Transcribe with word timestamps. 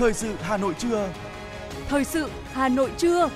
Thời 0.00 0.12
sự 0.12 0.34
Hà 0.40 0.56
Nội 0.56 0.74
trưa. 0.78 1.12
Thời 1.88 2.04
sự 2.04 2.30
Hà 2.52 2.68
Nội 2.68 2.90
trưa. 2.98 3.30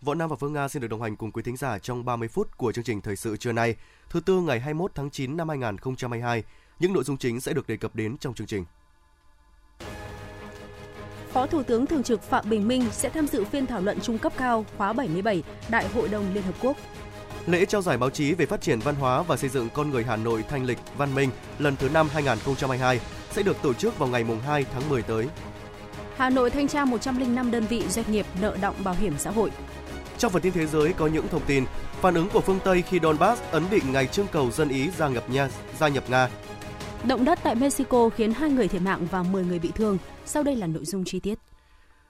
Võ 0.00 0.14
Nam 0.14 0.30
và 0.30 0.36
Phương 0.36 0.52
Nga 0.52 0.68
xin 0.68 0.82
được 0.82 0.88
đồng 0.88 1.02
hành 1.02 1.16
cùng 1.16 1.32
quý 1.32 1.42
thính 1.42 1.56
giả 1.56 1.78
trong 1.78 2.04
30 2.04 2.28
phút 2.28 2.56
của 2.56 2.72
chương 2.72 2.84
trình 2.84 3.00
Thời 3.00 3.16
sự 3.16 3.36
trưa 3.36 3.52
nay, 3.52 3.76
thứ 4.10 4.20
tư 4.20 4.40
ngày 4.40 4.60
21 4.60 4.90
tháng 4.94 5.10
9 5.10 5.36
năm 5.36 5.48
2022. 5.48 6.42
Những 6.78 6.92
nội 6.92 7.04
dung 7.04 7.16
chính 7.16 7.40
sẽ 7.40 7.52
được 7.52 7.66
đề 7.68 7.76
cập 7.76 7.94
đến 7.94 8.18
trong 8.18 8.34
chương 8.34 8.46
trình. 8.46 8.64
Phó 11.32 11.46
Thủ 11.46 11.62
tướng 11.62 11.86
Thường 11.86 12.02
trực 12.02 12.22
Phạm 12.22 12.50
Bình 12.50 12.68
Minh 12.68 12.84
sẽ 12.92 13.08
tham 13.08 13.26
dự 13.26 13.44
phiên 13.44 13.66
thảo 13.66 13.80
luận 13.80 14.00
trung 14.00 14.18
cấp 14.18 14.32
cao 14.36 14.64
khóa 14.76 14.92
77 14.92 15.42
Đại 15.70 15.88
hội 15.88 16.08
đồng 16.08 16.34
Liên 16.34 16.42
Hợp 16.42 16.54
Quốc. 16.62 16.76
Lễ 17.48 17.64
trao 17.64 17.82
giải 17.82 17.98
báo 17.98 18.10
chí 18.10 18.34
về 18.34 18.46
phát 18.46 18.60
triển 18.60 18.78
văn 18.78 18.94
hóa 18.94 19.22
và 19.22 19.36
xây 19.36 19.50
dựng 19.50 19.68
con 19.74 19.90
người 19.90 20.04
Hà 20.04 20.16
Nội 20.16 20.44
thanh 20.48 20.64
lịch 20.64 20.78
văn 20.96 21.14
minh 21.14 21.30
lần 21.58 21.76
thứ 21.76 21.88
5 21.88 22.08
2022 22.12 23.00
sẽ 23.30 23.42
được 23.42 23.56
tổ 23.62 23.74
chức 23.74 23.98
vào 23.98 24.08
ngày 24.08 24.24
2 24.46 24.64
tháng 24.72 24.88
10 24.88 25.02
tới. 25.02 25.26
Hà 26.16 26.30
Nội 26.30 26.50
thanh 26.50 26.68
tra 26.68 26.84
105 26.84 27.50
đơn 27.50 27.64
vị 27.68 27.82
doanh 27.88 28.12
nghiệp 28.12 28.26
nợ 28.40 28.56
động 28.60 28.74
bảo 28.84 28.94
hiểm 29.00 29.14
xã 29.18 29.30
hội. 29.30 29.50
Trong 30.18 30.32
phần 30.32 30.42
tin 30.42 30.52
thế 30.52 30.66
giới 30.66 30.92
có 30.92 31.06
những 31.06 31.28
thông 31.28 31.42
tin 31.46 31.64
phản 32.00 32.14
ứng 32.14 32.28
của 32.28 32.40
phương 32.40 32.60
Tây 32.64 32.82
khi 32.82 32.98
Donbass 33.02 33.42
ấn 33.50 33.64
định 33.70 33.92
ngày 33.92 34.06
trưng 34.06 34.26
cầu 34.32 34.50
dân 34.50 34.68
Ý 34.68 34.90
gia 34.90 35.08
nhập 35.08 35.30
Nga. 35.30 35.48
Gia 35.78 35.88
nhập 35.88 36.04
Nga. 36.10 36.28
Động 37.04 37.24
đất 37.24 37.38
tại 37.42 37.54
Mexico 37.54 38.08
khiến 38.08 38.32
hai 38.32 38.50
người 38.50 38.68
thiệt 38.68 38.82
mạng 38.82 39.06
và 39.10 39.22
10 39.22 39.44
người 39.44 39.58
bị 39.58 39.70
thương. 39.74 39.98
Sau 40.26 40.42
đây 40.42 40.56
là 40.56 40.66
nội 40.66 40.84
dung 40.84 41.04
chi 41.04 41.20
tiết. 41.20 41.38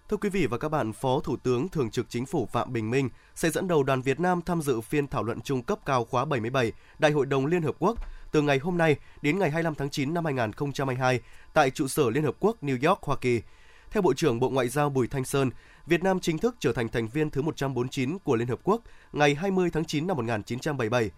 Thưa 0.09 0.17
quý 0.17 0.29
vị 0.29 0.47
và 0.47 0.59
các 0.59 0.69
bạn, 0.69 0.93
Phó 0.93 1.21
Thủ 1.21 1.37
tướng 1.37 1.69
Thường 1.69 1.91
trực 1.91 2.07
Chính 2.09 2.27
phủ 2.27 2.47
Phạm 2.47 2.73
Bình 2.73 2.91
Minh 2.91 3.09
sẽ 3.35 3.51
dẫn 3.51 3.69
đầu 3.69 3.83
đoàn 3.83 4.03
Việt 4.03 4.21
Nam 4.21 4.41
tham 4.43 4.63
dự 4.63 4.81
phiên 4.81 5.09
thảo 5.09 5.23
luận 5.23 5.41
trung 5.41 5.63
cấp 5.63 5.79
cao 5.87 6.05
khóa 6.05 6.25
77 6.25 6.73
Đại 6.99 7.13
hội 7.13 7.27
đồng 7.27 7.47
Liên 7.47 7.63
Hợp 7.63 7.77
Quốc 7.79 7.99
từ 8.33 8.43
ngày 8.43 8.59
hôm 8.59 8.79
nay 8.79 8.97
đến 9.23 9.39
ngày 9.39 9.51
25 9.51 9.75
tháng 9.75 9.91
9 9.91 10.15
năm 10.15 10.25
2022 10.25 11.21
tại 11.55 11.71
trụ 11.71 11.89
sở 11.89 12.11
Liên 12.11 12.25
Hợp 12.25 12.37
Quốc 12.41 12.57
New 12.63 12.89
York, 12.89 13.03
Hoa 13.03 13.17
Kỳ. 13.17 13.43
Theo 13.91 14.03
Bộ 14.03 14.15
trưởng 14.15 14.41
Bộ 14.41 14.51
Ngoại 14.51 14.69
giao 14.69 14.91
Bùi 14.91 15.09
Thanh 15.09 15.25
Sơn, 15.25 15.51
Việt 15.87 16.03
Nam 16.03 16.21
chính 16.21 16.39
thức 16.39 16.57
trở 16.59 16.73
thành 16.73 16.89
thành 16.89 17.09
viên 17.09 17.31
thứ 17.31 17.43
149 17.43 18.19
của 18.19 18.37
Liên 18.37 18.49
Hợp 18.49 18.61
Quốc 18.63 18.83
ngày 19.13 19.35
20 19.35 19.71
tháng 19.71 19.85
9 19.85 20.07
năm 20.07 20.17
1977. 20.17 21.11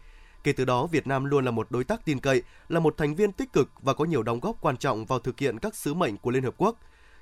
Kể 0.45 0.53
từ 0.53 0.64
đó, 0.64 0.86
Việt 0.86 1.07
Nam 1.07 1.25
luôn 1.25 1.45
là 1.45 1.51
một 1.51 1.70
đối 1.70 1.84
tác 1.84 2.05
tin 2.05 2.20
cậy, 2.20 2.42
là 2.69 2.81
một 2.81 2.97
thành 2.97 3.14
viên 3.14 3.33
tích 3.33 3.53
cực 3.53 3.70
và 3.83 3.95
có 3.95 4.05
nhiều 4.05 4.23
đóng 4.23 4.41
góp 4.41 4.57
quan 4.61 4.77
trọng 4.77 5.07
vào 5.07 5.19
thực 5.19 5.39
hiện 5.39 5.59
các 5.59 5.75
sứ 5.75 5.95
mệnh 5.95 6.17
của 6.17 6.31
Liên 6.31 6.42
Hợp 6.42 6.55
Quốc. 6.57 6.77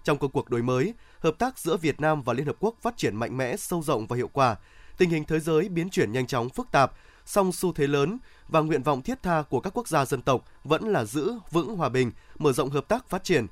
Trong 0.04 0.18
công 0.18 0.30
cuộc 0.30 0.50
đổi 0.50 0.62
mới, 0.62 0.94
hợp 1.20 1.38
tác 1.38 1.58
giữa 1.58 1.76
Việt 1.76 2.00
Nam 2.00 2.22
và 2.22 2.32
Liên 2.32 2.46
Hợp 2.46 2.56
Quốc 2.60 2.74
phát 2.82 2.96
triển 2.96 3.16
mạnh 3.16 3.36
mẽ, 3.36 3.56
sâu 3.56 3.82
rộng 3.82 4.06
và 4.06 4.16
hiệu 4.16 4.28
quả. 4.32 4.56
Tình 4.98 5.10
hình 5.10 5.24
thế 5.24 5.40
giới 5.40 5.68
biến 5.68 5.90
chuyển 5.90 6.12
nhanh 6.12 6.26
chóng, 6.26 6.48
phức 6.48 6.72
tạp, 6.72 6.92
song 7.24 7.52
xu 7.52 7.72
thế 7.72 7.86
lớn 7.86 8.18
và 8.48 8.60
nguyện 8.60 8.82
vọng 8.82 9.02
thiết 9.02 9.22
tha 9.22 9.42
của 9.50 9.60
các 9.60 9.70
quốc 9.74 9.88
gia 9.88 10.04
dân 10.04 10.22
tộc 10.22 10.44
vẫn 10.64 10.88
là 10.88 11.04
giữ 11.04 11.32
vững 11.50 11.76
hòa 11.76 11.88
bình, 11.88 12.10
mở 12.38 12.52
rộng 12.52 12.70
hợp 12.70 12.88
tác 12.88 13.08
phát 13.08 13.24
triển. 13.24 13.46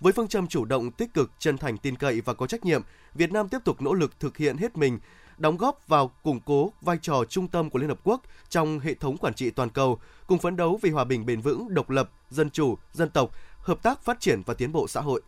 Với 0.00 0.12
phương 0.12 0.28
châm 0.28 0.46
chủ 0.46 0.64
động, 0.64 0.90
tích 0.90 1.14
cực, 1.14 1.30
chân 1.38 1.58
thành, 1.58 1.78
tin 1.78 1.96
cậy 1.96 2.20
và 2.20 2.34
có 2.34 2.46
trách 2.46 2.64
nhiệm, 2.64 2.82
Việt 3.14 3.32
Nam 3.32 3.48
tiếp 3.48 3.58
tục 3.64 3.82
nỗ 3.82 3.94
lực 3.94 4.20
thực 4.20 4.36
hiện 4.36 4.56
hết 4.56 4.76
mình 4.76 4.98
đóng 5.40 5.56
góp 5.56 5.88
vào 5.88 6.08
củng 6.08 6.40
cố 6.40 6.72
vai 6.80 6.98
trò 7.02 7.24
trung 7.28 7.48
tâm 7.48 7.70
của 7.70 7.78
Liên 7.78 7.88
Hợp 7.88 8.00
Quốc 8.04 8.22
trong 8.48 8.78
hệ 8.78 8.94
thống 8.94 9.16
quản 9.16 9.34
trị 9.34 9.50
toàn 9.50 9.70
cầu, 9.70 10.00
cùng 10.26 10.38
phấn 10.38 10.56
đấu 10.56 10.78
vì 10.82 10.90
hòa 10.90 11.04
bình 11.04 11.26
bền 11.26 11.40
vững, 11.40 11.74
độc 11.74 11.90
lập, 11.90 12.10
dân 12.30 12.50
chủ, 12.50 12.78
dân 12.92 13.10
tộc, 13.10 13.30
hợp 13.58 13.82
tác 13.82 14.02
phát 14.02 14.20
triển 14.20 14.42
và 14.46 14.54
tiến 14.54 14.72
bộ 14.72 14.88
xã 14.88 15.00
hội. 15.00 15.22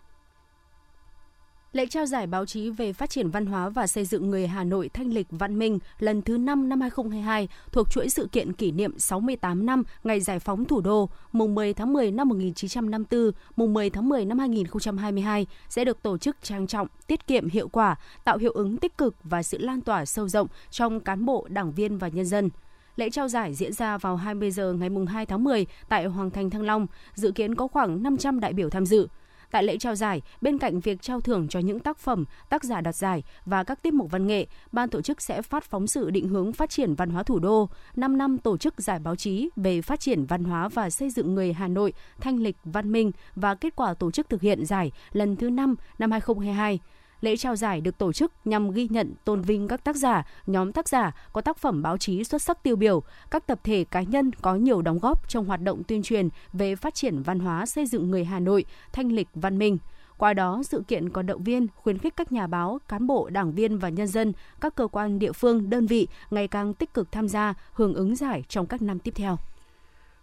Lễ 1.73 1.87
trao 1.87 2.07
giải 2.07 2.27
báo 2.27 2.47
chí 2.47 2.71
về 2.71 2.93
phát 2.93 3.11
triển 3.11 3.31
văn 3.31 3.47
hóa 3.47 3.69
và 3.69 3.87
xây 3.87 4.05
dựng 4.05 4.31
người 4.31 4.47
Hà 4.47 4.65
Nội 4.65 4.91
thanh 4.95 5.15
lịch 5.15 5.27
văn 5.31 5.59
minh 5.59 5.79
lần 5.99 6.23
thứ 6.23 6.37
5 6.37 6.69
năm 6.69 6.81
2022 6.81 7.49
thuộc 7.73 7.91
chuỗi 7.91 8.09
sự 8.09 8.29
kiện 8.33 8.53
kỷ 8.53 8.71
niệm 8.73 8.99
68 8.99 9.67
năm 9.67 9.83
ngày 10.05 10.21
giải 10.21 10.39
phóng 10.39 10.65
thủ 10.65 10.81
đô, 10.81 11.09
mùng 11.33 11.55
10 11.55 11.75
tháng 11.75 11.93
10 11.93 12.11
năm 12.11 12.29
1954, 12.29 13.31
mùng 13.57 13.75
10 13.75 13.91
tháng 13.91 14.09
10 14.09 14.25
năm 14.25 14.39
2022 14.39 15.47
sẽ 15.69 15.85
được 15.85 16.03
tổ 16.03 16.19
chức 16.19 16.37
trang 16.43 16.67
trọng, 16.67 16.89
tiết 17.07 17.27
kiệm 17.27 17.49
hiệu 17.49 17.69
quả, 17.69 17.97
tạo 18.25 18.39
hiệu 18.39 18.53
ứng 18.53 18.77
tích 18.77 18.99
cực 18.99 19.15
và 19.25 19.43
sự 19.43 19.59
lan 19.59 19.81
tỏa 19.81 20.05
sâu 20.05 20.29
rộng 20.29 20.49
trong 20.71 21.01
cán 21.01 21.25
bộ, 21.25 21.47
đảng 21.51 21.73
viên 21.73 21.99
và 21.99 22.09
nhân 22.09 22.27
dân. 22.27 22.51
Lễ 22.97 23.11
trao 23.11 23.29
giải 23.29 23.55
diễn 23.55 23.73
ra 23.73 23.99
vào 23.99 24.17
20 24.17 24.51
giờ 24.51 24.73
ngày 24.73 24.91
2 25.09 25.27
tháng 25.27 25.45
10 25.45 25.67
tại 25.89 26.05
Hoàng 26.05 26.31
Thành 26.31 26.51
Thăng 26.51 26.63
Long, 26.63 26.87
dự 27.15 27.31
kiến 27.31 27.55
có 27.55 27.67
khoảng 27.67 28.03
500 28.03 28.41
đại 28.41 28.53
biểu 28.53 28.71
tham 28.71 28.87
dự. 28.87 29.09
Tại 29.53 29.63
lễ 29.63 29.79
trao 29.79 29.95
giải, 29.95 30.23
bên 30.41 30.59
cạnh 30.59 30.81
việc 30.81 31.03
trao 31.03 31.21
thưởng 31.21 31.49
cho 31.49 31.61
những 31.61 31.81
tác 31.81 31.99
phẩm, 31.99 32.25
tác 32.49 32.65
giả 32.65 32.81
đạt 32.81 32.95
giải 32.95 33.23
và 33.47 33.65
các 33.65 33.83
tiết 33.83 33.95
mục 33.95 34.11
văn 34.11 34.27
nghệ, 34.27 34.47
ban 34.73 34.89
tổ 34.89 35.03
chức 35.03 35.23
sẽ 35.23 35.43
phát 35.43 35.65
phóng 35.65 35.87
sự 35.87 36.11
định 36.11 36.29
hướng 36.29 36.53
phát 36.53 36.71
triển 36.71 36.95
văn 36.95 37.11
hóa 37.11 37.23
thủ 37.23 37.39
đô, 37.39 37.69
5 37.97 38.19
năm 38.19 38.39
tổ 38.39 38.57
chức 38.57 38.81
giải 38.81 38.99
báo 38.99 39.17
chí 39.17 39.49
về 39.57 39.83
phát 39.83 40.01
triển 40.01 40.25
văn 40.25 40.45
hóa 40.45 40.69
và 40.69 40.91
xây 40.91 41.11
dựng 41.11 41.35
người 41.35 41.53
Hà 41.53 41.69
Nội 41.69 41.93
thanh 42.21 42.39
lịch 42.39 42.57
văn 42.65 42.93
minh 42.93 43.13
và 43.35 43.55
kết 43.55 43.77
quả 43.77 43.95
tổ 43.95 44.11
chức 44.11 44.29
thực 44.29 44.41
hiện 44.41 44.67
giải 44.67 44.93
lần 45.13 45.37
thứ 45.37 45.51
5 45.51 45.75
năm 45.99 46.11
2022 46.11 46.81
Lễ 47.23 47.37
trao 47.37 47.57
giải 47.57 47.81
được 47.81 47.99
tổ 47.99 48.13
chức 48.13 48.33
nhằm 48.45 48.71
ghi 48.71 48.89
nhận 48.91 49.15
tôn 49.25 49.43
vinh 49.43 49.69
các 49.69 49.85
tác 49.85 49.97
giả, 49.97 50.27
nhóm 50.47 50.73
tác 50.73 50.89
giả 50.89 51.13
có 51.33 51.41
tác 51.41 51.59
phẩm 51.59 51.83
báo 51.83 51.99
chí 51.99 52.25
xuất 52.25 52.43
sắc 52.43 52.63
tiêu 52.63 52.77
biểu, 52.77 53.03
các 53.31 53.47
tập 53.47 53.61
thể 53.65 53.85
cá 53.85 54.03
nhân 54.03 54.31
có 54.43 54.55
nhiều 54.55 54.83
đóng 54.83 54.99
góp 54.99 55.29
trong 55.29 55.45
hoạt 55.45 55.61
động 55.61 55.83
tuyên 55.85 56.03
truyền 56.03 56.29
về 56.53 56.77
phát 56.77 56.95
triển 56.95 57.23
văn 57.23 57.39
hóa 57.39 57.67
xây 57.67 57.87
dựng 57.87 58.11
người 58.11 58.25
Hà 58.25 58.41
Nội, 58.41 58.65
thanh 58.93 59.13
lịch 59.13 59.29
văn 59.35 59.59
minh. 59.59 59.79
Qua 60.17 60.35
đó, 60.35 60.63
sự 60.65 60.83
kiện 60.89 61.11
còn 61.11 61.27
động 61.27 61.43
viên, 61.43 61.67
khuyến 61.77 61.99
khích 61.99 62.17
các 62.17 62.33
nhà 62.33 62.47
báo, 62.47 62.81
cán 62.89 63.07
bộ, 63.07 63.29
đảng 63.31 63.53
viên 63.53 63.79
và 63.79 63.89
nhân 63.89 64.07
dân, 64.07 64.33
các 64.61 64.75
cơ 64.75 64.87
quan 64.87 65.19
địa 65.19 65.33
phương, 65.33 65.71
đơn 65.71 65.87
vị 65.87 66.09
ngày 66.31 66.49
càng 66.49 66.75
tích 66.75 66.95
cực 66.95 67.13
tham 67.13 67.29
gia, 67.29 67.55
hưởng 67.73 67.95
ứng 67.95 68.17
giải 68.17 68.45
trong 68.49 68.67
các 68.67 68.83
năm 68.83 68.99
tiếp 68.99 69.13
theo. 69.15 69.37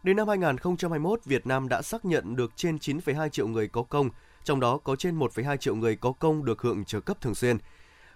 Đến 0.04 0.18
năm 0.18 0.28
2021, 0.28 1.20
Việt 1.26 1.48
Nam 1.48 1.70
đã 1.70 1.82
xác 1.82 2.06
nhận 2.06 2.36
được 2.36 2.52
trên 2.56 2.78
9,2 2.78 3.30
triệu 3.30 3.48
người 3.48 3.68
có 3.68 3.84
công, 3.84 4.10
trong 4.44 4.60
đó 4.60 4.78
có 4.78 4.96
trên 4.96 5.20
1,2 5.20 5.58
triệu 5.58 5.76
người 5.76 5.96
có 5.96 6.12
công 6.12 6.46
được 6.46 6.62
hưởng 6.62 6.86
trợ 6.86 7.00
cấp 7.00 7.22
thường 7.22 7.36
xuyên. 7.36 7.58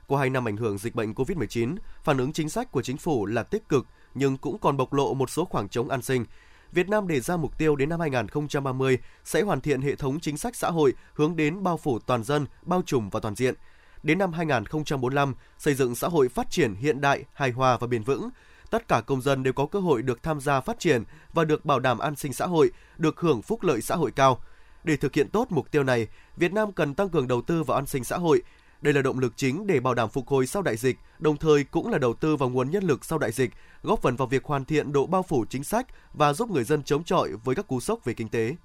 Qua 0.08 0.20
hai 0.20 0.30
năm 0.30 0.48
ảnh 0.48 0.58
hưởng 0.58 0.78
dịch 0.78 0.96
bệnh 0.96 1.14
COVID-19, 1.14 1.76
phản 2.04 2.18
ứng 2.18 2.34
chính 2.34 2.50
sách 2.50 2.72
của 2.72 2.82
chính 2.82 2.98
phủ 2.98 3.26
là 3.26 3.44
tích 3.44 3.70
cực 3.70 3.86
nhưng 4.14 4.38
cũng 4.38 4.58
còn 4.58 4.78
bộc 4.78 4.94
lộ 4.94 5.14
một 5.14 5.30
số 5.30 5.46
khoảng 5.46 5.70
trống 5.70 5.90
an 5.90 6.02
sinh. 6.02 6.26
Việt 6.72 6.90
Nam 6.90 7.08
đề 7.08 7.20
ra 7.20 7.38
mục 7.38 7.58
tiêu 7.58 7.76
đến 7.76 7.90
năm 7.90 8.00
2030 8.00 8.98
sẽ 9.24 9.42
hoàn 9.42 9.62
thiện 9.62 9.82
hệ 9.82 9.96
thống 9.96 10.20
chính 10.20 10.38
sách 10.38 10.56
xã 10.56 10.70
hội 10.70 10.94
hướng 11.14 11.36
đến 11.36 11.64
bao 11.64 11.78
phủ 11.78 12.00
toàn 12.00 12.24
dân, 12.24 12.46
bao 12.62 12.82
trùm 12.86 13.10
và 13.10 13.20
toàn 13.20 13.36
diện. 13.36 13.56
Đến 14.04 14.18
năm 14.18 14.34
2045, 14.34 15.36
xây 15.58 15.74
dựng 15.74 15.96
xã 15.96 16.08
hội 16.08 16.30
phát 16.30 16.50
triển 16.50 16.76
hiện 16.76 17.02
đại, 17.02 17.24
hài 17.34 17.52
hòa 17.52 17.78
và 17.78 17.88
bền 17.88 18.04
vững. 18.04 18.30
Tất 18.70 18.88
cả 18.88 19.02
công 19.02 19.22
dân 19.22 19.44
đều 19.44 19.54
có 19.54 19.66
cơ 19.66 19.80
hội 19.80 20.02
được 20.02 20.24
tham 20.24 20.40
gia 20.40 20.62
phát 20.62 20.80
triển 20.80 21.04
và 21.34 21.46
được 21.46 21.66
bảo 21.66 21.80
đảm 21.80 22.00
an 22.00 22.16
sinh 22.16 22.34
xã 22.34 22.46
hội, 22.46 22.72
được 22.98 23.20
hưởng 23.20 23.42
phúc 23.42 23.64
lợi 23.64 23.82
xã 23.82 23.96
hội 23.96 24.12
cao– 24.12 24.42
để 24.84 24.98
thực 24.98 25.14
hiện 25.14 25.30
tốt 25.30 25.48
mục 25.50 25.72
tiêu 25.72 25.84
này, 25.84 26.08
Việt 26.38 26.54
Nam 26.54 26.72
cần 26.72 26.94
tăng 26.94 27.10
cường 27.10 27.28
đầu 27.28 27.42
tư 27.42 27.64
vào 27.64 27.78
an 27.78 27.86
sinh 27.86 28.04
xã 28.04 28.18
hội. 28.18 28.42
Đây 28.82 28.94
là 28.94 29.02
động 29.02 29.20
lực 29.20 29.34
chính 29.36 29.68
để 29.68 29.80
bảo 29.80 29.94
đảm 29.94 30.10
phục 30.10 30.28
hồi 30.28 30.48
sau 30.48 30.62
đại 30.62 30.78
dịch, 30.78 30.98
đồng 31.20 31.38
thời 31.38 31.64
cũng 31.64 31.90
là 31.90 31.98
đầu 31.98 32.14
tư 32.14 32.36
vào 32.36 32.50
nguồn 32.50 32.72
nhân 32.72 32.84
lực 32.84 33.06
sau 33.06 33.20
đại 33.20 33.32
dịch, 33.32 33.52
góp 33.84 34.02
phần 34.02 34.16
vào 34.16 34.28
việc 34.28 34.46
hoàn 34.46 34.66
thiện 34.66 34.94
độ 34.94 35.06
bao 35.06 35.24
phủ 35.24 35.46
chính 35.50 35.64
sách 35.64 35.88
và 36.14 36.34
giúp 36.34 36.50
người 36.50 36.64
dân 36.64 36.84
chống 36.84 37.04
chọi 37.04 37.30
với 37.44 37.56
các 37.56 37.68
cú 37.68 37.80
sốc 37.80 38.06
về 38.06 38.14
kinh 38.14 38.30
tế. 38.30 38.56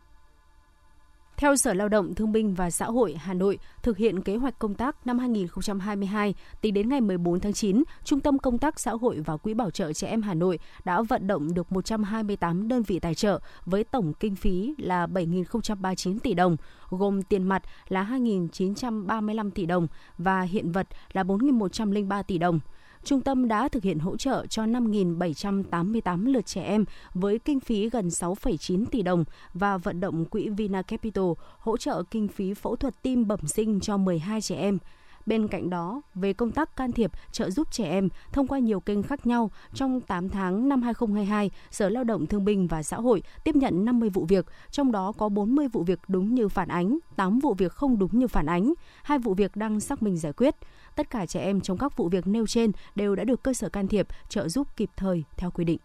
Theo 1.38 1.56
Sở 1.56 1.74
Lao 1.74 1.88
động 1.88 2.14
Thương 2.14 2.32
binh 2.32 2.54
và 2.54 2.70
Xã 2.70 2.86
hội 2.86 3.14
Hà 3.14 3.34
Nội, 3.34 3.58
thực 3.82 3.96
hiện 3.96 4.22
kế 4.22 4.36
hoạch 4.36 4.58
công 4.58 4.74
tác 4.74 5.06
năm 5.06 5.18
2022, 5.18 6.34
tính 6.60 6.74
đến 6.74 6.88
ngày 6.88 7.00
14 7.00 7.40
tháng 7.40 7.52
9, 7.52 7.82
Trung 8.04 8.20
tâm 8.20 8.38
Công 8.38 8.58
tác 8.58 8.80
Xã 8.80 8.90
hội 8.90 9.20
và 9.20 9.36
Quỹ 9.36 9.54
Bảo 9.54 9.70
trợ 9.70 9.92
Trẻ 9.92 10.08
Em 10.08 10.22
Hà 10.22 10.34
Nội 10.34 10.58
đã 10.84 11.02
vận 11.02 11.26
động 11.26 11.54
được 11.54 11.72
128 11.72 12.68
đơn 12.68 12.82
vị 12.82 13.00
tài 13.00 13.14
trợ 13.14 13.40
với 13.64 13.84
tổng 13.84 14.12
kinh 14.20 14.36
phí 14.36 14.74
là 14.78 15.06
7.039 15.06 16.18
tỷ 16.18 16.34
đồng, 16.34 16.56
gồm 16.90 17.22
tiền 17.22 17.42
mặt 17.42 17.62
là 17.88 18.04
2.935 18.04 19.50
tỷ 19.50 19.66
đồng 19.66 19.86
và 20.18 20.40
hiện 20.40 20.72
vật 20.72 20.86
là 21.12 21.22
4.103 21.22 22.22
tỷ 22.22 22.38
đồng 22.38 22.60
trung 23.08 23.20
tâm 23.20 23.48
đã 23.48 23.68
thực 23.68 23.82
hiện 23.82 23.98
hỗ 23.98 24.16
trợ 24.16 24.46
cho 24.46 24.62
5.788 24.62 26.32
lượt 26.32 26.46
trẻ 26.46 26.62
em 26.62 26.84
với 27.14 27.38
kinh 27.38 27.60
phí 27.60 27.90
gần 27.90 28.08
6,9 28.08 28.84
tỷ 28.90 29.02
đồng 29.02 29.24
và 29.54 29.76
vận 29.76 30.00
động 30.00 30.24
quỹ 30.24 30.48
Vina 30.48 30.82
Capital 30.82 31.24
hỗ 31.58 31.76
trợ 31.76 32.02
kinh 32.10 32.28
phí 32.28 32.54
phẫu 32.54 32.76
thuật 32.76 33.02
tim 33.02 33.28
bẩm 33.28 33.40
sinh 33.46 33.80
cho 33.80 33.96
12 33.96 34.40
trẻ 34.40 34.56
em. 34.56 34.78
Bên 35.26 35.48
cạnh 35.48 35.70
đó, 35.70 36.02
về 36.14 36.32
công 36.32 36.50
tác 36.50 36.76
can 36.76 36.92
thiệp 36.92 37.10
trợ 37.32 37.50
giúp 37.50 37.68
trẻ 37.70 37.84
em 37.84 38.08
thông 38.32 38.46
qua 38.46 38.58
nhiều 38.58 38.80
kênh 38.80 39.02
khác 39.02 39.26
nhau, 39.26 39.50
trong 39.74 40.00
8 40.00 40.28
tháng 40.28 40.68
năm 40.68 40.82
2022, 40.82 41.50
Sở 41.70 41.88
Lao 41.88 42.04
động 42.04 42.26
Thương 42.26 42.44
binh 42.44 42.66
và 42.66 42.82
Xã 42.82 42.96
hội 42.96 43.22
tiếp 43.44 43.56
nhận 43.56 43.84
50 43.84 44.10
vụ 44.10 44.24
việc, 44.28 44.46
trong 44.70 44.92
đó 44.92 45.12
có 45.18 45.28
40 45.28 45.68
vụ 45.68 45.82
việc 45.82 46.00
đúng 46.08 46.34
như 46.34 46.48
phản 46.48 46.68
ánh, 46.68 46.98
8 47.16 47.38
vụ 47.38 47.54
việc 47.54 47.72
không 47.72 47.98
đúng 47.98 48.18
như 48.18 48.28
phản 48.28 48.46
ánh, 48.46 48.72
hai 49.02 49.18
vụ 49.18 49.34
việc 49.34 49.56
đang 49.56 49.80
xác 49.80 50.02
minh 50.02 50.16
giải 50.16 50.32
quyết. 50.32 50.54
Tất 50.96 51.10
cả 51.10 51.26
trẻ 51.26 51.40
em 51.40 51.60
trong 51.60 51.78
các 51.78 51.96
vụ 51.96 52.08
việc 52.08 52.26
nêu 52.26 52.46
trên 52.46 52.72
đều 52.94 53.14
đã 53.14 53.24
được 53.24 53.42
cơ 53.42 53.52
sở 53.52 53.68
can 53.68 53.88
thiệp, 53.88 54.06
trợ 54.28 54.48
giúp 54.48 54.68
kịp 54.76 54.90
thời 54.96 55.24
theo 55.36 55.50
quy 55.50 55.64
định. 55.64 55.78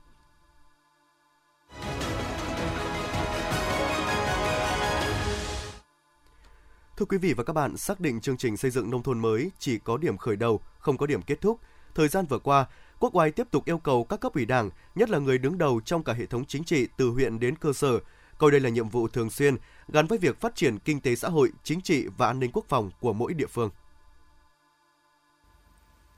Thưa 6.98 7.06
quý 7.06 7.18
vị 7.18 7.34
và 7.34 7.44
các 7.44 7.54
bạn, 7.54 7.78
xác 7.78 8.00
định 8.00 8.22
chương 8.22 8.38
trình 8.38 8.58
xây 8.58 8.72
dựng 8.72 8.90
nông 8.90 9.04
thôn 9.04 9.20
mới 9.20 9.52
chỉ 9.60 9.78
có 9.78 9.98
điểm 9.98 10.18
khởi 10.18 10.36
đầu, 10.36 10.62
không 10.80 10.98
có 10.98 11.06
điểm 11.06 11.22
kết 11.22 11.42
thúc. 11.42 11.60
Thời 11.96 12.08
gian 12.08 12.26
vừa 12.26 12.40
qua, 12.40 12.66
Quốc 13.00 13.16
oai 13.16 13.32
tiếp 13.32 13.48
tục 13.52 13.66
yêu 13.66 13.78
cầu 13.78 14.04
các 14.04 14.20
cấp 14.20 14.34
ủy 14.34 14.46
Đảng, 14.46 14.70
nhất 14.96 15.10
là 15.10 15.20
người 15.20 15.38
đứng 15.38 15.58
đầu 15.58 15.82
trong 15.86 16.04
cả 16.04 16.14
hệ 16.14 16.26
thống 16.26 16.46
chính 16.46 16.64
trị 16.64 16.88
từ 16.98 17.10
huyện 17.10 17.40
đến 17.40 17.56
cơ 17.56 17.74
sở, 17.74 18.00
coi 18.38 18.52
đây 18.52 18.60
là 18.60 18.70
nhiệm 18.70 18.90
vụ 18.90 19.08
thường 19.08 19.30
xuyên 19.30 19.56
gắn 19.88 20.08
với 20.08 20.18
việc 20.18 20.42
phát 20.42 20.56
triển 20.56 20.80
kinh 20.80 21.02
tế 21.02 21.16
xã 21.16 21.30
hội, 21.30 21.52
chính 21.64 21.82
trị 21.82 22.08
và 22.18 22.28
an 22.28 22.40
ninh 22.40 22.52
quốc 22.54 22.66
phòng 22.68 22.92
của 23.00 23.14
mỗi 23.14 23.34
địa 23.34 23.48
phương. 23.48 23.70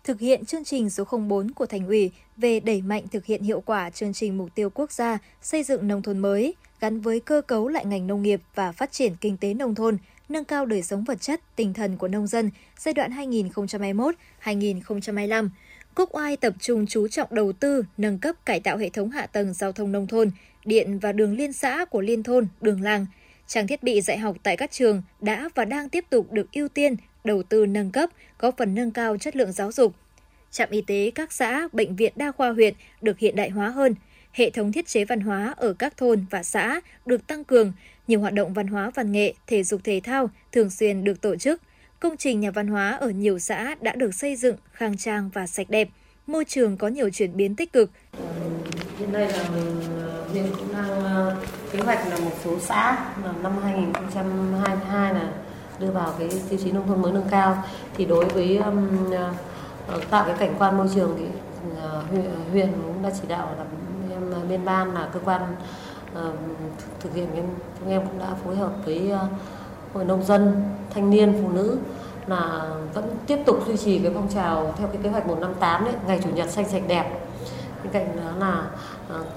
Thực 0.04 0.20
hiện 0.20 0.46
chương 0.46 0.64
trình 0.64 0.90
số 0.90 1.04
04 1.04 1.52
của 1.52 1.66
Thành 1.66 1.88
ủy 1.88 2.12
về 2.38 2.60
đẩy 2.60 2.82
mạnh 2.82 3.08
thực 3.12 3.26
hiện 3.26 3.44
hiệu 3.44 3.62
quả 3.66 3.90
chương 3.90 4.14
trình 4.14 4.38
mục 4.38 4.50
tiêu 4.56 4.70
quốc 4.70 4.92
gia 4.92 5.18
xây 5.42 5.64
dựng 5.64 5.88
nông 5.88 6.02
thôn 6.02 6.20
mới 6.20 6.56
gắn 6.80 7.02
với 7.02 7.20
cơ 7.20 7.42
cấu 7.48 7.68
lại 7.68 7.86
ngành 7.86 8.08
nông 8.08 8.22
nghiệp 8.22 8.42
và 8.56 8.72
phát 8.72 8.92
triển 8.92 9.16
kinh 9.22 9.38
tế 9.38 9.54
nông 9.54 9.76
thôn, 9.76 9.98
nâng 10.30 10.46
cao 10.46 10.66
đời 10.66 10.82
sống 10.82 11.04
vật 11.04 11.22
chất, 11.22 11.42
tinh 11.56 11.74
thần 11.74 11.98
của 11.98 12.08
nông 12.08 12.28
dân 12.28 12.52
giai 12.78 12.94
đoạn 12.94 13.12
2021-2025 14.44 15.50
Quốc 15.96 16.16
Oai 16.16 16.38
tập 16.38 16.54
trung 16.60 16.86
chú 16.88 17.08
trọng 17.08 17.28
đầu 17.32 17.54
tư, 17.54 17.84
nâng 17.98 18.20
cấp 18.20 18.36
cải 18.46 18.60
tạo 18.60 18.78
hệ 18.78 18.90
thống 18.90 19.10
hạ 19.10 19.26
tầng 19.28 19.54
giao 19.54 19.72
thông 19.72 19.92
nông 19.92 20.08
thôn, 20.08 20.32
điện 20.66 21.00
và 21.00 21.12
đường 21.12 21.38
liên 21.38 21.54
xã 21.54 21.86
của 21.86 22.02
liên 22.02 22.24
thôn, 22.24 22.48
đường 22.62 22.82
làng. 22.82 23.06
Trang 23.48 23.68
thiết 23.68 23.84
bị 23.84 24.02
dạy 24.02 24.18
học 24.18 24.38
tại 24.44 24.58
các 24.58 24.72
trường 24.72 25.02
đã 25.22 25.50
và 25.56 25.66
đang 25.66 25.90
tiếp 25.90 26.06
tục 26.10 26.32
được 26.32 26.52
ưu 26.52 26.68
tiên 26.68 26.96
đầu 27.24 27.44
tư 27.44 27.66
nâng 27.66 27.92
cấp, 27.92 28.10
có 28.38 28.52
phần 28.58 28.76
nâng 28.76 28.92
cao 28.92 29.18
chất 29.18 29.36
lượng 29.36 29.52
giáo 29.52 29.72
dục. 29.72 29.94
Trạm 30.52 30.70
y 30.70 30.82
tế 30.82 31.12
các 31.16 31.34
xã, 31.34 31.68
bệnh 31.74 31.96
viện 31.96 32.14
đa 32.16 32.32
khoa 32.32 32.50
huyện 32.50 32.74
được 33.02 33.20
hiện 33.20 33.36
đại 33.36 33.50
hóa 33.50 33.70
hơn, 33.70 33.96
hệ 34.32 34.50
thống 34.50 34.72
thiết 34.72 34.88
chế 34.88 35.06
văn 35.06 35.20
hóa 35.20 35.54
ở 35.58 35.74
các 35.74 35.98
thôn 35.98 36.26
và 36.30 36.44
xã 36.44 36.82
được 37.06 37.28
tăng 37.28 37.44
cường, 37.44 37.74
nhiều 38.08 38.20
hoạt 38.20 38.34
động 38.34 38.54
văn 38.54 38.68
hóa 38.68 38.92
văn 38.96 39.12
nghệ, 39.12 39.34
thể 39.48 39.64
dục 39.64 39.82
thể 39.84 40.02
thao 40.04 40.30
thường 40.52 40.70
xuyên 40.70 41.04
được 41.04 41.22
tổ 41.22 41.36
chức– 41.36 41.62
Công 42.00 42.18
trình 42.18 42.40
nhà 42.40 42.52
văn 42.52 42.68
hóa 42.68 42.98
ở 43.02 43.10
nhiều 43.10 43.40
xã 43.40 43.76
đã 43.82 43.96
được 43.96 44.16
xây 44.16 44.36
dựng 44.36 44.56
khang 44.72 44.98
trang 44.98 45.30
và 45.34 45.48
sạch 45.48 45.70
đẹp, 45.70 45.90
môi 46.28 46.46
trường 46.46 46.78
có 46.78 46.88
nhiều 46.88 47.10
chuyển 47.10 47.38
biến 47.38 47.56
tích 47.56 47.74
cực. 47.74 47.90
Hiện 49.00 49.14
nay 49.14 49.32
là 49.32 49.44
huyện 50.32 50.44
ờ, 50.44 50.58
cũng 50.58 50.74
đang 50.74 51.04
ờ, 51.04 51.36
kế 51.72 51.80
hoạch 51.80 52.08
là 52.08 52.20
một 52.20 52.32
số 52.44 52.60
xã 52.60 53.06
là 53.24 53.34
năm 53.44 53.52
2022 53.64 55.14
là 55.14 55.32
đưa 55.80 55.92
vào 55.92 56.14
cái 56.20 56.30
tiêu 56.50 56.60
chí 56.64 56.72
nông 56.72 56.88
thôn 56.88 57.02
mới 57.02 57.12
nâng 57.12 57.28
cao. 57.32 57.64
Thì 57.98 58.06
đối 58.06 58.26
với 58.26 58.58
um, 58.58 59.12
tạo 60.10 60.26
cái 60.26 60.36
cảnh 60.40 60.56
quan 60.60 60.78
môi 60.78 60.88
trường 60.96 61.16
thì 61.18 61.26
huyện 62.12 62.26
huyện 62.52 62.72
cũng 62.72 63.04
đã 63.04 63.10
chỉ 63.22 63.28
đạo 63.28 63.56
là 63.58 63.66
em 64.12 64.50
bên 64.50 64.66
ban 64.66 64.94
là 64.94 65.10
cơ 65.14 65.20
quan 65.26 65.42
thực 67.00 67.14
hiện 67.14 67.28
cái 67.34 67.44
chúng 67.80 67.90
em 67.90 68.02
cũng 68.08 68.20
đã 68.20 68.34
phối 68.46 68.56
hợp 68.56 68.72
với 68.86 69.12
uh, 69.14 69.20
hội 69.94 70.06
nông 70.06 70.24
dân, 70.24 70.64
thanh 70.90 71.10
niên, 71.10 71.40
phụ 71.44 71.50
nữ 71.50 71.78
là 72.28 72.70
vẫn 72.94 73.18
tiếp 73.28 73.40
tục 73.46 73.60
duy 73.68 73.78
trì 73.78 74.00
cái 74.00 74.12
phong 74.16 74.30
trào 74.34 74.74
theo 74.78 74.88
cái 74.88 74.98
kế 75.04 75.10
hoạch 75.10 75.28
158 75.28 75.86
đấy, 75.86 75.94
ngày 76.08 76.20
chủ 76.24 76.30
nhật 76.30 76.50
xanh 76.50 76.70
sạch 76.70 76.84
đẹp. 76.88 77.20
Bên 77.84 77.94
cạnh 77.94 78.18
đó 78.18 78.32
là 78.40 78.68
uh, 79.22 79.28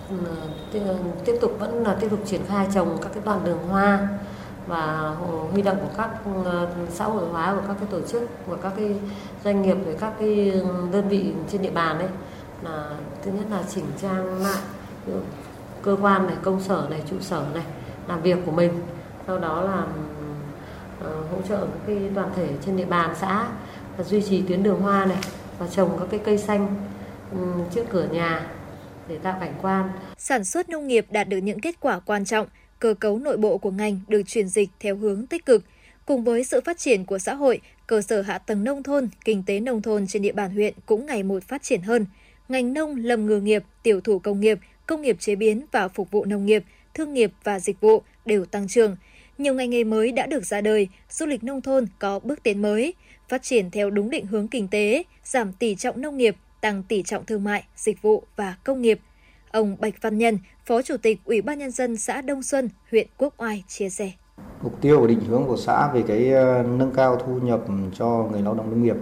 tiếp 1.24 1.38
tục 1.40 1.56
vẫn 1.58 1.82
là 1.82 1.96
tiếp 2.00 2.08
tục 2.10 2.20
triển 2.26 2.40
khai 2.48 2.66
trồng 2.74 2.98
các 3.02 3.08
cái 3.14 3.22
đoạn 3.24 3.40
đường 3.44 3.68
hoa 3.68 4.08
và 4.66 5.14
huy 5.52 5.62
động 5.62 5.76
của 5.80 5.94
các 5.96 6.10
xã 6.90 7.04
hội 7.04 7.28
hóa 7.28 7.54
của 7.54 7.62
các 7.68 7.76
cái 7.80 7.88
tổ 7.90 8.00
chức 8.00 8.22
và 8.46 8.56
các 8.62 8.72
cái 8.76 8.96
doanh 9.44 9.62
nghiệp 9.62 9.76
với 9.84 9.94
các 10.00 10.12
cái 10.18 10.52
đơn 10.92 11.08
vị 11.08 11.32
trên 11.52 11.62
địa 11.62 11.70
bàn 11.70 11.98
đấy 11.98 12.08
là 12.62 12.90
thứ 13.22 13.30
nhất 13.30 13.44
là 13.50 13.62
chỉnh 13.68 13.84
trang 14.02 14.42
lại 14.42 14.62
cơ 15.82 15.96
quan 16.00 16.26
này 16.26 16.36
công 16.42 16.62
sở 16.62 16.86
này 16.90 17.02
trụ 17.10 17.16
sở 17.20 17.46
này 17.54 17.64
làm 18.08 18.22
việc 18.22 18.38
của 18.46 18.52
mình 18.52 18.72
sau 19.26 19.38
đó 19.38 19.62
là 19.62 19.86
ờ, 21.00 21.22
hỗ 21.32 21.42
trợ 21.48 21.58
các 21.60 21.80
cái 21.86 21.96
đoàn 22.14 22.30
thể 22.36 22.48
trên 22.66 22.76
địa 22.76 22.84
bàn 22.84 23.14
xã 23.20 23.48
và 23.96 24.04
duy 24.04 24.22
trì 24.22 24.42
tuyến 24.42 24.62
đường 24.62 24.80
hoa 24.80 25.04
này 25.04 25.18
và 25.58 25.66
trồng 25.66 25.96
các 25.98 26.08
cái 26.10 26.20
cây 26.24 26.38
xanh 26.38 26.76
ừ, 27.32 27.38
trước 27.74 27.84
cửa 27.90 28.08
nhà 28.12 28.46
để 29.08 29.18
tạo 29.18 29.36
cảnh 29.40 29.54
quan. 29.62 29.90
Sản 30.18 30.44
xuất 30.44 30.68
nông 30.68 30.86
nghiệp 30.86 31.06
đạt 31.10 31.28
được 31.28 31.38
những 31.38 31.60
kết 31.60 31.80
quả 31.80 32.00
quan 32.00 32.24
trọng, 32.24 32.46
cơ 32.78 32.94
cấu 33.00 33.18
nội 33.18 33.36
bộ 33.36 33.58
của 33.58 33.70
ngành 33.70 34.00
được 34.08 34.22
chuyển 34.26 34.48
dịch 34.48 34.70
theo 34.80 34.96
hướng 34.96 35.26
tích 35.26 35.46
cực. 35.46 35.64
Cùng 36.06 36.24
với 36.24 36.44
sự 36.44 36.60
phát 36.64 36.78
triển 36.78 37.04
của 37.04 37.18
xã 37.18 37.34
hội, 37.34 37.60
cơ 37.86 38.02
sở 38.02 38.22
hạ 38.22 38.38
tầng 38.38 38.64
nông 38.64 38.82
thôn, 38.82 39.08
kinh 39.24 39.42
tế 39.46 39.60
nông 39.60 39.82
thôn 39.82 40.06
trên 40.06 40.22
địa 40.22 40.32
bàn 40.32 40.50
huyện 40.50 40.74
cũng 40.86 41.06
ngày 41.06 41.22
một 41.22 41.42
phát 41.42 41.62
triển 41.62 41.82
hơn. 41.82 42.06
Ngành 42.48 42.72
nông, 42.72 42.96
lâm 42.96 43.26
ngư 43.26 43.40
nghiệp, 43.40 43.64
tiểu 43.82 44.00
thủ 44.00 44.18
công 44.18 44.40
nghiệp, 44.40 44.58
công 44.88 45.02
nghiệp 45.02 45.16
chế 45.20 45.36
biến 45.36 45.64
và 45.72 45.88
phục 45.88 46.10
vụ 46.10 46.24
nông 46.24 46.46
nghiệp, 46.46 46.64
thương 46.94 47.14
nghiệp 47.14 47.32
và 47.44 47.60
dịch 47.60 47.80
vụ 47.80 48.02
đều 48.26 48.44
tăng 48.44 48.68
trưởng– 48.68 48.96
nhiều 49.38 49.54
ngành 49.54 49.70
nghề 49.70 49.84
mới 49.84 50.12
đã 50.12 50.26
được 50.26 50.44
ra 50.44 50.60
đời, 50.60 50.88
du 51.10 51.26
lịch 51.26 51.44
nông 51.44 51.60
thôn 51.60 51.86
có 51.98 52.18
bước 52.18 52.42
tiến 52.42 52.62
mới, 52.62 52.94
phát 53.28 53.42
triển 53.42 53.70
theo 53.70 53.90
đúng 53.90 54.10
định 54.10 54.26
hướng 54.26 54.48
kinh 54.48 54.68
tế, 54.68 55.02
giảm 55.24 55.52
tỷ 55.52 55.74
trọng 55.74 56.00
nông 56.00 56.16
nghiệp, 56.16 56.36
tăng 56.60 56.82
tỷ 56.82 57.02
trọng 57.02 57.24
thương 57.24 57.44
mại, 57.44 57.64
dịch 57.76 58.02
vụ 58.02 58.22
và 58.36 58.56
công 58.64 58.82
nghiệp. 58.82 59.00
Ông 59.50 59.76
Bạch 59.80 59.94
Văn 60.02 60.18
Nhân, 60.18 60.38
Phó 60.64 60.82
Chủ 60.82 60.96
tịch 60.96 61.18
Ủy 61.24 61.42
ban 61.42 61.58
Nhân 61.58 61.70
dân 61.70 61.96
xã 61.96 62.22
Đông 62.22 62.42
Xuân, 62.42 62.68
huyện 62.90 63.06
Quốc 63.18 63.34
Oai 63.36 63.64
chia 63.68 63.88
sẻ. 63.88 64.12
Mục 64.62 64.80
tiêu 64.80 65.00
và 65.00 65.06
định 65.06 65.20
hướng 65.20 65.44
của 65.46 65.56
xã 65.56 65.92
về 65.92 66.02
cái 66.06 66.32
ờ, 66.32 66.62
nâng 66.62 66.92
cao 66.92 67.16
thu 67.16 67.40
nhập 67.40 67.60
cho 67.94 68.28
người 68.32 68.42
lao 68.42 68.54
động 68.54 68.70
nông 68.70 68.82
nghiệp 68.82 68.96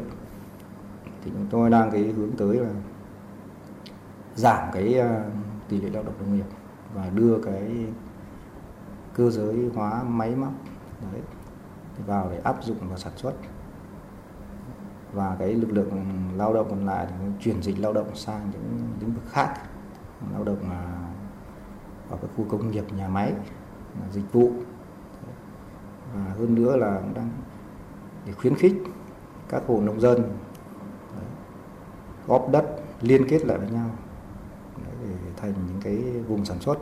thì 1.24 1.30
chúng 1.34 1.46
tôi 1.50 1.70
đang 1.70 1.90
cái 1.90 2.02
hướng 2.02 2.30
tới 2.38 2.56
là 2.56 2.68
giảm 4.34 4.68
cái 4.72 4.94
ờ, 4.94 5.22
tỷ 5.68 5.80
lệ 5.80 5.90
lao 5.90 6.02
động 6.02 6.14
nông 6.18 6.36
nghiệp 6.36 6.46
và 6.94 7.10
đưa 7.10 7.38
cái 7.42 7.86
cơ 9.14 9.30
giới 9.30 9.70
hóa 9.74 10.02
máy 10.02 10.36
móc 10.36 10.52
đấy, 11.12 11.20
vào 12.06 12.28
để 12.30 12.38
áp 12.44 12.64
dụng 12.64 12.76
vào 12.88 12.98
sản 12.98 13.12
xuất. 13.16 13.32
Và 15.12 15.36
cái 15.38 15.54
lực 15.54 15.72
lượng 15.72 15.90
lao 16.36 16.54
động 16.54 16.66
còn 16.70 16.86
lại 16.86 17.06
thì 17.08 17.14
chuyển 17.40 17.62
dịch 17.62 17.78
lao 17.78 17.92
động 17.92 18.14
sang 18.14 18.50
những 18.52 18.88
lĩnh 19.00 19.14
vực 19.14 19.24
khác 19.28 19.60
lao 20.32 20.44
động 20.44 20.70
ở 22.10 22.16
các 22.22 22.30
khu 22.36 22.44
công 22.48 22.70
nghiệp 22.70 22.84
nhà 22.96 23.08
máy 23.08 23.32
dịch 24.12 24.32
vụ. 24.32 24.50
Và 26.14 26.20
hơn 26.38 26.54
nữa 26.54 26.76
là 26.76 27.00
cũng 27.00 27.14
đang 27.14 27.30
để 28.26 28.32
khuyến 28.32 28.54
khích 28.54 28.74
các 29.48 29.62
hộ 29.66 29.80
nông 29.80 30.00
dân 30.00 30.22
góp 32.26 32.48
đất 32.52 32.64
liên 33.00 33.28
kết 33.28 33.46
lại 33.46 33.58
với 33.58 33.70
nhau 33.70 33.90
thành 35.36 35.54
những 35.68 35.80
cái 35.82 35.96
vùng 36.28 36.44
sản 36.44 36.60
xuất. 36.60 36.78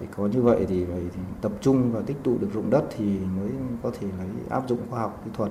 Thì 0.00 0.06
có 0.16 0.26
như 0.26 0.42
vậy 0.42 0.66
thì 0.68 0.84
phải 0.84 1.00
thì 1.14 1.20
tập 1.40 1.52
trung 1.60 1.92
và 1.92 2.00
tích 2.06 2.16
tụ 2.22 2.38
được 2.38 2.48
ruộng 2.54 2.70
đất 2.70 2.84
thì 2.96 3.04
mới 3.04 3.50
có 3.82 3.90
thể 4.00 4.06
lấy 4.18 4.28
áp 4.50 4.68
dụng 4.68 4.78
khoa 4.90 5.00
học 5.00 5.22
kỹ 5.24 5.30
thuật. 5.34 5.50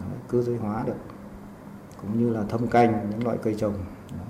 Đấy, 0.00 0.18
cơ 0.28 0.42
giới 0.42 0.56
hóa 0.56 0.84
được. 0.86 0.96
Cũng 2.02 2.18
như 2.18 2.30
là 2.30 2.42
thâm 2.48 2.66
canh 2.66 3.10
những 3.10 3.24
loại 3.24 3.38
cây 3.42 3.54
trồng. 3.58 3.74
Đấy. 4.10 4.28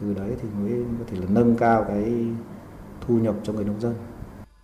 từ 0.00 0.14
đấy 0.14 0.30
thì 0.42 0.48
mới 0.60 0.84
có 0.98 1.04
thể 1.06 1.16
là 1.20 1.26
nâng 1.28 1.56
cao 1.56 1.84
cái 1.88 2.14
thu 3.00 3.18
nhập 3.18 3.34
cho 3.42 3.52
người 3.52 3.64
nông 3.64 3.80
dân. 3.80 3.94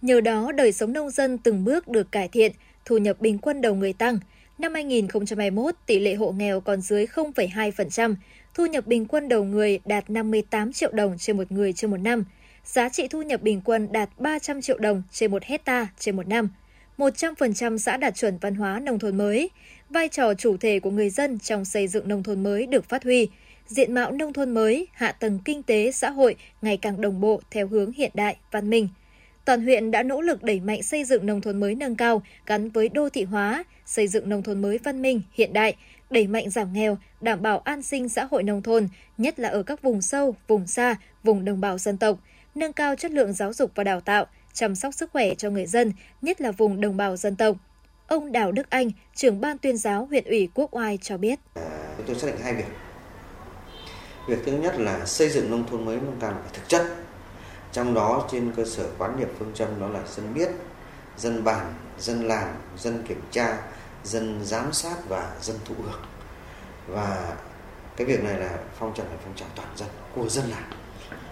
Nhờ 0.02 0.21
đó 0.21 0.52
đời 0.52 0.73
sống 0.73 0.93
nông 0.93 1.11
dân 1.11 1.38
từng 1.38 1.64
bước 1.64 1.88
được 1.88 2.12
cải 2.12 2.28
thiện 2.28 2.52
thu 2.85 2.99
nhập 2.99 3.17
bình 3.21 3.38
quân 3.38 3.61
đầu 3.61 3.75
người 3.75 3.93
tăng. 3.93 4.19
Năm 4.59 4.75
2021, 4.75 5.75
tỷ 5.87 5.99
lệ 5.99 6.15
hộ 6.15 6.33
nghèo 6.33 6.61
còn 6.61 6.81
dưới 6.81 7.07
0,2%, 7.07 8.15
thu 8.55 8.67
nhập 8.67 8.87
bình 8.87 9.07
quân 9.07 9.29
đầu 9.29 9.45
người 9.45 9.81
đạt 9.85 10.11
58 10.11 10.73
triệu 10.73 10.93
đồng 10.93 11.19
trên 11.19 11.37
một 11.37 11.53
người 11.53 11.73
trên 11.73 11.91
một 11.91 11.97
năm– 11.97 12.25
giá 12.73 12.88
trị 12.88 13.09
thu 13.09 13.23
nhập 13.23 13.43
bình 13.43 13.61
quân 13.65 13.88
đạt 13.93 14.11
300 14.19 14.61
triệu 14.61 14.79
đồng 14.79 15.03
trên 15.12 15.31
một 15.31 15.43
hecta 15.43 15.87
trên 15.99 16.17
một 16.17 16.29
năm. 16.29 16.49
100% 16.99 17.79
xã 17.79 17.97
đạt 17.97 18.15
chuẩn 18.15 18.38
văn 18.38 18.55
hóa 18.55 18.81
nông 18.81 18.99
thôn 18.99 19.17
mới. 19.19 19.50
Vai 19.91 20.09
trò 20.09 20.35
chủ 20.35 20.57
thể 20.57 20.81
của 20.81 20.91
người 20.91 21.11
dân 21.11 21.38
trong 21.38 21.65
xây 21.65 21.88
dựng 21.88 22.09
nông 22.09 22.23
thôn 22.23 22.43
mới 22.43 22.67
được 22.67 22.88
phát 22.88 23.05
huy. 23.05 23.29
Diện 23.67 23.95
mạo 23.95 24.12
nông 24.12 24.33
thôn 24.33 24.50
mới, 24.50 24.87
hạ 24.93 25.12
tầng 25.12 25.38
kinh 25.45 25.62
tế, 25.62 25.93
xã 25.93 26.11
hội 26.11 26.37
ngày 26.62 26.77
càng 26.77 27.00
đồng 27.00 27.21
bộ 27.21 27.41
theo 27.50 27.67
hướng 27.67 27.93
hiện 27.93 28.11
đại, 28.15 28.37
văn 28.50 28.71
minh. 28.71 28.88
Toàn 29.49 29.62
huyện 29.62 29.90
đã 29.90 30.02
nỗ 30.02 30.21
lực 30.21 30.43
đẩy 30.43 30.61
mạnh 30.61 30.83
xây 30.83 31.05
dựng 31.05 31.26
nông 31.26 31.40
thôn 31.40 31.61
mới 31.61 31.75
nâng 31.75 31.97
cao 31.97 32.23
gắn 32.47 32.71
với 32.71 32.88
đô 32.88 33.09
thị 33.09 33.25
hóa, 33.25 33.64
xây 33.87 34.09
dựng 34.09 34.28
nông 34.28 34.43
thôn 34.43 34.62
mới 34.62 34.78
văn 34.78 35.02
minh, 35.02 35.23
hiện 35.33 35.52
đại, 35.52 35.76
đẩy 36.11 36.26
mạnh 36.26 36.50
giảm 36.50 36.73
nghèo, 36.73 36.99
đảm 37.21 37.43
bảo 37.43 37.59
an 37.59 37.83
sinh 37.83 38.09
xã 38.09 38.25
hội 38.31 38.43
nông 38.43 38.62
thôn, 38.62 38.88
nhất 39.19 39.38
là 39.38 39.49
ở 39.49 39.62
các 39.62 39.83
vùng 39.83 40.02
sâu, 40.02 40.35
vùng 40.49 40.67
xa, 40.67 40.97
vùng 41.23 41.45
đồng 41.45 41.61
bào 41.61 41.78
dân 41.78 41.99
tộc– 41.99 42.19
nâng 42.55 42.73
cao 42.73 42.97
chất 42.97 43.11
lượng 43.11 43.33
giáo 43.33 43.52
dục 43.52 43.71
và 43.75 43.85
đào 43.85 44.00
tạo, 44.00 44.26
chăm 44.52 44.75
sóc 44.75 44.95
sức 44.95 45.11
khỏe 45.12 45.35
cho 45.35 45.50
người 45.50 45.67
dân, 45.67 45.93
nhất 46.23 46.40
là 46.40 46.52
vùng 46.52 46.81
đồng 46.81 46.97
bào 46.97 47.17
dân 47.17 47.37
tộc. 47.37 47.57
Ông 48.07 48.33
Đào 48.33 48.52
Đức 48.52 48.71
Anh, 48.71 48.90
trưởng 49.14 49.40
ban 49.40 49.59
tuyên 49.59 49.76
giáo 49.76 50.07
huyện 50.07 50.25
ủy 50.25 50.49
Quốc 50.55 50.76
Oai 50.76 50.99
cho 51.02 51.17
biết. 51.17 51.38
Chúng 51.97 52.07
tôi 52.07 52.17
xác 52.17 52.26
định 52.26 52.37
hai 52.43 52.55
việc. 52.55 52.64
Việc 54.28 54.38
thứ 54.47 54.52
nhất 54.52 54.75
là 54.78 55.07
xây 55.07 55.28
dựng 55.28 55.50
nông 55.50 55.67
thôn 55.71 55.85
mới 55.85 55.97
nâng 55.97 56.17
cao 56.21 56.33
phải 56.43 56.50
thực 56.52 56.69
chất. 56.69 57.08
Trong 57.78 57.94
đó 57.94 58.28
trên 58.30 58.52
cơ 58.56 58.64
sở 58.64 58.88
quán 58.99 59.16
niệm 59.18 59.28
phương 59.38 59.50
châm 59.54 59.80
đó 59.80 59.88
là 59.88 60.00
dân 60.06 60.35
biết, 60.35 60.49
dân 61.16 61.44
bàn, 61.44 61.75
dân 61.99 62.28
làm, 62.28 62.49
dân 62.76 63.02
kiểm 63.08 63.20
tra, 63.30 63.58
dân 64.04 64.40
giám 64.44 64.73
sát 64.73 64.97
và 65.08 65.37
dân 65.40 65.56
thụ 65.64 65.75
hưởng. 65.82 66.02
Và 66.87 67.37
cái 67.97 68.06
việc 68.06 68.25
này 68.25 68.40
là 68.40 68.58
phong 68.78 68.94
trào 68.94 69.06
là 69.06 69.12
phong 69.25 69.35
trào 69.35 69.49
toàn 69.56 69.68
dân 69.76 69.88
của 70.14 70.28
dân 70.28 70.50
làm. 70.50 70.62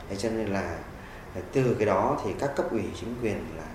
Thế 0.08 0.16
cho 0.16 0.30
nên 0.30 0.46
là 0.46 0.78
từ 1.52 1.76
cái 1.78 1.86
đó 1.86 2.20
thì 2.24 2.30
các 2.38 2.50
cấp 2.56 2.70
ủy 2.70 2.82
chính 3.00 3.14
quyền 3.22 3.44
là 3.56 3.66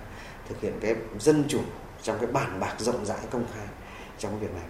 thực 0.48 0.60
hiện 0.60 0.78
cái 0.80 0.96
dân 1.18 1.44
chủ 1.48 1.60
trong 2.02 2.18
cái 2.18 2.26
bản 2.26 2.60
bạc 2.60 2.74
rộng 2.78 3.06
rãi 3.06 3.20
công 3.30 3.44
khai 3.54 3.66
trong 4.18 4.30
cái 4.30 4.40
việc 4.40 4.54
này 4.54 4.66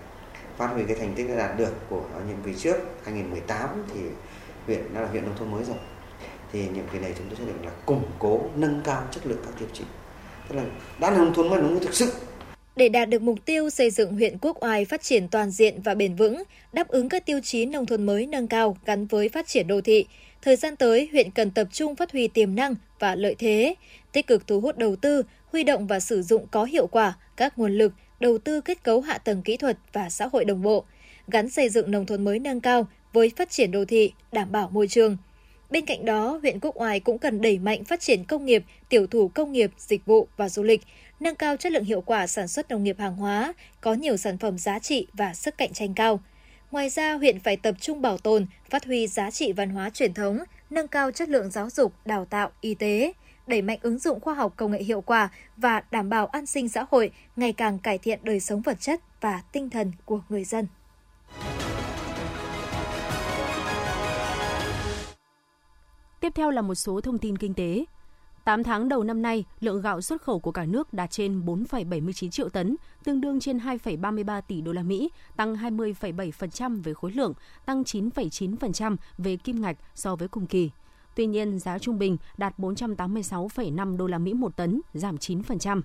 phát 0.56 0.66
huy 0.66 0.84
cái 0.84 0.96
thành 0.96 1.14
tích 1.16 1.28
đã 1.28 1.34
đạt 1.46 1.58
được 1.58 1.72
của 1.88 2.02
nhiệm 2.28 2.42
kỳ 2.44 2.54
trước 2.58 2.76
2018 3.04 3.68
thì 3.94 4.00
huyện 4.66 4.94
đã 4.94 5.00
là 5.00 5.08
huyện 5.08 5.24
nông 5.24 5.36
thôn 5.36 5.50
mới 5.50 5.64
rồi 5.64 5.76
thì 6.52 6.68
nhiệm 6.68 6.84
kỳ 6.92 6.98
này 6.98 7.12
chúng 7.18 7.26
tôi 7.28 7.36
xác 7.36 7.44
định 7.46 7.64
là 7.64 7.70
củng 7.86 8.04
cố 8.18 8.40
nâng 8.56 8.80
cao 8.84 9.04
chất 9.10 9.26
lượng 9.26 9.38
các 9.44 9.58
tiêu 9.58 9.68
chí 9.72 9.84
tức 10.48 10.56
là 10.56 10.62
đã 11.00 11.10
là 11.10 11.18
nông 11.18 11.34
thôn 11.34 11.48
mới 11.48 11.62
nông 11.62 11.80
thực 11.80 11.94
sự 11.94 12.12
để 12.76 12.88
đạt 12.88 13.08
được 13.08 13.22
mục 13.22 13.44
tiêu 13.44 13.70
xây 13.70 13.90
dựng 13.90 14.14
huyện 14.14 14.38
Quốc 14.38 14.62
Oai 14.62 14.84
phát 14.84 15.02
triển 15.02 15.28
toàn 15.28 15.50
diện 15.50 15.82
và 15.82 15.94
bền 15.94 16.14
vững, 16.14 16.42
đáp 16.72 16.88
ứng 16.88 17.08
các 17.08 17.26
tiêu 17.26 17.40
chí 17.42 17.66
nông 17.66 17.86
thôn 17.86 18.06
mới 18.06 18.26
nâng 18.26 18.48
cao 18.48 18.76
gắn 18.84 19.06
với 19.06 19.28
phát 19.28 19.48
triển 19.48 19.66
đô 19.66 19.80
thị, 19.80 20.06
thời 20.42 20.56
gian 20.56 20.76
tới 20.76 21.08
huyện 21.12 21.30
cần 21.30 21.50
tập 21.50 21.68
trung 21.72 21.96
phát 21.96 22.12
huy 22.12 22.28
tiềm 22.28 22.54
năng 22.54 22.74
và 22.98 23.14
lợi 23.14 23.34
thế, 23.38 23.74
tích 24.12 24.26
cực 24.26 24.46
thu 24.46 24.60
hút 24.60 24.78
đầu 24.78 24.96
tư, 24.96 25.22
huy 25.52 25.64
động 25.64 25.86
và 25.86 26.00
sử 26.00 26.22
dụng 26.22 26.46
có 26.50 26.64
hiệu 26.64 26.86
quả 26.86 27.14
các 27.36 27.58
nguồn 27.58 27.72
lực, 27.72 27.92
đầu 28.20 28.38
tư 28.38 28.60
kết 28.60 28.82
cấu 28.82 29.00
hạ 29.00 29.18
tầng 29.18 29.42
kỹ 29.42 29.56
thuật 29.56 29.78
và 29.92 30.10
xã 30.10 30.28
hội 30.32 30.44
đồng 30.44 30.62
bộ, 30.62 30.84
gắn 31.28 31.50
xây 31.50 31.68
dựng 31.68 31.90
nông 31.90 32.06
thôn 32.06 32.24
mới 32.24 32.38
nâng 32.38 32.60
cao 32.60 32.86
với 33.12 33.30
phát 33.36 33.50
triển 33.50 33.70
đô 33.70 33.84
thị, 33.84 34.12
đảm 34.32 34.52
bảo 34.52 34.68
môi 34.72 34.88
trường. 34.88 35.16
Bên 35.72 35.86
cạnh 35.86 36.04
đó, 36.04 36.38
huyện 36.42 36.60
Quốc 36.60 36.80
Oai 36.80 37.00
cũng 37.00 37.18
cần 37.18 37.40
đẩy 37.40 37.58
mạnh 37.58 37.84
phát 37.84 38.00
triển 38.00 38.24
công 38.24 38.46
nghiệp, 38.46 38.64
tiểu 38.88 39.06
thủ 39.06 39.28
công 39.34 39.52
nghiệp, 39.52 39.70
dịch 39.78 40.06
vụ 40.06 40.28
và 40.36 40.48
du 40.48 40.62
lịch, 40.62 40.82
nâng 41.20 41.34
cao 41.34 41.56
chất 41.56 41.72
lượng 41.72 41.84
hiệu 41.84 42.00
quả 42.00 42.26
sản 42.26 42.48
xuất 42.48 42.70
nông 42.70 42.84
nghiệp 42.84 42.96
hàng 42.98 43.16
hóa, 43.16 43.52
có 43.80 43.94
nhiều 43.94 44.16
sản 44.16 44.38
phẩm 44.38 44.58
giá 44.58 44.78
trị 44.78 45.06
và 45.12 45.34
sức 45.34 45.58
cạnh 45.58 45.72
tranh 45.72 45.94
cao. 45.94 46.20
Ngoài 46.70 46.88
ra, 46.88 47.14
huyện 47.14 47.40
phải 47.40 47.56
tập 47.56 47.74
trung 47.80 48.02
bảo 48.02 48.18
tồn, 48.18 48.46
phát 48.70 48.84
huy 48.84 49.06
giá 49.06 49.30
trị 49.30 49.52
văn 49.52 49.70
hóa 49.70 49.90
truyền 49.90 50.14
thống, 50.14 50.38
nâng 50.70 50.88
cao 50.88 51.10
chất 51.10 51.28
lượng 51.28 51.50
giáo 51.50 51.70
dục, 51.70 51.92
đào 52.04 52.24
tạo, 52.24 52.50
y 52.60 52.74
tế, 52.74 53.12
đẩy 53.46 53.62
mạnh 53.62 53.78
ứng 53.82 53.98
dụng 53.98 54.20
khoa 54.20 54.34
học 54.34 54.52
công 54.56 54.72
nghệ 54.72 54.82
hiệu 54.82 55.00
quả 55.00 55.28
và 55.56 55.82
đảm 55.90 56.08
bảo 56.08 56.26
an 56.26 56.46
sinh 56.46 56.68
xã 56.68 56.86
hội, 56.90 57.10
ngày 57.36 57.52
càng 57.52 57.78
cải 57.78 57.98
thiện 57.98 58.18
đời 58.22 58.40
sống 58.40 58.62
vật 58.62 58.80
chất 58.80 59.00
và 59.20 59.42
tinh 59.52 59.70
thần 59.70 59.92
của 60.04 60.20
người 60.28 60.44
dân. 60.44 60.66
Tiếp 66.22 66.32
theo 66.34 66.50
là 66.50 66.62
một 66.62 66.74
số 66.74 67.00
thông 67.00 67.18
tin 67.18 67.38
kinh 67.38 67.54
tế. 67.54 67.84
8 68.44 68.62
tháng 68.62 68.88
đầu 68.88 69.04
năm 69.04 69.22
nay, 69.22 69.44
lượng 69.60 69.80
gạo 69.80 70.00
xuất 70.00 70.22
khẩu 70.22 70.40
của 70.40 70.52
cả 70.52 70.64
nước 70.64 70.92
đạt 70.92 71.10
trên 71.10 71.40
4,79 71.40 72.30
triệu 72.30 72.48
tấn, 72.48 72.76
tương 73.04 73.20
đương 73.20 73.40
trên 73.40 73.58
2,33 73.58 74.40
tỷ 74.40 74.60
đô 74.60 74.72
la 74.72 74.82
Mỹ, 74.82 75.10
tăng 75.36 75.54
20,7% 75.54 76.82
về 76.82 76.94
khối 76.94 77.12
lượng, 77.12 77.32
tăng 77.66 77.82
9,9% 77.82 78.96
về 79.18 79.36
kim 79.36 79.60
ngạch 79.60 79.76
so 79.94 80.16
với 80.16 80.28
cùng 80.28 80.46
kỳ. 80.46 80.70
Tuy 81.16 81.26
nhiên, 81.26 81.58
giá 81.58 81.78
trung 81.78 81.98
bình 81.98 82.16
đạt 82.36 82.58
486,5 82.58 83.96
đô 83.96 84.06
la 84.06 84.18
Mỹ 84.18 84.34
một 84.34 84.56
tấn, 84.56 84.80
giảm 84.94 85.16
9%. 85.16 85.82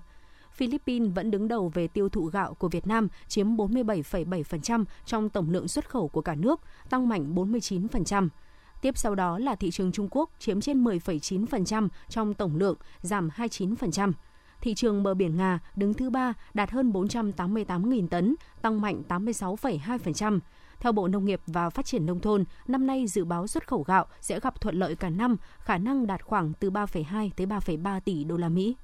Philippines 0.52 1.14
vẫn 1.14 1.30
đứng 1.30 1.48
đầu 1.48 1.70
về 1.74 1.88
tiêu 1.88 2.08
thụ 2.08 2.24
gạo 2.24 2.54
của 2.54 2.68
Việt 2.68 2.86
Nam, 2.86 3.08
chiếm 3.28 3.56
47,7% 3.56 4.84
trong 5.06 5.28
tổng 5.28 5.50
lượng 5.50 5.68
xuất 5.68 5.90
khẩu 5.90 6.08
của 6.08 6.22
cả 6.22 6.34
nước, 6.34 6.60
tăng 6.90 7.08
mạnh 7.08 7.34
49%. 7.34 8.28
Tiếp 8.80 8.98
sau 8.98 9.14
đó 9.14 9.38
là 9.38 9.54
thị 9.54 9.70
trường 9.70 9.92
Trung 9.92 10.08
Quốc 10.10 10.30
chiếm 10.38 10.60
trên 10.60 10.84
10,9% 10.84 11.88
trong 12.08 12.34
tổng 12.34 12.56
lượng, 12.56 12.76
giảm 13.00 13.28
29%. 13.36 14.12
Thị 14.60 14.74
trường 14.74 15.02
bờ 15.02 15.14
biển 15.14 15.36
Nga 15.36 15.58
đứng 15.76 15.94
thứ 15.94 16.10
ba 16.10 16.34
đạt 16.54 16.70
hơn 16.70 16.92
488.000 16.92 18.08
tấn, 18.08 18.34
tăng 18.62 18.80
mạnh 18.80 19.02
86,2%. 19.08 20.40
Theo 20.80 20.92
Bộ 20.92 21.08
Nông 21.08 21.24
nghiệp 21.24 21.40
và 21.46 21.70
Phát 21.70 21.86
triển 21.86 22.06
Nông 22.06 22.20
thôn, 22.20 22.44
năm 22.68 22.86
nay 22.86 23.06
dự 23.06 23.24
báo 23.24 23.46
xuất 23.46 23.68
khẩu 23.68 23.82
gạo 23.82 24.06
sẽ 24.20 24.40
gặp 24.40 24.60
thuận 24.60 24.74
lợi 24.74 24.96
cả 24.96 25.10
năm, 25.10 25.36
khả 25.58 25.78
năng 25.78 26.06
đạt 26.06 26.24
khoảng 26.24 26.52
từ 26.60 26.70
3,2 26.70 27.30
tới 27.36 27.46
3,3 27.46 28.00
tỷ 28.00 28.24
đô 28.24 28.36
la 28.36 28.48
Mỹ. 28.48 28.76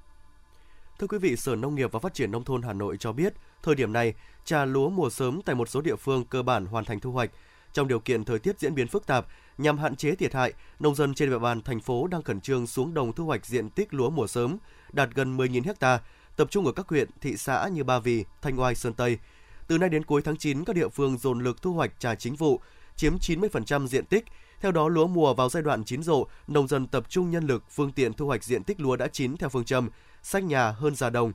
Thưa 0.99 1.07
quý 1.07 1.17
vị, 1.17 1.35
Sở 1.35 1.55
Nông 1.55 1.75
nghiệp 1.75 1.91
và 1.91 1.99
Phát 1.99 2.13
triển 2.13 2.31
Nông 2.31 2.43
thôn 2.43 2.61
Hà 2.61 2.73
Nội 2.73 2.97
cho 2.99 3.11
biết, 3.11 3.33
thời 3.63 3.75
điểm 3.75 3.93
này, 3.93 4.13
trà 4.45 4.65
lúa 4.65 4.89
mùa 4.89 5.09
sớm 5.09 5.41
tại 5.41 5.55
một 5.55 5.69
số 5.69 5.81
địa 5.81 5.95
phương 5.95 6.25
cơ 6.25 6.43
bản 6.43 6.65
hoàn 6.65 6.85
thành 6.85 6.99
thu 6.99 7.11
hoạch. 7.11 7.31
Trong 7.75 7.87
điều 7.87 7.99
kiện 7.99 8.23
thời 8.23 8.39
tiết 8.39 8.59
diễn 8.59 8.75
biến 8.75 8.87
phức 8.87 9.05
tạp, 9.05 9.27
nhằm 9.57 9.77
hạn 9.77 9.95
chế 9.95 10.15
thiệt 10.15 10.33
hại, 10.33 10.53
nông 10.79 10.95
dân 10.95 11.13
trên 11.13 11.29
địa 11.29 11.39
bàn 11.39 11.61
thành 11.61 11.79
phố 11.79 12.07
đang 12.07 12.23
khẩn 12.23 12.41
trương 12.41 12.67
xuống 12.67 12.93
đồng 12.93 13.13
thu 13.13 13.25
hoạch 13.25 13.45
diện 13.45 13.69
tích 13.69 13.93
lúa 13.93 14.09
mùa 14.09 14.27
sớm, 14.27 14.57
đạt 14.91 15.09
gần 15.15 15.37
10.000 15.37 15.73
ha, 15.79 15.99
tập 16.35 16.47
trung 16.51 16.65
ở 16.65 16.71
các 16.71 16.87
huyện, 16.87 17.09
thị 17.21 17.37
xã 17.37 17.67
như 17.67 17.83
Ba 17.83 17.99
Vì, 17.99 18.25
Thanh 18.41 18.59
Oai, 18.59 18.75
Sơn 18.75 18.93
Tây. 18.93 19.17
Từ 19.67 19.77
nay 19.77 19.89
đến 19.89 20.03
cuối 20.03 20.21
tháng 20.21 20.37
9, 20.37 20.65
các 20.65 20.75
địa 20.75 20.87
phương 20.87 21.17
dồn 21.17 21.39
lực 21.39 21.61
thu 21.61 21.73
hoạch 21.73 21.99
trà 21.99 22.15
chính 22.15 22.35
vụ, 22.35 22.59
chiếm 22.95 23.17
90% 23.17 23.87
diện 23.87 24.05
tích. 24.05 24.25
Theo 24.61 24.71
đó, 24.71 24.87
lúa 24.87 25.07
mùa 25.07 25.33
vào 25.33 25.49
giai 25.49 25.63
đoạn 25.63 25.83
chín 25.83 26.03
rộ, 26.03 26.27
nông 26.47 26.67
dân 26.67 26.87
tập 26.87 27.05
trung 27.09 27.31
nhân 27.31 27.47
lực, 27.47 27.63
phương 27.69 27.91
tiện 27.91 28.13
thu 28.13 28.27
hoạch 28.27 28.43
diện 28.43 28.63
tích 28.63 28.79
lúa 28.79 28.95
đã 28.95 29.07
chín 29.07 29.37
theo 29.37 29.49
phương 29.49 29.65
châm 29.65 29.89
xanh 30.23 30.47
nhà 30.47 30.71
hơn 30.71 30.95
già 30.95 31.09
đồng. 31.09 31.31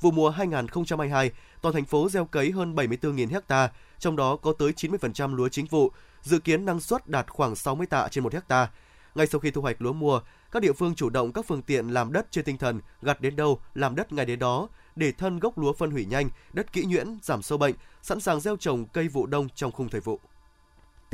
Vụ 0.00 0.10
mùa 0.10 0.30
2022, 0.30 1.30
toàn 1.64 1.74
thành 1.74 1.84
phố 1.84 2.08
gieo 2.08 2.24
cấy 2.24 2.50
hơn 2.50 2.74
74.000 2.74 3.40
ha, 3.48 3.72
trong 3.98 4.16
đó 4.16 4.36
có 4.36 4.52
tới 4.58 4.72
90% 4.76 5.34
lúa 5.34 5.48
chính 5.48 5.66
vụ, 5.66 5.92
dự 6.22 6.38
kiến 6.38 6.64
năng 6.64 6.80
suất 6.80 7.08
đạt 7.08 7.30
khoảng 7.30 7.56
60 7.56 7.86
tạ 7.86 8.08
trên 8.10 8.24
1 8.24 8.32
ha. 8.48 8.70
Ngay 9.14 9.26
sau 9.26 9.40
khi 9.40 9.50
thu 9.50 9.60
hoạch 9.60 9.82
lúa 9.82 9.92
mùa, 9.92 10.20
các 10.50 10.62
địa 10.62 10.72
phương 10.72 10.94
chủ 10.94 11.10
động 11.10 11.32
các 11.32 11.46
phương 11.48 11.62
tiện 11.62 11.88
làm 11.88 12.12
đất 12.12 12.26
trên 12.30 12.44
tinh 12.44 12.58
thần 12.58 12.80
gặt 13.02 13.20
đến 13.20 13.36
đâu 13.36 13.60
làm 13.74 13.94
đất 13.94 14.12
ngay 14.12 14.26
đến 14.26 14.38
đó 14.38 14.68
để 14.96 15.12
thân 15.12 15.38
gốc 15.38 15.58
lúa 15.58 15.72
phân 15.72 15.90
hủy 15.90 16.04
nhanh, 16.04 16.28
đất 16.52 16.72
kỹ 16.72 16.84
nhuyễn, 16.86 17.18
giảm 17.22 17.42
sâu 17.42 17.58
bệnh, 17.58 17.74
sẵn 18.02 18.20
sàng 18.20 18.40
gieo 18.40 18.56
trồng 18.56 18.84
cây 18.84 19.08
vụ 19.08 19.26
đông 19.26 19.48
trong 19.54 19.72
khung 19.72 19.88
thời 19.88 20.00
vụ. 20.00 20.20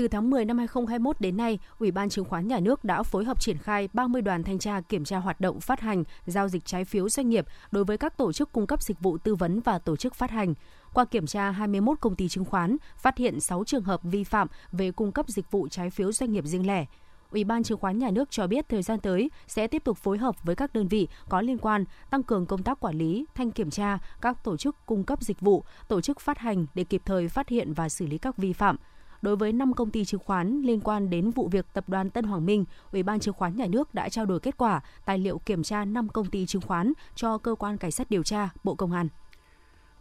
Từ 0.01 0.09
tháng 0.09 0.31
10 0.31 0.45
năm 0.45 0.59
2021 0.59 1.21
đến 1.21 1.37
nay, 1.37 1.59
Ủy 1.79 1.91
ban 1.91 2.09
Chứng 2.09 2.25
khoán 2.25 2.49
Nhà 2.49 2.61
nước 2.61 2.85
đã 2.85 3.03
phối 3.03 3.25
hợp 3.25 3.41
triển 3.41 3.59
khai 3.59 3.89
30 3.93 4.23
đoàn 4.23 4.43
thanh 4.43 4.59
tra 4.59 4.81
kiểm 4.81 5.05
tra 5.05 5.19
hoạt 5.19 5.41
động 5.41 5.61
phát 5.61 5.81
hành, 5.81 6.05
giao 6.27 6.49
dịch 6.49 6.65
trái 6.65 6.85
phiếu 6.85 7.09
doanh 7.09 7.29
nghiệp 7.29 7.47
đối 7.71 7.85
với 7.85 7.99
các 7.99 8.17
tổ 8.17 8.33
chức 8.33 8.53
cung 8.53 8.67
cấp 8.67 8.83
dịch 8.83 9.01
vụ 9.01 9.19
tư 9.19 9.35
vấn 9.35 9.61
và 9.61 9.79
tổ 9.79 9.97
chức 9.97 10.15
phát 10.15 10.31
hành. 10.31 10.55
Qua 10.95 11.05
kiểm 11.05 11.27
tra 11.27 11.51
21 11.51 12.01
công 12.01 12.17
ty 12.17 12.29
chứng 12.29 12.45
khoán, 12.45 12.77
phát 12.97 13.19
hiện 13.19 13.41
6 13.41 13.65
trường 13.65 13.83
hợp 13.83 14.01
vi 14.03 14.25
phạm 14.25 14.49
về 14.73 14.91
cung 14.91 15.13
cấp 15.13 15.29
dịch 15.29 15.51
vụ 15.51 15.69
trái 15.69 15.91
phiếu 15.91 16.13
doanh 16.13 16.33
nghiệp 16.33 16.45
riêng 16.45 16.67
lẻ. 16.67 16.87
Ủy 17.31 17.45
ban 17.45 17.63
Chứng 17.63 17.79
khoán 17.79 17.99
Nhà 17.99 18.11
nước 18.11 18.31
cho 18.31 18.47
biết 18.47 18.69
thời 18.69 18.83
gian 18.83 19.01
tới 19.01 19.31
sẽ 19.47 19.67
tiếp 19.67 19.85
tục 19.85 19.99
phối 19.99 20.19
hợp 20.19 20.45
với 20.45 20.57
các 20.57 20.73
đơn 20.73 20.89
vị 20.89 21.09
có 21.29 21.41
liên 21.41 21.59
quan 21.59 21.85
tăng 22.11 22.23
cường 22.23 22.47
công 22.47 22.63
tác 22.63 22.81
quản 22.81 22.99
lý, 22.99 23.27
thanh 23.35 23.51
kiểm 23.51 23.71
tra 23.71 23.99
các 24.21 24.45
tổ 24.45 24.57
chức 24.57 24.77
cung 24.87 25.05
cấp 25.05 25.23
dịch 25.23 25.41
vụ, 25.41 25.65
tổ 25.89 26.01
chức 26.01 26.21
phát 26.21 26.39
hành 26.39 26.67
để 26.75 26.85
kịp 26.85 27.03
thời 27.05 27.29
phát 27.29 27.49
hiện 27.49 27.73
và 27.73 27.89
xử 27.89 28.07
lý 28.07 28.19
các 28.19 28.37
vi 28.37 28.53
phạm. 28.53 28.77
Đối 29.23 29.37
với 29.37 29.53
5 29.53 29.75
công 29.75 29.91
ty 29.91 30.05
chứng 30.05 30.21
khoán 30.25 30.63
liên 30.63 30.81
quan 30.81 31.11
đến 31.11 31.31
vụ 31.31 31.49
việc 31.49 31.67
tập 31.73 31.89
đoàn 31.89 32.11
Tân 32.11 32.25
Hoàng 32.25 32.47
Minh, 32.47 32.65
Ủy 32.93 33.03
ban 33.03 33.21
Chứng 33.21 33.35
khoán 33.35 33.57
Nhà 33.57 33.67
nước 33.67 33.95
đã 33.95 34.09
trao 34.09 34.27
đổi 34.27 34.41
kết 34.41 34.57
quả 34.57 34.81
tài 35.05 35.19
liệu 35.19 35.39
kiểm 35.39 35.63
tra 35.63 35.85
5 35.85 36.09
công 36.09 36.27
ty 36.27 36.47
chứng 36.47 36.63
khoán 36.63 36.93
cho 37.15 37.39
cơ 37.39 37.55
quan 37.55 37.79
cảnh 37.79 37.91
sát 37.91 38.11
điều 38.11 38.23
tra 38.23 38.49
Bộ 38.65 38.75
Công 38.75 38.93
an. 38.93 39.09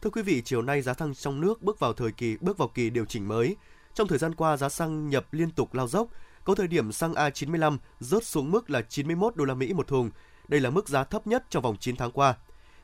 Thưa 0.01 0.09
quý 0.09 0.21
vị, 0.21 0.41
chiều 0.45 0.61
nay 0.61 0.81
giá 0.81 0.93
xăng 0.93 1.15
trong 1.15 1.41
nước 1.41 1.61
bước 1.61 1.79
vào 1.79 1.93
thời 1.93 2.11
kỳ 2.11 2.37
bước 2.41 2.57
vào 2.57 2.67
kỳ 2.67 2.89
điều 2.89 3.05
chỉnh 3.05 3.27
mới. 3.27 3.55
Trong 3.93 4.07
thời 4.07 4.17
gian 4.17 4.35
qua, 4.35 4.57
giá 4.57 4.69
xăng 4.69 5.09
nhập 5.09 5.25
liên 5.31 5.51
tục 5.51 5.73
lao 5.73 5.87
dốc, 5.87 6.07
có 6.43 6.55
thời 6.55 6.67
điểm 6.67 6.91
xăng 6.91 7.13
A95 7.13 7.77
rớt 7.99 8.23
xuống 8.23 8.51
mức 8.51 8.69
là 8.69 8.81
91 8.81 9.35
đô 9.35 9.45
la 9.45 9.53
Mỹ 9.53 9.73
một 9.73 9.87
thùng. 9.87 10.11
Đây 10.47 10.59
là 10.59 10.69
mức 10.69 10.89
giá 10.89 11.03
thấp 11.03 11.27
nhất 11.27 11.45
trong 11.49 11.63
vòng 11.63 11.77
9 11.79 11.95
tháng 11.95 12.11
qua. 12.11 12.35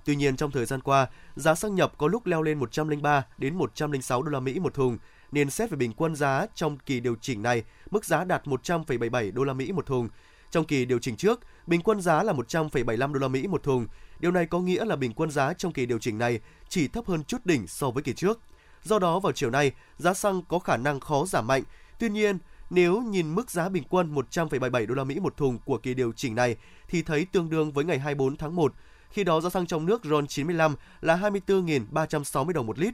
Tuy 0.06 0.15
nhiên 0.15 0.36
trong 0.36 0.51
thời 0.51 0.65
gian 0.65 0.82
qua, 0.82 1.08
giá 1.36 1.56
xăng 1.56 1.75
nhập 1.75 1.98
có 1.98 2.08
lúc 2.08 2.25
leo 2.25 2.42
lên 2.42 2.60
103 2.60 3.25
đến 3.38 3.56
106 3.56 4.22
đô 4.24 4.32
la 4.32 4.39
Mỹ 4.39 4.60
một 4.60 4.74
thùng, 4.74 4.98
nên 5.36 5.50
xét 5.50 5.70
về 5.70 5.77
bình 5.77 5.94
quân 5.94 6.15
giá 6.15 6.46
trong 6.56 6.77
kỳ 6.77 7.00
điều 7.00 7.15
chỉnh 7.22 7.42
này, 7.42 7.63
mức 7.92 8.06
giá 8.06 8.24
đạt 8.24 8.46
100,77 8.46 9.34
đô 9.34 9.44
la 9.44 9.54
Mỹ 9.54 9.72
một 9.72 9.86
thùng. 9.86 10.10
Trong 10.51 10.65
kỳ 10.65 10.86
điều 10.86 11.00
chỉnh 11.00 11.15
trước, 11.15 11.39
bình 11.68 11.82
quân 11.82 12.01
giá 12.01 12.24
là 12.24 12.34
100,75 12.34 13.13
đô 13.13 13.20
la 13.20 13.27
Mỹ 13.27 13.48
một 13.48 13.63
thùng. 13.63 13.88
Điều 14.20 14.32
này 14.32 14.46
có 14.46 14.60
nghĩa 14.60 14.86
là 14.86 14.96
bình 14.96 15.13
quân 15.13 15.32
giá 15.32 15.54
trong 15.54 15.74
kỳ 15.74 15.86
điều 15.86 16.00
chỉnh 16.00 16.18
này 16.18 16.39
chỉ 16.70 16.88
thấp 16.88 17.06
hơn 17.08 17.24
chút 17.24 17.46
đỉnh 17.46 17.68
so 17.68 17.92
với 17.92 18.04
kỳ 18.04 18.13
trước. 18.13 18.39
Do 18.84 19.00
đó 19.00 19.20
vào 19.20 19.32
chiều 19.32 19.50
nay, 19.50 19.72
giá 19.98 20.13
xăng 20.13 20.42
có 20.48 20.60
khả 20.60 20.77
năng 20.77 21.00
khó 21.00 21.25
giảm 21.25 21.48
mạnh. 21.48 21.63
Tuy 22.00 22.10
nhiên, 22.10 22.38
nếu 22.70 23.01
nhìn 23.01 23.36
mức 23.36 23.51
giá 23.51 23.70
bình 23.70 23.84
quân 23.89 24.15
100,77 24.15 24.88
đô 24.88 24.96
la 24.96 25.04
Mỹ 25.04 25.20
một 25.20 25.38
thùng 25.38 25.60
của 25.65 25.77
kỳ 25.77 25.94
điều 25.94 26.12
chỉnh 26.12 26.36
này 26.36 26.56
thì 26.88 27.01
thấy 27.01 27.25
tương 27.32 27.50
đương 27.50 27.72
với 27.72 27.86
ngày 27.86 28.00
24 28.00 28.38
tháng 28.38 28.56
1. 28.56 28.74
Khi 29.10 29.24
đó 29.24 29.42
giá 29.42 29.50
xăng 29.50 29.68
trong 29.68 29.86
nước 29.86 30.06
RON 30.06 30.27
95 30.27 30.75
là 31.01 31.18
24.360 31.18 32.54
đồng 32.54 32.68
một 32.68 32.80
lít. 32.80 32.94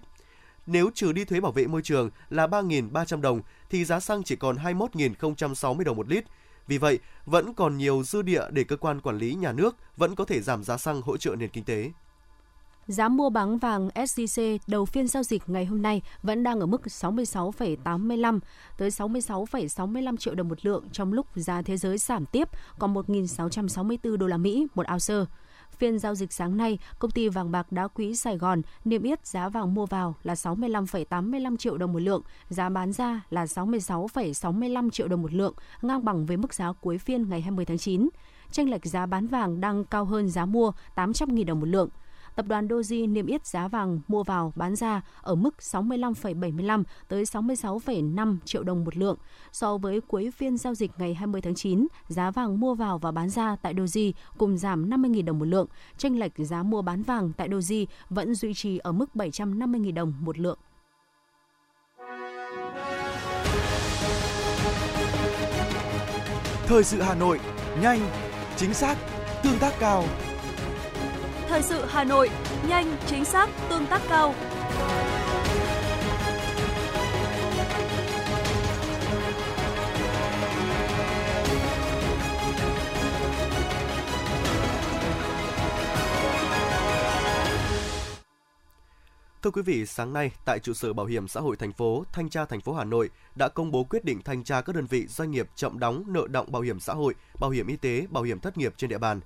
Nếu 0.72 0.90
trừ 0.94 1.12
đi 1.12 1.26
thuế 1.26 1.40
bảo 1.40 1.52
vệ 1.52 1.68
môi 1.68 1.82
trường 1.82 2.10
là 2.30 2.48
3.300 2.48 3.22
đồng 3.22 3.42
thì 3.70 3.86
giá 3.86 4.00
xăng 4.00 4.24
chỉ 4.24 4.36
còn 4.36 4.56
21.060 4.56 5.84
đồng 5.84 5.98
một 5.98 6.10
lít. 6.10 6.26
Vì 6.68 6.78
vậy, 6.78 7.00
vẫn 7.26 7.54
còn 7.54 7.78
nhiều 7.78 8.04
dư 8.04 8.22
địa 8.22 8.44
để 8.50 8.64
cơ 8.64 8.76
quan 8.76 9.02
quản 9.02 9.18
lý 9.18 9.34
nhà 9.34 9.52
nước 9.52 9.76
vẫn 9.98 10.16
có 10.16 10.26
thể 10.26 10.42
giảm 10.42 10.64
giá 10.64 10.78
xăng 10.78 11.02
hỗ 11.02 11.18
trợ 11.18 11.36
nền 11.36 11.50
kinh 11.50 11.64
tế. 11.64 11.92
Giá 12.88 13.10
mua 13.10 13.30
bán 13.30 13.58
vàng 13.58 13.90
SJC 13.96 14.58
đầu 14.68 14.86
phiên 14.86 15.08
giao 15.08 15.24
dịch 15.24 15.50
ngày 15.50 15.66
hôm 15.66 15.82
nay 15.82 16.02
vẫn 16.24 16.44
đang 16.44 16.60
ở 16.60 16.66
mức 16.66 16.82
66,85 16.86 18.40
tới 18.78 18.90
66,65 18.90 20.18
triệu 20.18 20.36
đồng 20.36 20.50
một 20.50 20.66
lượng 20.66 20.84
trong 20.92 21.14
lúc 21.14 21.28
giá 21.36 21.62
thế 21.62 21.78
giới 21.78 21.98
giảm 21.98 22.26
tiếp 22.26 22.50
còn 22.80 22.94
1.664 22.94 24.18
đô 24.18 24.28
la 24.28 24.38
Mỹ 24.38 24.68
một 24.76 24.86
ounce. 24.92 25.32
Phiên 25.82 26.00
giao 26.00 26.16
dịch 26.16 26.34
sáng 26.34 26.58
nay, 26.58 26.80
công 27.00 27.12
ty 27.12 27.30
vàng 27.30 27.52
bạc 27.52 27.72
đá 27.72 27.88
quý 27.88 28.16
Sài 28.16 28.38
Gòn 28.38 28.62
niêm 28.86 29.04
yết 29.04 29.28
giá 29.28 29.50
vàng 29.50 29.74
mua 29.74 29.86
vào 29.86 30.16
là 30.24 30.34
65,85 30.34 31.58
triệu 31.58 31.78
đồng 31.78 31.94
một 31.94 32.00
lượng, 32.00 32.22
giá 32.50 32.70
bán 32.70 32.92
ra 32.92 33.22
là 33.30 33.46
66,65 33.46 34.90
triệu 34.90 35.08
đồng 35.08 35.22
một 35.22 35.34
lượng, 35.34 35.54
ngang 35.82 36.06
bằng 36.06 36.26
với 36.26 36.38
mức 36.38 36.54
giá 36.54 36.74
cuối 36.82 36.98
phiên 36.98 37.30
ngày 37.30 37.42
20 37.42 37.66
tháng 37.66 37.78
9. 37.78 38.10
Tranh 38.52 38.70
lệch 38.70 38.86
giá 38.86 39.06
bán 39.06 39.28
vàng 39.28 39.62
đang 39.62 39.86
cao 39.86 40.06
hơn 40.06 40.30
giá 40.30 40.46
mua 40.46 40.72
800.000 40.96 41.46
đồng 41.46 41.60
một 41.60 41.66
lượng 41.66 41.90
tập 42.36 42.46
đoàn 42.48 42.68
Doji 42.68 43.12
niêm 43.14 43.26
yết 43.26 43.46
giá 43.46 43.68
vàng 43.68 44.00
mua 44.08 44.24
vào 44.24 44.54
bán 44.56 44.76
ra 44.76 45.02
ở 45.22 45.36
mức 45.36 45.56
65,75 45.60 46.84
tới 47.08 47.24
66,5 47.24 48.38
triệu 48.46 48.64
đồng 48.64 48.84
một 48.84 48.98
lượng. 48.98 49.18
So 49.52 49.78
với 49.78 50.02
cuối 50.02 50.32
phiên 50.32 50.58
giao 50.58 50.76
dịch 50.76 50.92
ngày 50.98 51.14
20 51.14 51.42
tháng 51.42 51.56
9, 51.56 51.88
giá 52.08 52.32
vàng 52.32 52.60
mua 52.60 52.74
vào 52.74 52.98
và 52.98 53.12
bán 53.12 53.30
ra 53.30 53.56
tại 53.56 53.74
Doji 53.74 54.12
cùng 54.38 54.58
giảm 54.58 54.90
50.000 54.90 55.26
đồng 55.26 55.40
một 55.40 55.46
lượng. 55.46 55.68
Tranh 55.98 56.20
lệch 56.20 56.32
giá 56.38 56.64
mua 56.64 56.82
bán 56.82 57.04
vàng 57.04 57.32
tại 57.38 57.50
Doji 57.50 57.86
vẫn 58.10 58.36
duy 58.36 58.54
trì 58.54 58.78
ở 58.78 58.92
mức 58.92 59.10
750.000 59.14 59.94
đồng 59.94 60.14
một 60.20 60.40
lượng. 60.40 60.60
Thời 66.66 66.84
sự 66.84 67.02
Hà 67.02 67.16
Nội, 67.16 67.40
nhanh, 67.82 68.00
chính 68.56 68.74
xác, 68.74 68.98
tương 69.44 69.60
tác 69.60 69.74
cao. 69.80 70.04
Thời 71.52 71.64
sự 71.64 71.86
Hà 71.86 72.04
Nội, 72.04 72.30
nhanh, 72.68 72.98
chính 73.08 73.26
xác, 73.26 73.50
tương 73.70 73.86
tác 73.86 74.02
cao. 74.10 74.34
Thưa 89.42 89.52
quý 89.52 89.62
vị, 89.62 89.86
sáng 89.86 90.14
nay 90.14 90.32
tại 90.46 90.60
trụ 90.60 90.74
sở 90.74 90.94
Bảo 90.94 91.06
hiểm 91.06 91.28
xã 91.28 91.40
hội 91.40 91.56
thành 91.56 91.74
phố, 91.74 92.04
Thanh 92.14 92.30
tra 92.30 92.46
thành 92.46 92.62
phố 92.62 92.74
Hà 92.74 92.84
Nội 92.84 93.10
đã 93.36 93.48
công 93.48 93.72
bố 93.72 93.84
quyết 93.84 94.06
định 94.06 94.22
thanh 94.26 94.44
tra 94.44 94.62
các 94.62 94.76
đơn 94.76 94.86
vị 94.86 95.08
doanh 95.08 95.32
nghiệp 95.32 95.48
chậm 95.56 95.80
đóng 95.80 96.04
nợ 96.08 96.28
động 96.30 96.52
bảo 96.52 96.62
hiểm 96.62 96.80
xã 96.80 96.94
hội, 96.94 97.16
bảo 97.40 97.50
hiểm 97.50 97.68
y 97.68 97.76
tế, 97.76 98.08
bảo 98.10 98.24
hiểm 98.24 98.40
thất 98.40 98.58
nghiệp 98.58 98.74
trên 98.78 98.90
địa 98.90 98.98
bàn. 98.98 99.20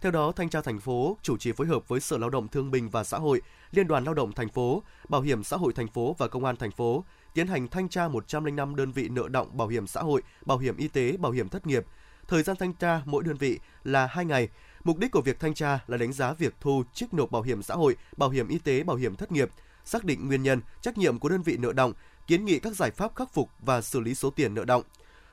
Theo 0.00 0.12
đó, 0.12 0.32
thanh 0.32 0.48
tra 0.48 0.60
thành 0.60 0.80
phố 0.80 1.16
chủ 1.22 1.36
trì 1.36 1.52
phối 1.52 1.66
hợp 1.66 1.88
với 1.88 2.00
Sở 2.00 2.18
Lao 2.18 2.30
động 2.30 2.48
Thương 2.48 2.70
binh 2.70 2.88
và 2.88 3.04
Xã 3.04 3.18
hội, 3.18 3.42
Liên 3.70 3.86
đoàn 3.86 4.04
Lao 4.04 4.14
động 4.14 4.32
thành 4.32 4.48
phố, 4.48 4.82
Bảo 5.08 5.20
hiểm 5.20 5.44
xã 5.44 5.56
hội 5.56 5.72
thành 5.72 5.88
phố 5.88 6.16
và 6.18 6.28
Công 6.28 6.44
an 6.44 6.56
thành 6.56 6.70
phố 6.70 7.04
tiến 7.34 7.46
hành 7.46 7.68
thanh 7.68 7.88
tra 7.88 8.08
105 8.08 8.76
đơn 8.76 8.92
vị 8.92 9.08
nợ 9.08 9.28
động 9.28 9.56
bảo 9.56 9.68
hiểm 9.68 9.86
xã 9.86 10.00
hội, 10.00 10.22
bảo 10.46 10.58
hiểm 10.58 10.76
y 10.76 10.88
tế, 10.88 11.16
bảo 11.16 11.32
hiểm 11.32 11.48
thất 11.48 11.66
nghiệp. 11.66 11.86
Thời 12.28 12.42
gian 12.42 12.56
thanh 12.56 12.72
tra 12.72 13.02
mỗi 13.04 13.24
đơn 13.24 13.36
vị 13.36 13.58
là 13.84 14.06
2 14.06 14.24
ngày. 14.24 14.48
Mục 14.84 14.98
đích 14.98 15.10
của 15.10 15.20
việc 15.20 15.40
thanh 15.40 15.54
tra 15.54 15.78
là 15.86 15.96
đánh 15.96 16.12
giá 16.12 16.32
việc 16.32 16.54
thu 16.60 16.82
trích 16.94 17.14
nộp 17.14 17.30
bảo 17.30 17.42
hiểm 17.42 17.62
xã 17.62 17.74
hội, 17.74 17.96
bảo 18.16 18.30
hiểm 18.30 18.48
y 18.48 18.58
tế, 18.58 18.82
bảo 18.82 18.96
hiểm 18.96 19.14
thất 19.14 19.32
nghiệp, 19.32 19.48
xác 19.84 20.04
định 20.04 20.28
nguyên 20.28 20.42
nhân, 20.42 20.60
trách 20.80 20.98
nhiệm 20.98 21.18
của 21.18 21.28
đơn 21.28 21.42
vị 21.42 21.56
nợ 21.56 21.72
động, 21.72 21.92
kiến 22.26 22.44
nghị 22.44 22.58
các 22.58 22.76
giải 22.76 22.90
pháp 22.90 23.14
khắc 23.14 23.32
phục 23.32 23.50
và 23.60 23.80
xử 23.80 24.00
lý 24.00 24.14
số 24.14 24.30
tiền 24.30 24.54
nợ 24.54 24.64
động. 24.64 24.82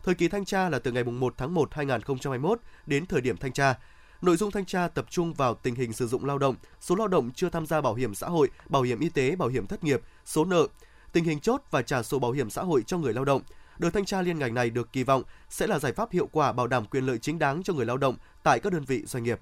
Thời 0.04 0.16
kỳ 0.16 0.28
thanh 0.28 0.46
tra 0.46 0.70
là 0.70 0.80
từ 0.80 0.92
ngày 0.92 1.04
1 1.04 1.34
tháng 1.38 1.54
1 1.54 1.74
2021 1.74 2.60
đến 2.86 3.06
thời 3.06 3.22
điểm 3.22 3.38
thanh 3.38 3.54
tra. 3.54 3.76
Nội 4.22 4.38
dung 4.38 4.52
thanh 4.52 4.66
tra 4.66 4.88
tập 4.88 5.06
trung 5.10 5.34
vào 5.34 5.56
tình 5.56 5.76
hình 5.76 5.94
sử 5.94 6.08
dụng 6.08 6.26
lao 6.26 6.38
động, 6.38 6.56
số 6.80 6.96
lao 6.96 7.08
động 7.08 7.32
chưa 7.32 7.50
tham 7.50 7.66
gia 7.66 7.82
bảo 7.82 7.94
hiểm 7.94 8.16
xã 8.16 8.28
hội, 8.28 8.50
bảo 8.70 8.82
hiểm 8.82 9.00
y 9.00 9.10
tế, 9.10 9.36
bảo 9.36 9.50
hiểm 9.50 9.68
thất 9.68 9.84
nghiệp, 9.84 10.02
số 10.26 10.46
nợ, 10.46 10.68
tình 11.12 11.24
hình 11.24 11.40
chốt 11.40 11.62
và 11.72 11.82
trả 11.82 12.04
sổ 12.04 12.20
bảo 12.20 12.32
hiểm 12.32 12.50
xã 12.50 12.64
hội 12.64 12.84
cho 12.88 12.98
người 12.98 13.14
lao 13.14 13.26
động. 13.26 13.42
Đợt 13.78 13.90
thanh 13.90 14.06
tra 14.06 14.22
liên 14.22 14.40
ngành 14.40 14.54
này 14.54 14.70
được 14.70 14.94
kỳ 14.94 15.04
vọng 15.04 15.24
sẽ 15.50 15.68
là 15.68 15.80
giải 15.80 15.94
pháp 15.94 16.12
hiệu 16.12 16.30
quả 16.32 16.52
bảo 16.52 16.68
đảm 16.68 16.86
quyền 16.86 17.06
lợi 17.06 17.18
chính 17.18 17.40
đáng 17.40 17.64
cho 17.64 17.74
người 17.74 17.86
lao 17.86 17.98
động 17.98 18.16
tại 18.44 18.60
các 18.60 18.74
đơn 18.74 18.84
vị 18.88 19.04
doanh 19.06 19.24
nghiệp. 19.24 19.40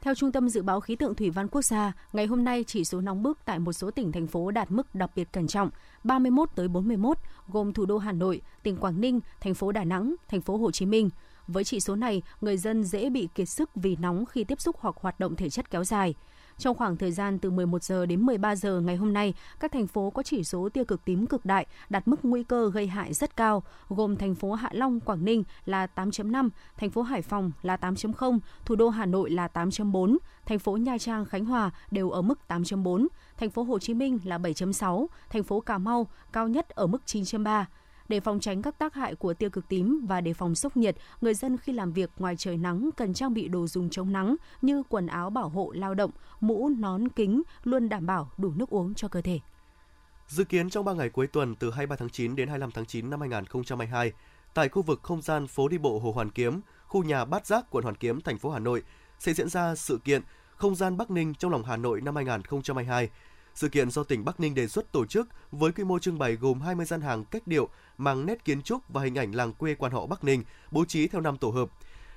Theo 0.00 0.14
Trung 0.14 0.32
tâm 0.32 0.48
Dự 0.48 0.62
báo 0.62 0.80
Khí 0.80 0.96
tượng 0.96 1.14
Thủy 1.14 1.30
văn 1.30 1.48
Quốc 1.48 1.62
gia, 1.62 1.92
ngày 2.12 2.26
hôm 2.26 2.44
nay 2.44 2.64
chỉ 2.66 2.84
số 2.84 3.00
nóng 3.00 3.22
bức 3.22 3.38
tại 3.44 3.58
một 3.58 3.72
số 3.72 3.90
tỉnh 3.90 4.12
thành 4.12 4.26
phố 4.26 4.50
đạt 4.50 4.70
mức 4.70 4.94
đặc 4.94 5.10
biệt 5.16 5.28
cẩn 5.32 5.46
trọng, 5.46 5.70
31 6.04 6.48
tới 6.54 6.68
41, 6.68 7.16
gồm 7.48 7.72
thủ 7.72 7.86
đô 7.86 7.98
Hà 7.98 8.12
Nội, 8.12 8.40
tỉnh 8.62 8.76
Quảng 8.76 9.00
Ninh, 9.00 9.20
thành 9.40 9.54
phố 9.54 9.72
Đà 9.72 9.84
Nẵng, 9.84 10.14
thành 10.28 10.40
phố 10.40 10.56
Hồ 10.56 10.70
Chí 10.70 10.86
Minh. 10.86 11.10
Với 11.48 11.64
chỉ 11.64 11.80
số 11.80 11.96
này, 11.96 12.22
người 12.40 12.56
dân 12.56 12.84
dễ 12.84 13.10
bị 13.10 13.28
kiệt 13.34 13.48
sức 13.48 13.70
vì 13.74 13.96
nóng 13.96 14.26
khi 14.26 14.44
tiếp 14.44 14.60
xúc 14.60 14.76
hoặc 14.80 14.94
hoạt 14.98 15.20
động 15.20 15.36
thể 15.36 15.50
chất 15.50 15.70
kéo 15.70 15.84
dài. 15.84 16.14
Trong 16.58 16.76
khoảng 16.76 16.96
thời 16.96 17.12
gian 17.12 17.38
từ 17.38 17.50
11 17.50 17.82
giờ 17.82 18.06
đến 18.06 18.20
13 18.20 18.56
giờ 18.56 18.80
ngày 18.80 18.96
hôm 18.96 19.12
nay, 19.12 19.34
các 19.60 19.72
thành 19.72 19.86
phố 19.86 20.10
có 20.10 20.22
chỉ 20.22 20.44
số 20.44 20.68
tia 20.68 20.84
cực 20.84 21.04
tím 21.04 21.26
cực 21.26 21.44
đại 21.44 21.66
đạt 21.88 22.08
mức 22.08 22.16
nguy 22.22 22.42
cơ 22.42 22.70
gây 22.70 22.86
hại 22.86 23.14
rất 23.14 23.36
cao, 23.36 23.62
gồm 23.88 24.16
thành 24.16 24.34
phố 24.34 24.52
Hạ 24.52 24.70
Long, 24.72 25.00
Quảng 25.00 25.24
Ninh 25.24 25.44
là 25.64 25.86
8.5, 25.94 26.48
thành 26.76 26.90
phố 26.90 27.02
Hải 27.02 27.22
Phòng 27.22 27.50
là 27.62 27.76
8.0, 27.76 28.38
thủ 28.64 28.76
đô 28.76 28.88
Hà 28.88 29.06
Nội 29.06 29.30
là 29.30 29.48
8.4, 29.54 30.16
thành 30.46 30.58
phố 30.58 30.76
Nha 30.76 30.98
Trang, 30.98 31.24
Khánh 31.24 31.44
Hòa 31.44 31.70
đều 31.90 32.10
ở 32.10 32.22
mức 32.22 32.38
8.4, 32.48 33.06
thành 33.36 33.50
phố 33.50 33.62
Hồ 33.62 33.78
Chí 33.78 33.94
Minh 33.94 34.18
là 34.24 34.38
7.6, 34.38 35.06
thành 35.30 35.42
phố 35.42 35.60
Cà 35.60 35.78
Mau 35.78 36.06
cao 36.32 36.48
nhất 36.48 36.68
ở 36.68 36.86
mức 36.86 37.02
9.3. 37.06 37.64
Để 38.08 38.20
phòng 38.20 38.40
tránh 38.40 38.62
các 38.62 38.78
tác 38.78 38.94
hại 38.94 39.14
của 39.14 39.34
tia 39.34 39.48
cực 39.48 39.68
tím 39.68 40.06
và 40.08 40.20
đề 40.20 40.34
phòng 40.34 40.54
sốc 40.54 40.76
nhiệt, 40.76 40.96
người 41.20 41.34
dân 41.34 41.58
khi 41.58 41.72
làm 41.72 41.92
việc 41.92 42.10
ngoài 42.18 42.36
trời 42.36 42.56
nắng 42.56 42.90
cần 42.96 43.14
trang 43.14 43.34
bị 43.34 43.48
đồ 43.48 43.66
dùng 43.66 43.90
chống 43.90 44.12
nắng 44.12 44.36
như 44.62 44.82
quần 44.88 45.06
áo 45.06 45.30
bảo 45.30 45.48
hộ 45.48 45.72
lao 45.74 45.94
động, 45.94 46.10
mũ, 46.40 46.68
nón, 46.68 47.08
kính, 47.08 47.42
luôn 47.64 47.88
đảm 47.88 48.06
bảo 48.06 48.30
đủ 48.38 48.52
nước 48.56 48.70
uống 48.70 48.94
cho 48.94 49.08
cơ 49.08 49.20
thể. 49.20 49.40
Dự 50.28 50.44
kiến 50.44 50.70
trong 50.70 50.84
3 50.84 50.92
ngày 50.92 51.08
cuối 51.08 51.26
tuần 51.26 51.54
từ 51.54 51.70
23 51.70 51.96
tháng 51.96 52.10
9 52.10 52.36
đến 52.36 52.48
25 52.48 52.70
tháng 52.70 52.86
9 52.86 53.10
năm 53.10 53.20
2022, 53.20 54.12
tại 54.54 54.68
khu 54.68 54.82
vực 54.82 55.00
không 55.02 55.22
gian 55.22 55.46
phố 55.46 55.68
đi 55.68 55.78
bộ 55.78 55.98
Hồ 55.98 56.12
Hoàn 56.12 56.30
Kiếm, 56.30 56.60
khu 56.86 57.02
nhà 57.02 57.24
Bát 57.24 57.46
Giác, 57.46 57.64
quận 57.70 57.84
Hoàn 57.84 57.96
Kiếm, 57.96 58.20
thành 58.20 58.38
phố 58.38 58.50
Hà 58.50 58.58
Nội 58.58 58.82
sẽ 59.18 59.32
diễn 59.32 59.48
ra 59.48 59.74
sự 59.74 59.98
kiện 60.04 60.22
Không 60.56 60.74
gian 60.74 60.96
Bắc 60.96 61.10
Ninh 61.10 61.34
trong 61.34 61.50
lòng 61.50 61.64
Hà 61.64 61.76
Nội 61.76 62.00
năm 62.00 62.16
2022 62.16 63.08
sự 63.58 63.68
kiện 63.68 63.90
do 63.90 64.02
tỉnh 64.02 64.24
Bắc 64.24 64.40
Ninh 64.40 64.54
đề 64.54 64.68
xuất 64.68 64.92
tổ 64.92 65.06
chức 65.06 65.28
với 65.50 65.72
quy 65.72 65.84
mô 65.84 65.98
trưng 65.98 66.18
bày 66.18 66.36
gồm 66.36 66.60
20 66.60 66.86
gian 66.86 67.00
hàng 67.00 67.24
cách 67.24 67.46
điệu 67.46 67.68
mang 67.98 68.26
nét 68.26 68.44
kiến 68.44 68.62
trúc 68.62 68.88
và 68.88 69.02
hình 69.02 69.18
ảnh 69.18 69.32
làng 69.32 69.52
quê 69.52 69.74
quan 69.74 69.92
họ 69.92 70.06
Bắc 70.06 70.24
Ninh, 70.24 70.42
bố 70.70 70.84
trí 70.84 71.08
theo 71.08 71.20
năm 71.20 71.36
tổ 71.36 71.50
hợp. 71.50 71.68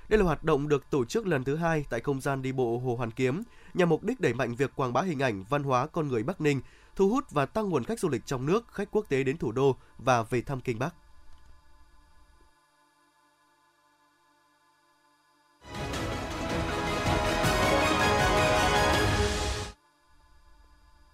Đây 0.10 0.17
là 0.19 0.25
hoạt 0.25 0.43
động 0.43 0.67
được 0.67 0.89
tổ 0.89 1.06
chức 1.06 1.27
lần 1.27 1.43
thứ 1.43 1.56
hai 1.56 1.86
tại 1.89 1.99
không 1.99 2.21
gian 2.21 2.41
đi 2.41 2.51
bộ 2.51 2.77
Hồ 2.77 2.95
Hoàn 2.95 3.12
Kiếm, 3.12 3.43
nhằm 3.73 3.89
mục 3.89 4.04
đích 4.04 4.19
đẩy 4.19 4.34
mạnh 4.34 4.56
việc 4.56 4.71
quảng 4.75 4.93
bá 4.93 5.01
hình 5.01 5.19
ảnh 5.19 5.43
văn 5.49 5.63
hóa 5.63 5.88
con 5.88 6.08
người 6.08 6.23
Bắc 6.23 6.41
Ninh, 6.41 6.62
thu 6.95 7.10
hút 7.10 7.32
và 7.32 7.45
tăng 7.45 7.69
nguồn 7.69 7.84
khách 7.84 7.99
du 7.99 8.10
lịch 8.10 8.25
trong 8.25 8.45
nước, 8.45 8.65
khách 8.71 8.91
quốc 8.91 9.06
tế 9.10 9.23
đến 9.23 9.38
thủ 9.38 9.51
đô 9.51 9.75
và 9.97 10.23
về 10.23 10.41
thăm 10.41 10.62
Kinh 10.62 10.80
Bắc. 10.80 10.95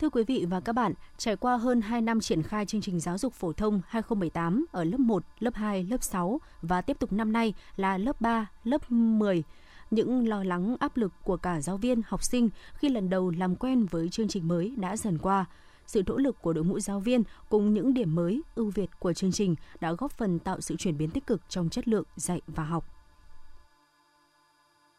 Thưa 0.01 0.09
quý 0.09 0.23
vị 0.23 0.45
và 0.49 0.59
các 0.59 0.73
bạn, 0.73 0.93
trải 1.17 1.35
qua 1.35 1.57
hơn 1.57 1.81
2 1.81 2.01
năm 2.01 2.19
triển 2.19 2.43
khai 2.43 2.65
chương 2.65 2.81
trình 2.81 2.99
giáo 2.99 3.17
dục 3.17 3.33
phổ 3.33 3.53
thông 3.53 3.81
2018 3.87 4.65
ở 4.71 4.83
lớp 4.83 4.99
1, 4.99 5.23
lớp 5.39 5.55
2, 5.55 5.83
lớp 5.83 6.03
6 6.03 6.41
và 6.61 6.81
tiếp 6.81 6.99
tục 6.99 7.13
năm 7.13 7.31
nay 7.31 7.53
là 7.75 7.97
lớp 7.97 8.21
3, 8.21 8.47
lớp 8.63 8.91
10, 8.91 9.43
những 9.91 10.27
lo 10.27 10.43
lắng 10.43 10.75
áp 10.79 10.97
lực 10.97 11.13
của 11.23 11.37
cả 11.37 11.61
giáo 11.61 11.77
viên, 11.77 12.01
học 12.07 12.23
sinh 12.23 12.49
khi 12.73 12.89
lần 12.89 13.09
đầu 13.09 13.31
làm 13.37 13.55
quen 13.55 13.85
với 13.85 14.09
chương 14.09 14.27
trình 14.27 14.47
mới 14.47 14.73
đã 14.77 14.97
dần 14.97 15.17
qua. 15.17 15.45
Sự 15.87 16.03
nỗ 16.07 16.17
lực 16.17 16.41
của 16.41 16.53
đội 16.53 16.65
ngũ 16.65 16.79
giáo 16.79 16.99
viên 16.99 17.23
cùng 17.49 17.73
những 17.73 17.93
điểm 17.93 18.15
mới, 18.15 18.41
ưu 18.55 18.69
việt 18.69 18.89
của 18.99 19.13
chương 19.13 19.31
trình 19.31 19.55
đã 19.79 19.93
góp 19.93 20.11
phần 20.11 20.39
tạo 20.39 20.61
sự 20.61 20.75
chuyển 20.75 20.97
biến 20.97 21.09
tích 21.09 21.27
cực 21.27 21.41
trong 21.49 21.69
chất 21.69 21.87
lượng 21.87 22.05
dạy 22.15 22.41
và 22.47 22.63
học. 22.63 22.85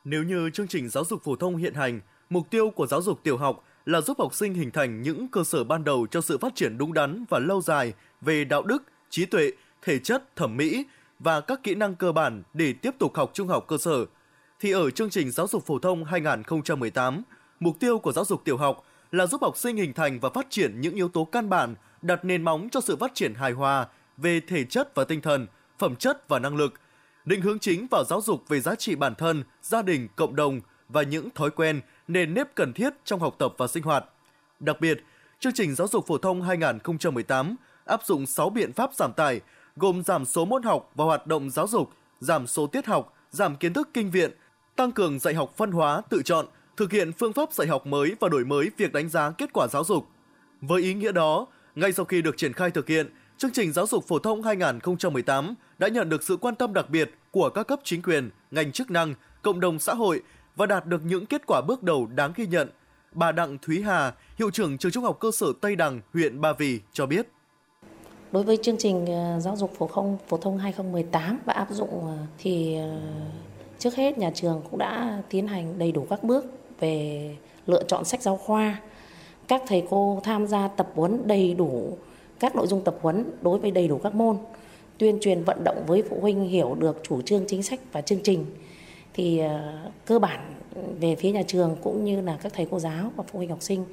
Nếu 0.05 0.23
như 0.23 0.51
chương 0.51 0.69
trình 0.69 0.89
giáo 0.89 1.05
dục 1.05 1.23
phổ 1.25 1.37
thông 1.37 1.57
hiện 1.57 1.75
hành, 1.75 2.01
mục 2.31 2.51
tiêu 2.51 2.71
của 2.71 2.87
giáo 2.87 3.03
dục 3.03 3.21
tiểu 3.23 3.37
học 3.37 3.65
là 3.89 4.01
giúp 4.01 4.19
học 4.19 4.35
sinh 4.35 4.55
hình 4.55 4.71
thành 4.71 5.03
những 5.03 5.29
cơ 5.29 5.45
sở 5.45 5.65
ban 5.65 5.85
đầu 5.85 6.07
cho 6.11 6.21
sự 6.21 6.39
phát 6.39 6.55
triển 6.55 6.79
đúng 6.79 6.93
đắn 6.93 7.25
và 7.29 7.39
lâu 7.39 7.61
dài 7.61 7.93
về 8.21 8.45
đạo 8.45 8.63
đức, 8.63 8.83
trí 9.11 9.27
tuệ, 9.27 9.51
thể 9.83 9.99
chất, 9.99 10.37
thẩm 10.37 10.57
mỹ 10.57 10.85
và 11.19 11.41
các 11.41 11.63
kỹ 11.63 11.75
năng 11.75 11.95
cơ 11.95 12.13
bản 12.13 12.43
để 12.55 12.73
tiếp 12.73 12.91
tục 12.99 13.17
học 13.17 13.31
trung 13.35 13.49
học 13.49 13.65
cơ 13.69 13.79
sở. 13.79 14.05
Thì 14.61 14.73
ở 14.73 14.91
chương 14.91 15.11
trình 15.11 15.31
giáo 15.31 15.47
dục 15.47 15.67
phổ 15.67 15.79
thông 15.79 16.05
2018, 16.05 17.23
mục 17.61 17.77
tiêu 17.81 17.99
của 17.99 18.13
giáo 18.13 18.25
dục 18.25 18.45
tiểu 18.45 18.57
học 18.57 18.85
là 19.13 19.27
giúp 19.27 19.43
học 19.43 19.57
sinh 19.57 19.77
hình 19.77 19.93
thành 19.93 20.21
và 20.21 20.31
phát 20.35 20.47
triển 20.51 20.81
những 20.81 20.95
yếu 20.95 21.09
tố 21.09 21.25
căn 21.25 21.49
bản 21.49 21.75
đặt 22.03 22.25
nền 22.25 22.43
móng 22.43 22.69
cho 22.73 22.81
sự 22.81 22.97
phát 22.97 23.15
triển 23.15 23.35
hài 23.35 23.53
hòa 23.53 23.87
về 24.17 24.41
thể 24.41 24.65
chất 24.65 24.95
và 24.95 25.05
tinh 25.05 25.21
thần, 25.21 25.47
phẩm 25.79 25.97
chất 25.97 26.29
và 26.29 26.39
năng 26.39 26.57
lực, 26.57 26.75
định 27.25 27.41
hướng 27.41 27.59
chính 27.59 27.87
vào 27.91 28.05
giáo 28.05 28.21
dục 28.21 28.49
về 28.49 28.61
giá 28.61 28.75
trị 28.75 28.95
bản 28.95 29.15
thân, 29.15 29.45
gia 29.63 29.83
đình, 29.83 30.09
cộng 30.17 30.37
đồng 30.37 30.61
và 30.89 31.03
những 31.03 31.29
thói 31.35 31.51
quen, 31.51 31.81
nền 32.09 32.35
nếp 32.35 32.55
cần 32.55 32.73
thiết 32.73 32.93
trong 33.05 33.21
học 33.21 33.35
tập 33.39 33.55
và 33.59 33.67
sinh 33.67 33.83
hoạt. 33.83 34.05
Đặc 34.61 34.81
biệt, 34.81 35.05
chương 35.41 35.53
trình 35.53 35.75
giáo 35.75 35.89
dục 35.89 36.07
phổ 36.07 36.19
thông 36.19 36.43
2018 36.43 37.57
áp 37.85 38.01
dụng 38.05 38.27
6 38.27 38.51
biện 38.51 38.73
pháp 38.73 38.95
giảm 38.95 39.13
tải, 39.13 39.41
gồm 39.77 40.03
giảm 40.03 40.25
số 40.25 40.45
môn 40.45 40.63
học 40.63 40.93
và 40.95 41.05
hoạt 41.05 41.27
động 41.27 41.51
giáo 41.51 41.67
dục, 41.67 41.91
giảm 42.21 42.47
số 42.47 42.67
tiết 42.67 42.87
học, 42.87 43.15
giảm 43.31 43.57
kiến 43.57 43.73
thức 43.73 43.89
kinh 43.95 44.11
viện, 44.11 44.31
tăng 44.77 44.93
cường 44.93 45.19
dạy 45.19 45.35
học 45.35 45.55
phân 45.57 45.73
hóa 45.73 46.03
tự 46.11 46.23
chọn, 46.25 46.47
thực 46.77 46.93
hiện 46.93 47.13
phương 47.13 47.33
pháp 47.33 47.53
dạy 47.53 47.67
học 47.67 47.87
mới 47.87 48.15
và 48.21 48.29
đổi 48.29 48.45
mới 48.45 48.71
việc 48.77 48.93
đánh 48.93 49.09
giá 49.09 49.31
kết 49.31 49.53
quả 49.53 49.67
giáo 49.67 49.85
dục. 49.85 50.09
Với 50.61 50.83
ý 50.83 50.95
nghĩa 50.95 51.13
đó, 51.13 51.47
ngay 51.75 51.93
sau 51.93 52.05
khi 52.05 52.23
được 52.23 52.37
triển 52.37 52.53
khai 52.53 52.71
thực 52.71 52.89
hiện, 52.89 53.07
chương 53.39 53.51
trình 53.51 53.73
giáo 53.73 53.87
dục 53.87 54.09
phổ 54.09 54.19
thông 54.19 54.43
2018 54.43 55.55
đã 55.79 55.89
nhận 55.89 56.09
được 56.09 56.23
sự 56.23 56.37
quan 56.37 56.55
tâm 56.55 56.75
đặc 56.75 56.91
biệt 56.91 57.11
của 57.31 57.51
các 57.51 57.67
cấp 57.67 57.81
chính 57.85 58.03
quyền, 58.03 58.31
ngành 58.51 58.73
chức 58.73 58.91
năng, 58.91 59.15
cộng 59.43 59.61
đồng 59.61 59.79
xã 59.79 59.95
hội 59.95 60.23
và 60.59 60.67
đạt 60.67 60.87
được 60.87 61.01
những 61.05 61.27
kết 61.27 61.47
quả 61.47 61.61
bước 61.61 61.83
đầu 61.83 62.07
đáng 62.07 62.33
ghi 62.37 62.47
nhận. 62.47 62.69
Bà 63.13 63.33
Đặng 63.33 63.59
Thúy 63.63 63.83
Hà, 63.83 64.13
hiệu 64.39 64.51
trưởng 64.51 64.79
trường 64.79 64.93
trung 64.93 65.05
học 65.05 65.17
cơ 65.21 65.31
sở 65.31 65.47
Tây 65.61 65.77
Đằng, 65.77 66.01
huyện 66.13 66.41
Ba 66.41 66.53
Vì 66.53 66.81
cho 66.93 67.07
biết. 67.07 67.27
Đối 68.33 68.43
với 68.43 68.59
chương 68.63 68.77
trình 68.79 69.07
ờ, 69.07 69.41
giáo 69.41 69.57
dục 69.57 69.73
phổ 69.79 69.91
thông 69.93 70.19
phổ 70.29 70.37
thông 70.37 70.59
2018 70.59 71.39
và 71.45 71.53
áp 71.53 71.69
dụng 71.71 72.07
ờ, 72.07 72.17
thì 72.39 72.77
ờ, 72.77 73.01
trước 73.79 73.95
hết 73.95 74.19
nhà 74.19 74.31
trường 74.35 74.63
cũng 74.71 74.79
đã 74.79 75.23
tiến 75.31 75.47
hành 75.47 75.79
đầy 75.79 75.93
đủ 75.93 76.07
các 76.11 76.23
bước 76.23 76.45
về 76.81 77.37
lựa 77.67 77.83
chọn 77.83 78.05
sách 78.05 78.23
giáo 78.23 78.37
khoa. 78.37 78.81
Các 79.49 79.63
thầy 79.67 79.87
cô 79.91 80.21
tham 80.25 80.47
gia 80.47 80.69
tập 80.69 80.89
huấn 80.95 81.23
đầy 81.27 81.55
đủ 81.55 81.99
các 82.41 82.57
nội 82.57 82.67
dung 82.67 82.85
tập 82.85 82.97
huấn 83.03 83.25
đối 83.43 83.59
với 83.59 83.71
đầy 83.71 83.89
đủ 83.89 84.01
các 84.03 84.15
môn, 84.15 84.37
tuyên 84.99 85.19
truyền 85.21 85.45
vận 85.45 85.65
động 85.65 85.85
với 85.87 86.03
phụ 86.11 86.21
huynh 86.21 86.49
hiểu 86.49 86.77
được 86.79 87.01
chủ 87.03 87.23
trương 87.23 87.45
chính 87.47 87.63
sách 87.63 87.81
và 87.93 88.01
chương 88.01 88.23
trình. 88.23 88.47
Thì 89.19 89.39
ờ, 89.39 89.91
cơ 90.07 90.19
bản 90.19 90.55
về 91.01 91.17
phía 91.17 91.33
nhà 91.33 91.43
trường 91.47 91.77
cũng 91.83 92.05
như 92.05 92.21
là 92.21 92.39
các 92.43 92.53
thầy 92.55 92.67
cô 92.71 92.79
giáo 92.79 93.13
và 93.17 93.25
phụ 93.33 93.39
huynh 93.39 93.51
học 93.51 93.63
sinh 93.63 93.85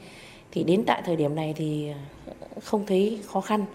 thì 0.52 0.64
đến 0.64 0.84
tại 0.88 1.02
thời 1.06 1.16
điểm 1.16 1.36
này 1.36 1.54
thì 1.58 1.90
ờ, 2.26 2.34
không 2.64 2.86
thấy 2.86 3.20
khó 3.28 3.42
khăn 3.42 3.66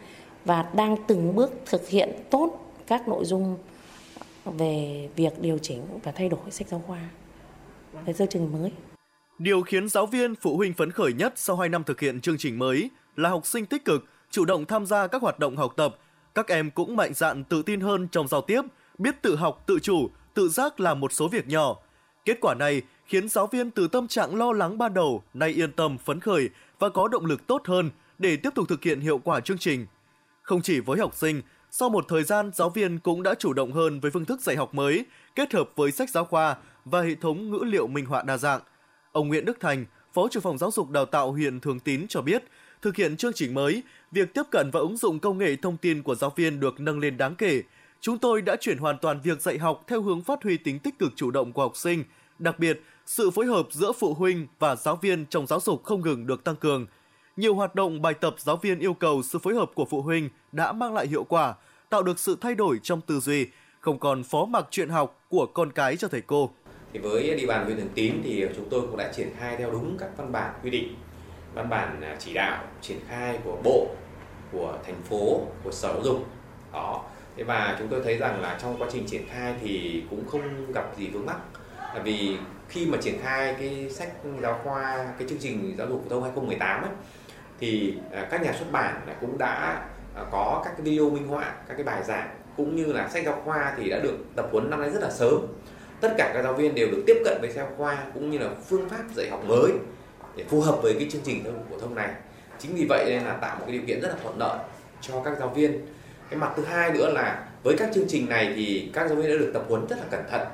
và 0.44 0.70
đang 0.74 0.96
từng 1.06 1.34
bước 1.34 1.52
thực 1.66 1.88
hiện 1.88 2.10
tốt 2.30 2.74
các 2.86 3.08
nội 3.08 3.24
dung 3.24 3.56
về 4.44 5.08
việc 5.16 5.40
điều 5.40 5.58
chỉnh 5.58 5.82
và 6.02 6.12
thay 6.12 6.28
đổi 6.28 6.50
sách 6.50 6.68
giáo 6.68 6.82
khoa 6.86 7.00
về 8.04 8.12
chương 8.12 8.28
trình 8.28 8.52
mới. 8.52 8.72
Điều 9.38 9.62
khiến 9.62 9.88
giáo 9.88 10.06
viên, 10.06 10.34
phụ 10.34 10.56
huynh 10.56 10.74
phấn 10.74 10.90
khởi 10.90 11.12
nhất 11.12 11.32
sau 11.36 11.56
2 11.56 11.68
năm 11.68 11.84
thực 11.84 12.00
hiện 12.00 12.20
chương 12.20 12.38
trình 12.38 12.58
mới 12.58 12.90
là 13.16 13.28
học 13.28 13.46
sinh 13.46 13.66
tích 13.66 13.84
cực, 13.84 14.04
chủ 14.30 14.44
động 14.44 14.64
tham 14.64 14.86
gia 14.86 15.06
các 15.06 15.22
hoạt 15.22 15.38
động 15.38 15.56
học 15.56 15.72
tập. 15.76 15.98
Các 16.34 16.48
em 16.48 16.70
cũng 16.70 16.96
mạnh 16.96 17.14
dạn 17.14 17.44
tự 17.44 17.62
tin 17.62 17.80
hơn 17.80 18.08
trong 18.12 18.28
giao 18.28 18.40
tiếp, 18.40 18.62
biết 19.00 19.22
tự 19.22 19.36
học, 19.36 19.62
tự 19.66 19.78
chủ, 19.82 20.10
tự 20.34 20.48
giác 20.48 20.80
làm 20.80 21.00
một 21.00 21.12
số 21.12 21.28
việc 21.28 21.48
nhỏ. 21.48 21.76
Kết 22.24 22.38
quả 22.40 22.54
này 22.54 22.82
khiến 23.04 23.28
giáo 23.28 23.46
viên 23.46 23.70
từ 23.70 23.88
tâm 23.88 24.08
trạng 24.08 24.34
lo 24.34 24.52
lắng 24.52 24.78
ban 24.78 24.94
đầu 24.94 25.22
nay 25.34 25.50
yên 25.50 25.72
tâm, 25.72 25.98
phấn 25.98 26.20
khởi 26.20 26.48
và 26.78 26.88
có 26.88 27.08
động 27.08 27.26
lực 27.26 27.46
tốt 27.46 27.62
hơn 27.64 27.90
để 28.18 28.36
tiếp 28.36 28.50
tục 28.54 28.68
thực 28.68 28.82
hiện 28.82 29.00
hiệu 29.00 29.18
quả 29.18 29.40
chương 29.40 29.58
trình. 29.58 29.86
Không 30.42 30.62
chỉ 30.62 30.80
với 30.80 30.98
học 30.98 31.14
sinh, 31.16 31.42
sau 31.70 31.88
một 31.88 32.04
thời 32.08 32.24
gian, 32.24 32.50
giáo 32.54 32.70
viên 32.70 32.98
cũng 32.98 33.22
đã 33.22 33.34
chủ 33.34 33.52
động 33.52 33.72
hơn 33.72 34.00
với 34.00 34.10
phương 34.10 34.24
thức 34.24 34.40
dạy 34.40 34.56
học 34.56 34.74
mới, 34.74 35.04
kết 35.34 35.52
hợp 35.52 35.70
với 35.76 35.92
sách 35.92 36.10
giáo 36.10 36.24
khoa 36.24 36.56
và 36.84 37.02
hệ 37.02 37.14
thống 37.14 37.50
ngữ 37.50 37.64
liệu 37.64 37.86
minh 37.86 38.06
họa 38.06 38.22
đa 38.22 38.36
dạng. 38.36 38.60
Ông 39.12 39.28
Nguyễn 39.28 39.44
Đức 39.44 39.60
Thành, 39.60 39.84
Phó 40.12 40.28
trưởng 40.28 40.42
phòng 40.42 40.58
giáo 40.58 40.70
dục 40.70 40.90
đào 40.90 41.06
tạo 41.06 41.32
huyện 41.32 41.60
Thường 41.60 41.80
Tín 41.80 42.06
cho 42.08 42.22
biết, 42.22 42.44
thực 42.82 42.96
hiện 42.96 43.16
chương 43.16 43.32
trình 43.32 43.54
mới, 43.54 43.82
việc 44.12 44.34
tiếp 44.34 44.42
cận 44.50 44.70
và 44.72 44.80
ứng 44.80 44.96
dụng 44.96 45.18
công 45.18 45.38
nghệ 45.38 45.56
thông 45.56 45.76
tin 45.76 46.02
của 46.02 46.14
giáo 46.14 46.32
viên 46.36 46.60
được 46.60 46.80
nâng 46.80 46.98
lên 46.98 47.16
đáng 47.16 47.34
kể. 47.34 47.62
Chúng 48.00 48.18
tôi 48.18 48.42
đã 48.42 48.56
chuyển 48.56 48.78
hoàn 48.78 48.98
toàn 48.98 49.20
việc 49.20 49.40
dạy 49.40 49.58
học 49.58 49.84
theo 49.86 50.02
hướng 50.02 50.22
phát 50.22 50.42
huy 50.42 50.56
tính 50.56 50.78
tích 50.78 50.98
cực 50.98 51.12
chủ 51.16 51.30
động 51.30 51.52
của 51.52 51.62
học 51.62 51.76
sinh, 51.76 52.04
đặc 52.38 52.58
biệt 52.58 52.82
sự 53.06 53.30
phối 53.30 53.46
hợp 53.46 53.66
giữa 53.70 53.92
phụ 53.92 54.14
huynh 54.14 54.46
và 54.58 54.76
giáo 54.76 54.96
viên 54.96 55.26
trong 55.26 55.46
giáo 55.46 55.60
dục 55.60 55.84
không 55.84 56.00
ngừng 56.00 56.26
được 56.26 56.44
tăng 56.44 56.56
cường– 56.56 56.86
nhiều 57.40 57.54
hoạt 57.54 57.74
động 57.74 58.02
bài 58.02 58.14
tập 58.14 58.34
giáo 58.38 58.56
viên 58.56 58.78
yêu 58.78 58.94
cầu 58.94 59.22
sự 59.22 59.38
phối 59.38 59.54
hợp 59.54 59.70
của 59.74 59.84
phụ 59.84 60.02
huynh 60.02 60.28
đã 60.52 60.72
mang 60.72 60.94
lại 60.94 61.06
hiệu 61.06 61.24
quả, 61.24 61.54
tạo 61.90 62.02
được 62.02 62.18
sự 62.18 62.36
thay 62.40 62.54
đổi 62.54 62.80
trong 62.82 63.00
tư 63.00 63.20
duy, 63.20 63.46
không 63.80 63.98
còn 63.98 64.22
phó 64.22 64.44
mặc 64.44 64.66
chuyện 64.70 64.88
học 64.88 65.20
của 65.28 65.46
con 65.46 65.72
cái 65.72 65.96
cho 65.96 66.08
thầy 66.08 66.20
cô. 66.20 66.50
Thì 66.92 66.98
với 66.98 67.34
địa 67.34 67.46
bàn 67.46 67.64
huyện 67.64 67.76
Thường 67.76 67.88
Tín 67.94 68.20
thì 68.24 68.46
chúng 68.56 68.68
tôi 68.70 68.80
cũng 68.80 68.96
đã 68.96 69.12
triển 69.12 69.28
khai 69.38 69.56
theo 69.56 69.70
đúng 69.70 69.96
các 69.98 70.08
văn 70.16 70.32
bản 70.32 70.54
quy 70.62 70.70
định, 70.70 70.94
văn 71.54 71.68
bản 71.68 72.00
à, 72.02 72.16
chỉ 72.18 72.34
đạo 72.34 72.64
triển 72.80 72.98
khai 73.08 73.38
của 73.44 73.56
bộ, 73.64 73.86
của 74.52 74.78
thành 74.86 75.02
phố, 75.02 75.40
của 75.64 75.72
sở 75.72 75.88
giáo 75.92 76.02
dục. 76.02 76.26
Đó. 76.72 77.04
Thế 77.37 77.43
và 77.43 77.77
chúng 77.79 77.88
tôi 77.88 78.01
thấy 78.05 78.16
rằng 78.16 78.43
là 78.43 78.59
trong 78.62 78.77
quá 78.79 78.88
trình 78.93 79.07
triển 79.07 79.23
khai 79.31 79.55
thì 79.62 80.03
cũng 80.11 80.29
không 80.29 80.73
gặp 80.73 80.97
gì 80.97 81.09
vướng 81.09 81.27
mắc. 81.27 81.37
Là 81.95 82.03
vì 82.05 82.37
khi 82.69 82.87
mà 82.87 82.99
triển 83.03 83.19
khai 83.23 83.57
cái 83.59 83.90
sách 83.90 84.12
giáo 84.43 84.61
khoa, 84.64 85.12
cái 85.19 85.29
chương 85.29 85.38
trình 85.38 85.75
giáo 85.79 85.87
dục 85.87 86.03
phổ 86.05 86.11
thông 86.11 86.23
2018 86.23 86.83
ấy, 86.83 86.90
thì 87.61 87.95
à, 88.12 88.29
các 88.31 88.43
nhà 88.43 88.53
xuất 88.53 88.73
bản 88.73 89.01
cũng 89.21 89.38
đã 89.38 89.83
à, 90.14 90.25
có 90.31 90.62
các 90.64 90.73
cái 90.77 90.83
video 90.83 91.11
minh 91.11 91.29
họa 91.29 91.55
các 91.69 91.75
cái 91.75 91.85
bài 91.85 92.03
giảng 92.05 92.31
cũng 92.57 92.77
như 92.77 92.93
là 92.93 93.09
sách 93.09 93.25
giáo 93.25 93.43
khoa 93.45 93.75
thì 93.77 93.90
đã 93.90 93.99
được 93.99 94.16
tập 94.37 94.49
huấn 94.53 94.71
năm 94.71 94.81
nay 94.81 94.90
rất 94.90 95.03
là 95.03 95.11
sớm 95.11 95.47
tất 96.01 96.14
cả 96.19 96.31
các 96.35 96.43
giáo 96.43 96.53
viên 96.53 96.75
đều 96.75 96.90
được 96.90 97.03
tiếp 97.07 97.16
cận 97.25 97.38
với 97.40 97.51
sách 97.51 97.57
giáo 97.57 97.71
khoa 97.77 98.05
cũng 98.14 98.31
như 98.31 98.38
là 98.38 98.49
phương 98.69 98.88
pháp 98.88 99.03
dạy 99.14 99.31
học 99.31 99.45
mới 99.47 99.73
để 100.37 100.45
phù 100.49 100.61
hợp 100.61 100.79
với 100.83 100.95
cái 100.99 101.09
chương 101.11 101.23
trình 101.25 101.45
giáo 101.45 101.53
dục 101.53 101.66
phổ 101.71 101.79
thông 101.79 101.95
này 101.95 102.11
chính 102.59 102.75
vì 102.75 102.87
vậy 102.88 103.05
nên 103.09 103.23
là 103.23 103.33
tạo 103.33 103.57
một 103.57 103.64
cái 103.66 103.73
điều 103.73 103.87
kiện 103.87 104.01
rất 104.01 104.09
là 104.09 104.16
thuận 104.23 104.38
lợi 104.38 104.59
cho 105.01 105.23
các 105.25 105.38
giáo 105.38 105.49
viên 105.49 105.87
cái 106.31 106.38
mặt 106.38 106.53
thứ 106.57 106.64
hai 106.64 106.93
nữa 106.93 107.12
là 107.12 107.49
với 107.62 107.77
các 107.79 107.90
chương 107.95 108.09
trình 108.09 108.29
này 108.29 108.53
thì 108.57 108.90
các 108.93 109.09
giáo 109.09 109.16
viên 109.16 109.27
đã 109.27 109.37
được 109.38 109.51
tập 109.55 109.64
huấn 109.69 109.87
rất 109.87 109.99
là 109.99 110.05
cẩn 110.11 110.21
thận 110.31 110.47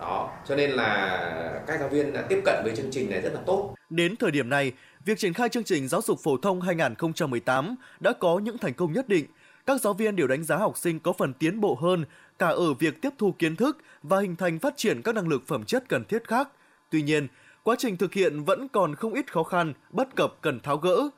đó 0.00 0.32
cho 0.48 0.56
nên 0.56 0.70
là 0.70 1.62
các 1.66 1.80
giáo 1.80 1.88
viên 1.88 2.12
đã 2.12 2.22
tiếp 2.22 2.42
cận 2.44 2.64
với 2.64 2.76
chương 2.76 2.90
trình 2.90 3.10
này 3.10 3.20
rất 3.20 3.34
là 3.34 3.40
tốt 3.46 3.74
đến 3.90 4.16
thời 4.16 4.30
điểm 4.30 4.48
này 4.48 4.72
việc 5.04 5.18
triển 5.18 5.32
khai 5.32 5.48
chương 5.48 5.64
trình 5.64 5.88
giáo 5.88 6.02
dục 6.02 6.20
phổ 6.22 6.36
thông 6.36 6.60
2018 6.60 7.74
đã 8.00 8.12
có 8.12 8.38
những 8.38 8.58
thành 8.58 8.74
công 8.74 8.92
nhất 8.92 9.08
định. 9.08 9.26
Các 9.66 9.80
giáo 9.80 9.92
viên 9.92 10.16
đều 10.16 10.26
đánh 10.26 10.44
giá 10.44 10.56
học 10.56 10.78
sinh 10.78 11.00
có 11.00 11.12
phần 11.12 11.34
tiến 11.34 11.60
bộ 11.60 11.74
hơn 11.74 12.04
cả 12.38 12.48
ở 12.48 12.74
việc 12.74 13.02
tiếp 13.02 13.10
thu 13.18 13.32
kiến 13.38 13.56
thức 13.56 13.78
và 14.02 14.20
hình 14.20 14.36
thành 14.36 14.58
phát 14.58 14.76
triển 14.76 15.02
các 15.02 15.14
năng 15.14 15.28
lực 15.28 15.42
phẩm 15.46 15.64
chất 15.64 15.84
cần 15.88 16.04
thiết 16.04 16.28
khác. 16.28 16.48
Tuy 16.90 17.02
nhiên, 17.02 17.28
quá 17.62 17.76
trình 17.78 17.96
thực 17.96 18.12
hiện 18.12 18.44
vẫn 18.44 18.68
còn 18.68 18.94
không 18.94 19.14
ít 19.14 19.32
khó 19.32 19.42
khăn, 19.42 19.72
bất 19.90 20.16
cập 20.16 20.34
cần 20.40 20.60
tháo 20.60 20.76
gỡ. 20.76 21.08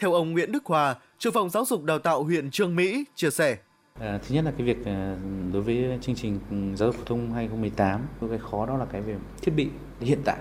Theo 0.00 0.12
ông 0.12 0.32
Nguyễn 0.32 0.52
Đức 0.52 0.66
Hòa, 0.66 0.96
trưởng 1.18 1.32
phòng 1.32 1.50
giáo 1.50 1.64
dục 1.64 1.84
đào 1.84 1.98
tạo 1.98 2.22
huyện 2.22 2.50
Trương 2.50 2.76
Mỹ 2.76 3.04
chia 3.14 3.30
sẻ. 3.30 3.58
À, 3.98 4.18
thứ 4.22 4.34
nhất 4.34 4.44
là 4.44 4.52
cái 4.58 4.66
việc 4.66 4.84
à, 4.86 5.16
đối 5.52 5.62
với 5.62 5.98
chương 6.00 6.14
trình 6.14 6.38
ừ, 6.50 6.76
giáo 6.76 6.88
dục 6.88 6.96
phổ 6.96 7.04
thông 7.04 7.32
2018, 7.32 8.00
cái 8.30 8.38
khó 8.38 8.66
đó 8.66 8.76
là 8.76 8.84
cái 8.84 9.02
về 9.02 9.16
thiết 9.42 9.52
bị 9.56 9.68
hiện 10.00 10.18
tại 10.24 10.36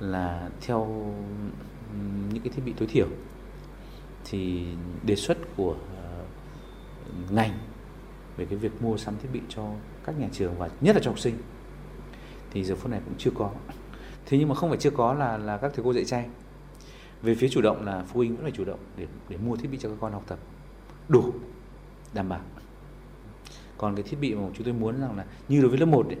là 0.00 0.48
theo 0.60 1.12
ừ, 1.92 1.98
những 2.32 2.42
cái 2.42 2.52
thiết 2.56 2.62
bị 2.66 2.72
tối 2.78 2.88
thiểu. 2.88 3.06
Thì 4.24 4.64
đề 5.02 5.16
xuất 5.16 5.38
của 5.56 5.76
à, 5.96 6.06
ngành 7.30 7.58
về 8.36 8.44
cái 8.44 8.58
việc 8.58 8.82
mua 8.82 8.96
sắm 8.96 9.14
thiết 9.22 9.28
bị 9.32 9.40
cho 9.48 9.62
các 10.04 10.18
nhà 10.18 10.28
trường 10.32 10.58
và 10.58 10.70
nhất 10.80 10.96
là 10.96 11.02
cho 11.04 11.10
học 11.10 11.18
sinh 11.18 11.34
thì 12.50 12.64
giờ 12.64 12.74
phút 12.74 12.90
này 12.90 13.00
cũng 13.04 13.14
chưa 13.18 13.30
có. 13.34 13.50
Thế 14.26 14.38
nhưng 14.38 14.48
mà 14.48 14.54
không 14.54 14.70
phải 14.70 14.78
chưa 14.78 14.90
có 14.90 15.14
là 15.14 15.36
là 15.36 15.56
các 15.56 15.72
thầy 15.74 15.84
cô 15.84 15.92
dạy 15.92 16.04
tranh 16.04 16.30
về 17.22 17.34
phía 17.34 17.48
chủ 17.48 17.60
động 17.60 17.84
là 17.84 18.04
phụ 18.06 18.18
huynh 18.18 18.34
vẫn 18.34 18.42
phải 18.42 18.52
chủ 18.52 18.64
động 18.64 18.78
để 18.96 19.06
để 19.28 19.36
mua 19.36 19.56
thiết 19.56 19.68
bị 19.70 19.78
cho 19.80 19.88
các 19.88 19.96
con 20.00 20.12
học 20.12 20.24
tập. 20.26 20.38
Đủ 21.08 21.32
đảm 22.14 22.28
bảo. 22.28 22.40
Còn 23.78 23.94
cái 23.96 24.02
thiết 24.02 24.16
bị 24.20 24.34
mà 24.34 24.42
chúng 24.54 24.64
tôi 24.64 24.74
muốn 24.74 25.00
rằng 25.00 25.16
là 25.16 25.24
như 25.48 25.60
đối 25.60 25.68
với 25.70 25.78
lớp 25.78 25.86
1 25.86 26.06
ấy, 26.06 26.16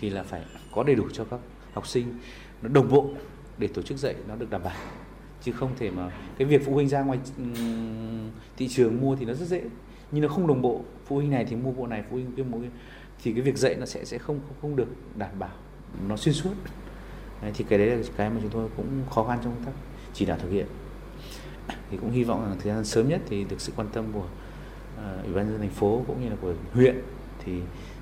thì 0.00 0.10
là 0.10 0.22
phải 0.22 0.42
có 0.74 0.82
đầy 0.82 0.94
đủ 0.94 1.04
cho 1.12 1.24
các 1.24 1.40
học 1.72 1.86
sinh. 1.86 2.18
Nó 2.62 2.68
đồng 2.68 2.88
bộ 2.88 3.10
để 3.58 3.66
tổ 3.66 3.82
chức 3.82 3.98
dạy 3.98 4.14
nó 4.28 4.36
được 4.36 4.50
đảm 4.50 4.62
bảo. 4.64 4.76
Chứ 5.42 5.52
không 5.52 5.70
thể 5.78 5.90
mà 5.90 6.10
cái 6.38 6.48
việc 6.48 6.62
phụ 6.66 6.74
huynh 6.74 6.88
ra 6.88 7.02
ngoài 7.02 7.18
ừ, 7.36 7.44
thị 8.56 8.68
trường 8.68 9.00
mua 9.00 9.16
thì 9.16 9.26
nó 9.26 9.34
rất 9.34 9.46
dễ. 9.46 9.62
Nhưng 10.10 10.22
nó 10.22 10.28
không 10.28 10.46
đồng 10.46 10.62
bộ. 10.62 10.80
Phụ 11.06 11.16
huynh 11.16 11.30
này 11.30 11.44
thì 11.44 11.56
mua 11.56 11.72
bộ 11.72 11.86
này 11.86 12.04
phụ 12.10 12.16
huynh 12.16 12.32
kia 12.32 12.42
mua 12.42 12.58
thì 13.22 13.32
cái 13.32 13.42
việc 13.42 13.56
dạy 13.56 13.74
nó 13.74 13.86
sẽ 13.86 14.04
sẽ 14.04 14.18
không 14.18 14.40
không 14.62 14.76
được 14.76 14.88
đảm 15.16 15.38
bảo. 15.38 15.50
Nó 16.08 16.16
xuyên 16.16 16.34
suốt. 16.34 16.52
Đấy, 17.42 17.52
thì 17.54 17.64
cái 17.68 17.78
đấy 17.78 17.88
là 17.88 18.02
cái 18.16 18.30
mà 18.30 18.36
chúng 18.42 18.50
tôi 18.50 18.68
cũng 18.76 19.02
khó 19.10 19.24
khăn 19.24 19.38
trong 19.44 19.54
công 19.54 19.64
tác 19.64 19.72
chỉ 20.14 20.24
đạo 20.24 20.38
thực 20.42 20.50
hiện 20.50 20.66
thì 21.90 21.96
cũng 21.96 22.10
hy 22.10 22.24
vọng 22.24 22.44
là 22.44 22.56
thời 22.62 22.72
gian 22.72 22.84
sớm 22.84 23.08
nhất 23.08 23.20
thì 23.28 23.44
được 23.44 23.60
sự 23.60 23.72
quan 23.76 23.88
tâm 23.92 24.04
của 24.12 24.26
ờ, 24.96 25.18
ủy 25.24 25.34
ban 25.34 25.44
nhân 25.44 25.52
dân 25.52 25.60
thành 25.60 25.76
phố 25.76 26.04
cũng 26.06 26.22
như 26.22 26.28
là 26.28 26.36
của 26.40 26.54
huyện 26.72 27.02
thì 27.44 27.52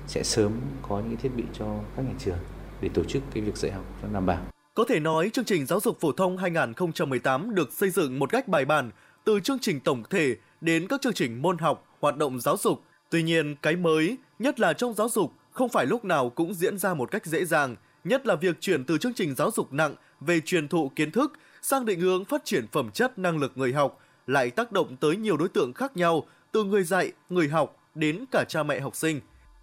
sẽ 0.07 0.23
sớm 0.23 0.51
có 0.81 0.99
những 0.99 1.17
thiết 1.17 1.31
bị 1.35 1.43
cho 1.53 1.65
các 1.95 2.01
nhà 2.01 2.13
trường 2.19 2.37
để 2.81 2.89
tổ 2.93 3.03
chức 3.03 3.23
cái 3.33 3.43
việc 3.43 3.57
dạy 3.57 3.71
học 3.71 3.85
cho 4.01 4.07
đảm 4.13 4.25
bảo 4.25 4.41
có 4.77 4.83
thể 4.83 4.99
nói, 4.99 5.29
chương 5.33 5.45
trình 5.45 5.65
giáo 5.65 5.79
dục 5.79 5.99
phổ 5.99 6.11
thông 6.11 6.37
2018 6.37 7.55
được 7.55 7.73
xây 7.73 7.89
dựng 7.89 8.19
một 8.19 8.31
cách 8.31 8.47
bài 8.47 8.65
bản, 8.65 8.91
từ 9.23 9.39
chương 9.39 9.59
trình 9.59 9.79
tổng 9.79 10.03
thể 10.09 10.35
đến 10.61 10.87
các 10.87 11.01
chương 11.01 11.13
trình 11.13 11.41
môn 11.41 11.57
học, 11.57 11.97
hoạt 11.99 12.17
động 12.17 12.39
giáo 12.39 12.57
dục. 12.57 12.81
Tuy 13.09 13.23
nhiên, 13.23 13.55
cái 13.61 13.75
mới, 13.75 14.17
nhất 14.39 14.59
là 14.59 14.73
trong 14.73 14.93
giáo 14.93 15.09
dục, 15.09 15.33
không 15.51 15.69
phải 15.69 15.85
lúc 15.85 16.05
nào 16.05 16.29
cũng 16.29 16.53
diễn 16.53 16.77
ra 16.77 16.93
một 16.93 17.11
cách 17.11 17.25
dễ 17.25 17.45
dàng, 17.45 17.75
nhất 18.03 18.27
là 18.27 18.35
việc 18.35 18.61
chuyển 18.61 18.83
từ 18.83 18.97
chương 18.97 19.13
trình 19.13 19.35
giáo 19.35 19.51
dục 19.51 19.73
nặng 19.73 19.95
về 20.19 20.39
truyền 20.39 20.67
thụ 20.67 20.91
kiến 20.95 21.11
thức 21.11 21.33
sang 21.61 21.85
định 21.85 21.99
hướng 21.99 22.25
phát 22.25 22.45
triển 22.45 22.67
phẩm 22.71 22.91
chất 22.91 23.19
năng 23.19 23.37
lực 23.37 23.51
người 23.55 23.73
học, 23.73 23.99
lại 24.27 24.51
tác 24.51 24.71
động 24.71 24.95
tới 24.95 25.15
nhiều 25.15 25.37
đối 25.37 25.49
tượng 25.49 25.73
khác 25.73 25.97
nhau, 25.97 26.27
từ 26.51 26.63
người 26.63 26.83
dạy, 26.83 27.11
người 27.29 27.47
học 27.47 27.77
đến 27.95 28.25
cả 28.31 28.43
cha 28.47 28.63
mẹ 28.63 28.79
học 28.79 28.95
sinh. 28.95 29.21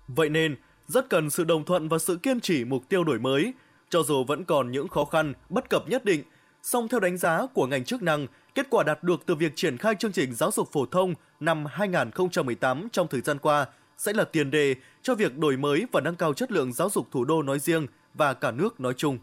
Vậy 0.09 0.29
nên, 0.29 0.57
rất 0.89 1.09
cần 1.09 1.31
sự 1.31 1.45
đồng 1.45 1.65
thuận 1.65 1.89
và 1.89 1.99
sự 1.99 2.17
kiên 2.17 2.41
trì 2.41 2.65
mục 2.65 2.89
tiêu 2.89 3.05
đổi 3.05 3.19
mới, 3.19 3.53
cho 3.89 4.03
dù 4.03 4.25
vẫn 4.25 4.45
còn 4.45 4.71
những 4.71 4.89
khó 4.89 5.05
khăn, 5.05 5.33
bất 5.49 5.71
cập 5.71 5.89
nhất 5.89 6.05
định, 6.05 6.23
song 6.63 6.89
theo 6.89 7.01
đánh 7.01 7.17
giá 7.17 7.47
của 7.55 7.67
ngành 7.67 7.85
chức 7.85 8.03
năng, 8.03 8.27
kết 8.55 8.67
quả 8.71 8.85
đạt 8.85 9.03
được 9.03 9.21
từ 9.27 9.35
việc 9.35 9.53
triển 9.57 9.77
khai 9.77 9.95
chương 9.99 10.13
trình 10.13 10.35
giáo 10.35 10.51
dục 10.51 10.73
phổ 10.73 10.87
thông 10.87 11.15
năm 11.41 11.65
2018 11.67 12.89
trong 12.93 13.09
thời 13.09 13.21
gian 13.21 13.39
qua 13.39 13.67
sẽ 13.99 14.13
là 14.13 14.25
tiền 14.25 14.51
đề 14.51 14.75
cho 15.03 15.15
việc 15.15 15.39
đổi 15.39 15.57
mới 15.57 15.87
và 15.93 16.01
nâng 16.01 16.17
cao 16.17 16.35
chất 16.35 16.53
lượng 16.53 16.73
giáo 16.73 16.91
dục 16.91 17.09
thủ 17.11 17.25
đô 17.25 17.43
nói 17.43 17.59
riêng 17.59 17.87
và 18.15 18.35
cả 18.35 18.51
nước 18.51 18.81
nói 18.81 18.95
chung. 18.97 19.19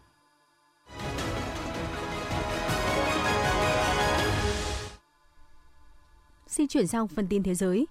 Xin 6.52 6.68
chuyển 6.68 6.86
sang 6.86 7.08
phần 7.08 7.26
tin 7.26 7.42
thế 7.42 7.54
giới 7.54 7.86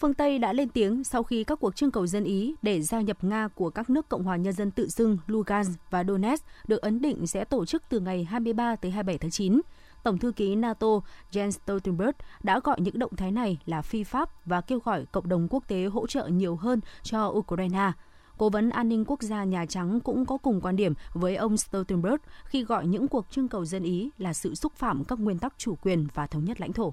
phương 0.00 0.14
Tây 0.14 0.38
đã 0.38 0.52
lên 0.52 0.68
tiếng 0.68 1.04
sau 1.04 1.22
khi 1.22 1.44
các 1.44 1.60
cuộc 1.60 1.76
trưng 1.76 1.90
cầu 1.90 2.06
dân 2.06 2.24
Ý 2.24 2.54
để 2.62 2.82
gia 2.82 3.00
nhập 3.00 3.24
Nga 3.24 3.48
của 3.48 3.70
các 3.70 3.90
nước 3.90 4.08
Cộng 4.08 4.22
hòa 4.22 4.36
Nhân 4.36 4.52
dân 4.52 4.70
tự 4.70 4.88
xưng 4.88 5.18
Lugansk 5.26 5.80
và 5.90 6.04
Donetsk 6.04 6.44
được 6.68 6.82
ấn 6.82 7.00
định 7.00 7.26
sẽ 7.26 7.44
tổ 7.44 7.64
chức 7.64 7.82
từ 7.88 8.00
ngày 8.00 8.24
23 8.24 8.76
tới 8.76 8.90
27 8.90 9.18
tháng 9.18 9.30
9. 9.30 9.60
Tổng 10.02 10.18
thư 10.18 10.32
ký 10.32 10.56
NATO 10.56 10.86
Jens 11.32 11.50
Stoltenberg 11.50 12.10
đã 12.42 12.60
gọi 12.64 12.80
những 12.80 12.98
động 12.98 13.16
thái 13.16 13.32
này 13.32 13.58
là 13.66 13.82
phi 13.82 14.04
pháp 14.04 14.46
và 14.46 14.60
kêu 14.60 14.78
gọi 14.84 15.06
cộng 15.12 15.28
đồng 15.28 15.48
quốc 15.50 15.68
tế 15.68 15.84
hỗ 15.84 16.06
trợ 16.06 16.26
nhiều 16.26 16.56
hơn 16.56 16.80
cho 17.02 17.26
Ukraine. 17.26 17.92
Cố 18.38 18.48
vấn 18.48 18.70
an 18.70 18.88
ninh 18.88 19.04
quốc 19.04 19.22
gia 19.22 19.44
Nhà 19.44 19.66
Trắng 19.66 20.00
cũng 20.00 20.26
có 20.26 20.36
cùng 20.36 20.60
quan 20.60 20.76
điểm 20.76 20.94
với 21.12 21.36
ông 21.36 21.56
Stoltenberg 21.56 22.22
khi 22.44 22.64
gọi 22.64 22.86
những 22.86 23.08
cuộc 23.08 23.26
trưng 23.30 23.48
cầu 23.48 23.64
dân 23.64 23.82
Ý 23.82 24.10
là 24.18 24.32
sự 24.32 24.54
xúc 24.54 24.72
phạm 24.76 25.04
các 25.04 25.18
nguyên 25.18 25.38
tắc 25.38 25.54
chủ 25.58 25.74
quyền 25.82 26.06
và 26.14 26.26
thống 26.26 26.44
nhất 26.44 26.60
lãnh 26.60 26.72
thổ. 26.72 26.92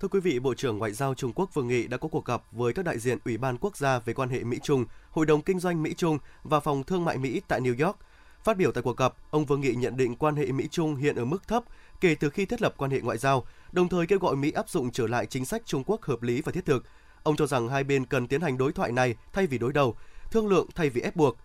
Thưa 0.00 0.08
quý 0.08 0.20
vị, 0.20 0.38
Bộ 0.38 0.54
trưởng 0.54 0.78
Ngoại 0.78 0.92
giao 0.92 1.14
Trung 1.14 1.32
Quốc 1.32 1.54
Vương 1.54 1.68
Nghị 1.68 1.86
đã 1.86 1.96
có 1.96 2.08
cuộc 2.08 2.24
gặp 2.24 2.42
với 2.52 2.72
các 2.72 2.84
đại 2.84 2.98
diện 2.98 3.18
Ủy 3.24 3.38
ban 3.38 3.58
Quốc 3.58 3.76
gia 3.76 3.98
về 3.98 4.14
quan 4.14 4.28
hệ 4.28 4.44
Mỹ-Trung, 4.44 4.84
Hội 5.10 5.26
đồng 5.26 5.42
Kinh 5.42 5.58
doanh 5.58 5.82
Mỹ-Trung 5.82 6.18
và 6.42 6.60
Phòng 6.60 6.84
Thương 6.84 7.04
mại 7.04 7.18
Mỹ 7.18 7.40
tại 7.48 7.60
New 7.60 7.86
York. 7.86 7.98
Phát 8.44 8.56
biểu 8.56 8.72
tại 8.72 8.82
cuộc 8.82 8.96
gặp, 8.96 9.14
ông 9.30 9.44
Vương 9.44 9.60
Nghị 9.60 9.74
nhận 9.74 9.96
định 9.96 10.16
quan 10.16 10.36
hệ 10.36 10.52
Mỹ-Trung 10.52 10.96
hiện 10.96 11.16
ở 11.16 11.24
mức 11.24 11.48
thấp 11.48 11.64
kể 12.00 12.14
từ 12.14 12.30
khi 12.30 12.46
thiết 12.46 12.62
lập 12.62 12.74
quan 12.76 12.90
hệ 12.90 13.00
ngoại 13.00 13.18
giao, 13.18 13.46
đồng 13.72 13.88
thời 13.88 14.06
kêu 14.06 14.18
gọi 14.18 14.36
Mỹ 14.36 14.50
áp 14.50 14.68
dụng 14.68 14.90
trở 14.90 15.06
lại 15.06 15.26
chính 15.26 15.44
sách 15.44 15.62
Trung 15.64 15.84
Quốc 15.86 16.02
hợp 16.02 16.22
lý 16.22 16.40
và 16.40 16.52
thiết 16.52 16.64
thực. 16.64 16.84
Ông 17.22 17.36
cho 17.36 17.46
rằng 17.46 17.68
hai 17.68 17.84
bên 17.84 18.06
cần 18.06 18.28
tiến 18.28 18.40
hành 18.40 18.58
đối 18.58 18.72
thoại 18.72 18.92
này 18.92 19.14
thay 19.32 19.46
vì 19.46 19.58
đối 19.58 19.72
đầu, 19.72 19.96
thương 20.30 20.48
lượng 20.48 20.66
thay 20.74 20.90
vì 20.90 21.00
ép 21.00 21.16
buộc, 21.16 21.36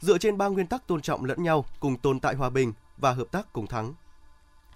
dựa 0.00 0.18
trên 0.18 0.38
ba 0.38 0.48
nguyên 0.48 0.66
tắc 0.66 0.86
tôn 0.86 1.02
trọng 1.02 1.24
lẫn 1.24 1.42
nhau, 1.42 1.64
cùng 1.80 1.98
tồn 1.98 2.20
tại 2.20 2.34
hòa 2.34 2.50
bình 2.50 2.72
và 2.96 3.12
hợp 3.12 3.26
tác 3.32 3.52
cùng 3.52 3.66
thắng. 3.66 3.94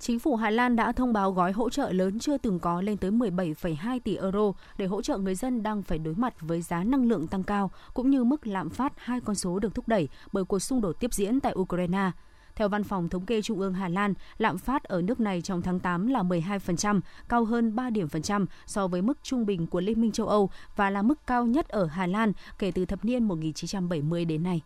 Chính 0.00 0.18
phủ 0.18 0.36
Hà 0.36 0.50
Lan 0.50 0.76
đã 0.76 0.92
thông 0.92 1.12
báo 1.12 1.32
gói 1.32 1.52
hỗ 1.52 1.70
trợ 1.70 1.92
lớn 1.92 2.18
chưa 2.18 2.38
từng 2.38 2.58
có 2.58 2.82
lên 2.82 2.96
tới 2.96 3.10
17,2 3.10 4.00
tỷ 4.04 4.16
euro 4.16 4.52
để 4.78 4.86
hỗ 4.86 5.02
trợ 5.02 5.18
người 5.18 5.34
dân 5.34 5.62
đang 5.62 5.82
phải 5.82 5.98
đối 5.98 6.14
mặt 6.14 6.34
với 6.40 6.62
giá 6.62 6.84
năng 6.84 7.08
lượng 7.08 7.26
tăng 7.26 7.42
cao, 7.42 7.70
cũng 7.94 8.10
như 8.10 8.24
mức 8.24 8.46
lạm 8.46 8.70
phát 8.70 8.92
hai 8.96 9.20
con 9.20 9.34
số 9.34 9.58
được 9.58 9.74
thúc 9.74 9.88
đẩy 9.88 10.08
bởi 10.32 10.44
cuộc 10.44 10.58
xung 10.58 10.80
đột 10.80 11.00
tiếp 11.00 11.14
diễn 11.14 11.40
tại 11.40 11.54
Ukraine. 11.58 12.10
Theo 12.56 12.68
Văn 12.68 12.84
phòng 12.84 13.08
Thống 13.08 13.26
kê 13.26 13.42
Trung 13.42 13.60
ương 13.60 13.74
Hà 13.74 13.88
Lan, 13.88 14.14
lạm 14.38 14.58
phát 14.58 14.84
ở 14.84 15.02
nước 15.02 15.20
này 15.20 15.42
trong 15.42 15.62
tháng 15.62 15.80
8 15.80 16.06
là 16.06 16.22
12%, 16.22 17.00
cao 17.28 17.44
hơn 17.44 17.76
3 17.76 17.90
điểm 17.90 18.08
phần 18.08 18.22
trăm 18.22 18.46
so 18.66 18.86
với 18.86 19.02
mức 19.02 19.18
trung 19.22 19.46
bình 19.46 19.66
của 19.66 19.80
Liên 19.80 20.00
minh 20.00 20.12
châu 20.12 20.28
Âu 20.28 20.50
và 20.76 20.90
là 20.90 21.02
mức 21.02 21.26
cao 21.26 21.46
nhất 21.46 21.68
ở 21.68 21.86
Hà 21.86 22.06
Lan 22.06 22.32
kể 22.58 22.70
từ 22.70 22.84
thập 22.84 23.04
niên 23.04 23.24
1970 23.24 24.24
đến 24.24 24.42
nay. 24.42 24.62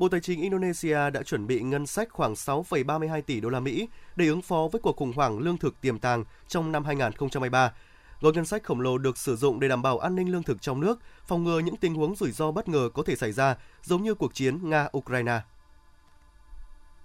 Bộ 0.00 0.08
Tài 0.08 0.20
chính 0.20 0.40
Indonesia 0.40 1.10
đã 1.10 1.22
chuẩn 1.22 1.46
bị 1.46 1.60
ngân 1.60 1.86
sách 1.86 2.08
khoảng 2.10 2.32
6,32 2.32 3.22
tỷ 3.22 3.40
đô 3.40 3.48
la 3.48 3.60
Mỹ 3.60 3.88
để 4.16 4.26
ứng 4.26 4.42
phó 4.42 4.68
với 4.72 4.80
cuộc 4.80 4.96
khủng 4.96 5.12
hoảng 5.12 5.38
lương 5.38 5.58
thực 5.58 5.80
tiềm 5.80 5.98
tàng 5.98 6.24
trong 6.48 6.72
năm 6.72 6.84
2023. 6.84 7.72
Gói 8.20 8.32
ngân 8.32 8.44
sách 8.44 8.62
khổng 8.62 8.80
lồ 8.80 8.98
được 8.98 9.18
sử 9.18 9.36
dụng 9.36 9.60
để 9.60 9.68
đảm 9.68 9.82
bảo 9.82 9.98
an 9.98 10.14
ninh 10.14 10.32
lương 10.32 10.42
thực 10.42 10.62
trong 10.62 10.80
nước, 10.80 11.00
phòng 11.26 11.44
ngừa 11.44 11.58
những 11.58 11.76
tình 11.76 11.94
huống 11.94 12.16
rủi 12.16 12.30
ro 12.30 12.50
bất 12.52 12.68
ngờ 12.68 12.88
có 12.94 13.02
thể 13.02 13.16
xảy 13.16 13.32
ra, 13.32 13.56
giống 13.82 14.02
như 14.02 14.14
cuộc 14.14 14.34
chiến 14.34 14.70
Nga-Ukraine. 14.70 15.40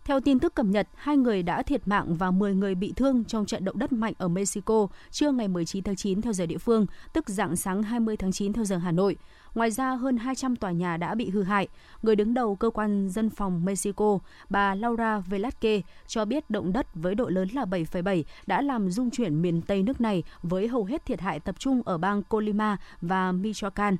Theo 0.06 0.20
tin 0.20 0.40
tức 0.40 0.56
cập 0.56 0.66
nhật, 0.66 0.88
hai 0.96 1.18
người 1.18 1.44
đã 1.44 1.64
thiệt 1.64 1.88
mạng 1.88 2.16
và 2.16 2.32
10 2.32 2.56
người 2.56 2.76
bị 2.76 2.94
thương 2.96 3.24
trong 3.24 3.46
trận 3.46 3.66
động 3.66 3.80
đất 3.80 3.92
mạnh 3.92 4.14
ở 4.18 4.28
Mexico 4.28 4.88
trưa 5.12 5.32
ngày 5.32 5.48
19 5.48 5.84
tháng 5.84 5.96
9 5.96 6.22
theo 6.22 6.34
giờ 6.34 6.46
địa 6.46 6.58
phương, 6.58 6.86
tức 7.14 7.30
dạng 7.30 7.56
sáng 7.56 7.84
20 7.84 8.18
tháng 8.18 8.32
9 8.32 8.54
theo 8.54 8.66
giờ 8.66 8.78
Hà 8.78 8.92
Nội. 8.92 9.18
Ngoài 9.56 9.72
ra, 9.72 9.96
hơn 9.96 10.18
200 10.18 10.56
tòa 10.56 10.72
nhà 10.72 10.98
đã 10.98 11.16
bị 11.16 11.30
hư 11.30 11.44
hại. 11.44 11.68
Người 12.02 12.16
đứng 12.16 12.34
đầu 12.34 12.56
cơ 12.56 12.70
quan 12.70 13.10
dân 13.10 13.30
phòng 13.30 13.66
Mexico, 13.66 14.20
bà 14.50 14.76
Laura 14.76 15.20
Velasquez, 15.20 15.82
cho 16.08 16.26
biết 16.26 16.50
động 16.50 16.74
đất 16.74 16.88
với 16.96 17.16
độ 17.16 17.30
lớn 17.30 17.48
là 17.54 17.66
7,7 17.66 18.24
đã 18.48 18.62
làm 18.62 18.90
rung 18.90 19.10
chuyển 19.10 19.42
miền 19.42 19.62
Tây 19.62 19.84
nước 19.84 20.02
này 20.02 20.24
với 20.44 20.68
hầu 20.68 20.86
hết 20.86 21.06
thiệt 21.06 21.22
hại 21.22 21.40
tập 21.40 21.56
trung 21.60 21.82
ở 21.86 21.98
bang 21.98 22.24
Colima 22.24 22.78
và 23.02 23.32
Michoacan. 23.32 23.98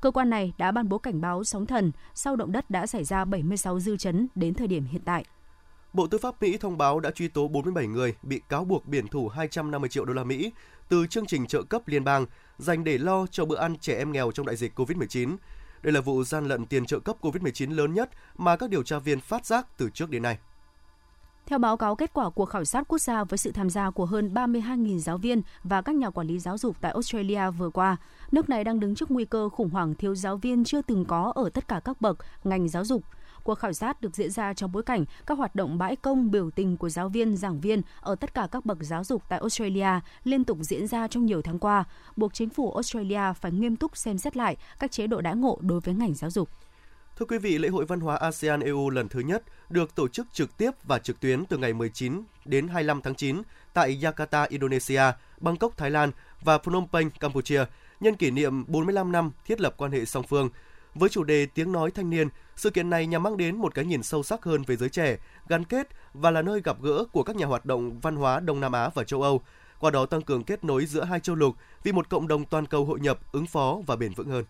Cơ 0.00 0.10
quan 0.10 0.30
này 0.30 0.52
đã 0.58 0.70
ban 0.70 0.88
bố 0.88 0.98
cảnh 0.98 1.20
báo 1.20 1.44
sóng 1.44 1.66
thần 1.66 1.92
sau 2.14 2.36
động 2.36 2.52
đất 2.52 2.70
đã 2.70 2.86
xảy 2.86 3.04
ra 3.04 3.24
76 3.24 3.80
dư 3.80 3.96
chấn 3.96 4.28
đến 4.34 4.54
thời 4.54 4.66
điểm 4.66 4.84
hiện 4.84 5.02
tại. 5.04 5.24
Bộ 5.92 6.06
Tư 6.06 6.18
pháp 6.18 6.42
Mỹ 6.42 6.56
thông 6.56 6.78
báo 6.78 7.00
đã 7.00 7.10
truy 7.10 7.28
tố 7.28 7.48
47 7.48 7.86
người 7.86 8.14
bị 8.22 8.40
cáo 8.48 8.64
buộc 8.64 8.86
biển 8.86 9.08
thủ 9.08 9.28
250 9.28 9.90
triệu 9.90 10.04
đô 10.04 10.12
la 10.12 10.24
Mỹ 10.24 10.52
từ 10.88 11.06
chương 11.06 11.26
trình 11.26 11.46
trợ 11.46 11.62
cấp 11.62 11.82
liên 11.86 12.04
bang 12.04 12.26
dành 12.58 12.84
để 12.84 12.98
lo 12.98 13.26
cho 13.26 13.44
bữa 13.44 13.56
ăn 13.56 13.76
trẻ 13.76 13.98
em 13.98 14.12
nghèo 14.12 14.32
trong 14.32 14.46
đại 14.46 14.56
dịch 14.56 14.78
COVID-19. 14.78 15.36
Đây 15.82 15.92
là 15.92 16.00
vụ 16.00 16.24
gian 16.24 16.48
lận 16.48 16.66
tiền 16.66 16.86
trợ 16.86 16.98
cấp 16.98 17.16
COVID-19 17.20 17.74
lớn 17.74 17.94
nhất 17.94 18.10
mà 18.36 18.56
các 18.56 18.70
điều 18.70 18.82
tra 18.82 18.98
viên 18.98 19.20
phát 19.20 19.46
giác 19.46 19.66
từ 19.76 19.90
trước 19.90 20.10
đến 20.10 20.22
nay. 20.22 20.38
Theo 21.46 21.58
báo 21.58 21.76
cáo 21.76 21.96
kết 21.96 22.10
quả 22.12 22.30
cuộc 22.30 22.44
khảo 22.46 22.64
sát 22.64 22.88
quốc 22.88 22.98
gia 22.98 23.24
với 23.24 23.38
sự 23.38 23.52
tham 23.52 23.70
gia 23.70 23.90
của 23.90 24.06
hơn 24.06 24.34
32.000 24.34 24.98
giáo 24.98 25.18
viên 25.18 25.42
và 25.64 25.82
các 25.82 25.94
nhà 25.94 26.10
quản 26.10 26.26
lý 26.26 26.38
giáo 26.38 26.58
dục 26.58 26.76
tại 26.80 26.92
Australia 26.92 27.50
vừa 27.50 27.70
qua, 27.70 27.96
nước 28.32 28.48
này 28.48 28.64
đang 28.64 28.80
đứng 28.80 28.94
trước 28.94 29.10
nguy 29.10 29.24
cơ 29.24 29.48
khủng 29.48 29.70
hoảng 29.70 29.94
thiếu 29.94 30.14
giáo 30.14 30.36
viên 30.36 30.64
chưa 30.64 30.82
từng 30.82 31.04
có 31.04 31.32
ở 31.34 31.50
tất 31.54 31.68
cả 31.68 31.80
các 31.84 32.00
bậc 32.00 32.18
ngành 32.44 32.68
giáo 32.68 32.84
dục. 32.84 33.02
Cuộc 33.50 33.58
khảo 33.58 33.72
sát 33.72 34.00
được 34.00 34.16
diễn 34.16 34.30
ra 34.30 34.54
trong 34.54 34.72
bối 34.72 34.82
cảnh 34.82 35.04
các 35.26 35.38
hoạt 35.38 35.54
động 35.54 35.78
bãi 35.78 35.96
công 35.96 36.30
biểu 36.30 36.50
tình 36.50 36.76
của 36.76 36.88
giáo 36.88 37.08
viên, 37.08 37.36
giảng 37.36 37.60
viên 37.60 37.82
ở 38.00 38.14
tất 38.14 38.34
cả 38.34 38.48
các 38.52 38.64
bậc 38.64 38.78
giáo 38.80 39.04
dục 39.04 39.22
tại 39.28 39.38
Australia 39.38 40.00
liên 40.24 40.44
tục 40.44 40.58
diễn 40.60 40.86
ra 40.86 41.08
trong 41.08 41.26
nhiều 41.26 41.42
tháng 41.42 41.58
qua, 41.58 41.84
buộc 42.16 42.34
chính 42.34 42.50
phủ 42.50 42.72
Australia 42.72 43.32
phải 43.40 43.52
nghiêm 43.52 43.76
túc 43.76 43.96
xem 43.96 44.18
xét 44.18 44.36
lại 44.36 44.56
các 44.78 44.92
chế 44.92 45.06
độ 45.06 45.20
đãi 45.20 45.36
ngộ 45.36 45.58
đối 45.60 45.80
với 45.80 45.94
ngành 45.94 46.14
giáo 46.14 46.30
dục. 46.30 46.48
Thưa 47.18 47.26
quý 47.26 47.38
vị, 47.38 47.58
lễ 47.58 47.68
hội 47.68 47.84
văn 47.84 48.00
hóa 48.00 48.16
ASEAN 48.16 48.60
EU 48.60 48.90
lần 48.90 49.08
thứ 49.08 49.20
nhất 49.20 49.42
được 49.70 49.94
tổ 49.94 50.08
chức 50.08 50.26
trực 50.32 50.56
tiếp 50.56 50.70
và 50.84 50.98
trực 50.98 51.20
tuyến 51.20 51.44
từ 51.44 51.58
ngày 51.58 51.72
19 51.72 52.22
đến 52.44 52.68
25 52.68 53.00
tháng 53.02 53.14
9 53.14 53.42
tại 53.74 53.98
Jakarta, 54.02 54.46
Indonesia, 54.50 55.02
Bangkok, 55.40 55.76
Thái 55.76 55.90
Lan 55.90 56.10
và 56.40 56.58
Phnom 56.58 56.86
Penh, 56.92 57.10
Campuchia, 57.10 57.64
nhân 58.00 58.14
kỷ 58.14 58.30
niệm 58.30 58.64
45 58.68 59.12
năm 59.12 59.30
thiết 59.44 59.60
lập 59.60 59.74
quan 59.76 59.92
hệ 59.92 60.04
song 60.04 60.24
phương. 60.28 60.48
Với 60.94 61.08
chủ 61.08 61.24
đề 61.24 61.46
Tiếng 61.46 61.72
nói 61.72 61.90
thanh 61.90 62.10
niên, 62.10 62.28
sự 62.56 62.70
kiện 62.70 62.90
này 62.90 63.06
nhằm 63.06 63.22
mang 63.22 63.36
đến 63.36 63.56
một 63.56 63.74
cái 63.74 63.84
nhìn 63.84 64.02
sâu 64.02 64.22
sắc 64.22 64.44
hơn 64.44 64.62
về 64.62 64.76
giới 64.76 64.88
trẻ, 64.88 65.16
gắn 65.48 65.64
kết 65.64 65.88
và 66.14 66.30
là 66.30 66.42
nơi 66.42 66.60
gặp 66.64 66.76
gỡ 66.82 67.04
của 67.12 67.22
các 67.22 67.36
nhà 67.36 67.46
hoạt 67.46 67.64
động 67.66 68.00
văn 68.00 68.16
hóa 68.16 68.40
Đông 68.40 68.60
Nam 68.60 68.72
Á 68.72 68.88
và 68.94 69.04
châu 69.04 69.22
Âu, 69.22 69.40
qua 69.80 69.90
đó 69.90 70.06
tăng 70.06 70.22
cường 70.22 70.44
kết 70.44 70.64
nối 70.64 70.86
giữa 70.86 71.04
hai 71.04 71.20
châu 71.20 71.36
lục 71.36 71.54
vì 71.82 71.92
một 71.92 72.08
cộng 72.08 72.28
đồng 72.28 72.44
toàn 72.44 72.66
cầu 72.66 72.84
hội 72.84 73.00
nhập, 73.00 73.18
ứng 73.32 73.46
phó 73.46 73.78
và 73.86 73.96
bền 73.96 74.12
vững 74.14 74.28
hơn. 74.28 74.44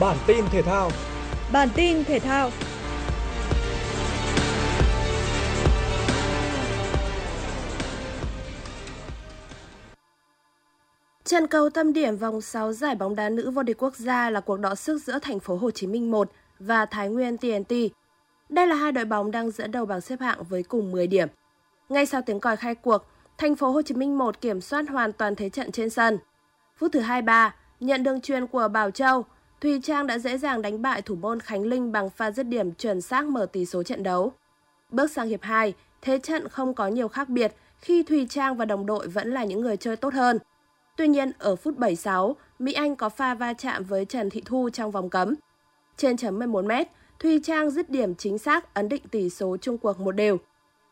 Bản 0.00 0.16
tin 0.26 0.44
thể 0.50 0.62
thao. 0.62 0.90
Bản 1.52 1.68
tin 1.74 2.04
thể 2.04 2.18
thao. 2.18 2.50
Trận 11.30 11.46
cầu 11.46 11.70
tâm 11.70 11.92
điểm 11.92 12.16
vòng 12.16 12.40
6 12.40 12.72
giải 12.72 12.94
bóng 12.94 13.16
đá 13.16 13.28
nữ 13.28 13.50
vô 13.50 13.62
địch 13.62 13.82
quốc 13.82 13.96
gia 13.96 14.30
là 14.30 14.40
cuộc 14.40 14.56
đọ 14.56 14.74
sức 14.74 15.02
giữa 15.02 15.18
thành 15.22 15.40
phố 15.40 15.56
Hồ 15.56 15.70
Chí 15.70 15.86
Minh 15.86 16.10
1 16.10 16.30
và 16.58 16.86
Thái 16.86 17.08
Nguyên 17.08 17.38
TNT. 17.38 17.74
Đây 18.48 18.66
là 18.66 18.74
hai 18.74 18.92
đội 18.92 19.04
bóng 19.04 19.30
đang 19.30 19.50
dẫn 19.50 19.70
đầu 19.70 19.86
bảng 19.86 20.00
xếp 20.00 20.20
hạng 20.20 20.42
với 20.42 20.62
cùng 20.62 20.92
10 20.92 21.06
điểm. 21.06 21.28
Ngay 21.88 22.06
sau 22.06 22.22
tiếng 22.26 22.40
còi 22.40 22.56
khai 22.56 22.74
cuộc, 22.74 23.06
thành 23.38 23.56
phố 23.56 23.70
Hồ 23.70 23.82
Chí 23.82 23.94
Minh 23.94 24.18
1 24.18 24.40
kiểm 24.40 24.60
soát 24.60 24.88
hoàn 24.88 25.12
toàn 25.12 25.34
thế 25.34 25.48
trận 25.48 25.72
trên 25.72 25.90
sân. 25.90 26.18
Phút 26.76 26.92
thứ 26.92 27.00
23, 27.00 27.54
nhận 27.80 28.02
đường 28.02 28.20
truyền 28.20 28.46
của 28.46 28.68
Bảo 28.68 28.90
Châu, 28.90 29.24
Thùy 29.60 29.80
Trang 29.82 30.06
đã 30.06 30.18
dễ 30.18 30.38
dàng 30.38 30.62
đánh 30.62 30.82
bại 30.82 31.02
thủ 31.02 31.14
môn 31.14 31.40
Khánh 31.40 31.62
Linh 31.62 31.92
bằng 31.92 32.10
pha 32.10 32.30
dứt 32.30 32.42
điểm 32.46 32.72
chuẩn 32.72 33.00
xác 33.00 33.26
mở 33.26 33.46
tỷ 33.52 33.66
số 33.66 33.82
trận 33.82 34.02
đấu. 34.02 34.32
Bước 34.90 35.10
sang 35.10 35.28
hiệp 35.28 35.42
2, 35.42 35.74
thế 36.02 36.18
trận 36.18 36.48
không 36.48 36.74
có 36.74 36.88
nhiều 36.88 37.08
khác 37.08 37.28
biệt 37.28 37.52
khi 37.78 38.02
Thùy 38.02 38.26
Trang 38.30 38.56
và 38.56 38.64
đồng 38.64 38.86
đội 38.86 39.08
vẫn 39.08 39.34
là 39.34 39.44
những 39.44 39.60
người 39.60 39.76
chơi 39.76 39.96
tốt 39.96 40.14
hơn. 40.14 40.38
Tuy 41.00 41.08
nhiên, 41.08 41.32
ở 41.38 41.56
phút 41.56 41.78
76, 41.78 42.36
Mỹ 42.58 42.72
Anh 42.72 42.96
có 42.96 43.08
pha 43.08 43.34
va 43.34 43.52
chạm 43.52 43.84
với 43.84 44.04
Trần 44.04 44.30
Thị 44.30 44.42
Thu 44.44 44.70
trong 44.72 44.90
vòng 44.90 45.10
cấm. 45.10 45.34
Trên 45.96 46.16
chấm 46.16 46.38
11m, 46.38 46.84
Thùy 47.18 47.40
Trang 47.44 47.70
dứt 47.70 47.90
điểm 47.90 48.14
chính 48.14 48.38
xác 48.38 48.74
ấn 48.74 48.88
định 48.88 49.02
tỷ 49.10 49.30
số 49.30 49.56
chung 49.60 49.78
cuộc 49.78 50.00
một 50.00 50.12
đều. 50.12 50.38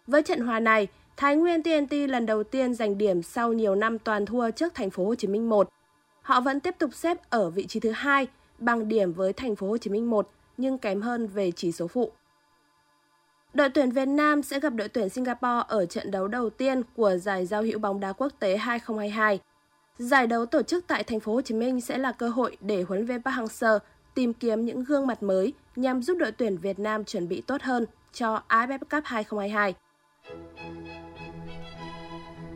Với 0.06 0.22
trận 0.22 0.40
hòa 0.40 0.60
này, 0.60 0.86
Thái 1.16 1.36
Nguyên 1.36 1.62
TNT 1.62 1.92
lần 1.92 2.26
đầu 2.26 2.42
tiên 2.42 2.74
giành 2.74 2.98
điểm 2.98 3.22
sau 3.22 3.52
nhiều 3.52 3.74
năm 3.74 3.98
toàn 3.98 4.26
thua 4.26 4.50
trước 4.50 4.74
thành 4.74 4.90
phố 4.90 5.04
Hồ 5.04 5.14
Chí 5.14 5.28
Minh 5.28 5.48
1. 5.48 5.68
Họ 6.22 6.40
vẫn 6.40 6.60
tiếp 6.60 6.74
tục 6.78 6.94
xếp 6.94 7.30
ở 7.30 7.50
vị 7.50 7.66
trí 7.66 7.80
thứ 7.80 7.90
hai 7.90 8.26
bằng 8.58 8.88
điểm 8.88 9.12
với 9.12 9.32
thành 9.32 9.56
phố 9.56 9.68
Hồ 9.68 9.78
Chí 9.78 9.90
Minh 9.90 10.10
1 10.10 10.30
nhưng 10.56 10.78
kém 10.78 11.02
hơn 11.02 11.26
về 11.26 11.50
chỉ 11.56 11.72
số 11.72 11.86
phụ. 11.86 12.12
Đội 13.54 13.68
tuyển 13.68 13.90
Việt 13.90 14.08
Nam 14.08 14.42
sẽ 14.42 14.60
gặp 14.60 14.70
đội 14.74 14.88
tuyển 14.88 15.08
Singapore 15.08 15.62
ở 15.68 15.86
trận 15.86 16.10
đấu 16.10 16.28
đầu 16.28 16.50
tiên 16.50 16.82
của 16.96 17.16
giải 17.16 17.46
giao 17.46 17.62
hữu 17.62 17.78
bóng 17.78 18.00
đá 18.00 18.12
quốc 18.12 18.32
tế 18.38 18.56
2022. 18.56 19.40
Giải 19.98 20.26
đấu 20.26 20.46
tổ 20.46 20.62
chức 20.62 20.84
tại 20.86 21.04
thành 21.04 21.20
phố 21.20 21.34
Hồ 21.34 21.40
Chí 21.40 21.54
Minh 21.54 21.80
sẽ 21.80 21.98
là 21.98 22.12
cơ 22.12 22.28
hội 22.28 22.56
để 22.60 22.82
huấn 22.82 22.98
luyện 22.98 23.06
viên 23.06 23.22
Park 23.22 23.36
Hang-seo 23.36 23.78
tìm 24.14 24.32
kiếm 24.32 24.64
những 24.64 24.84
gương 24.84 25.06
mặt 25.06 25.22
mới 25.22 25.52
nhằm 25.76 26.02
giúp 26.02 26.16
đội 26.20 26.32
tuyển 26.32 26.56
Việt 26.56 26.78
Nam 26.78 27.04
chuẩn 27.04 27.28
bị 27.28 27.40
tốt 27.40 27.62
hơn 27.62 27.86
cho 28.12 28.42
AFF 28.48 28.78
Cup 28.78 29.04
2022. 29.04 29.74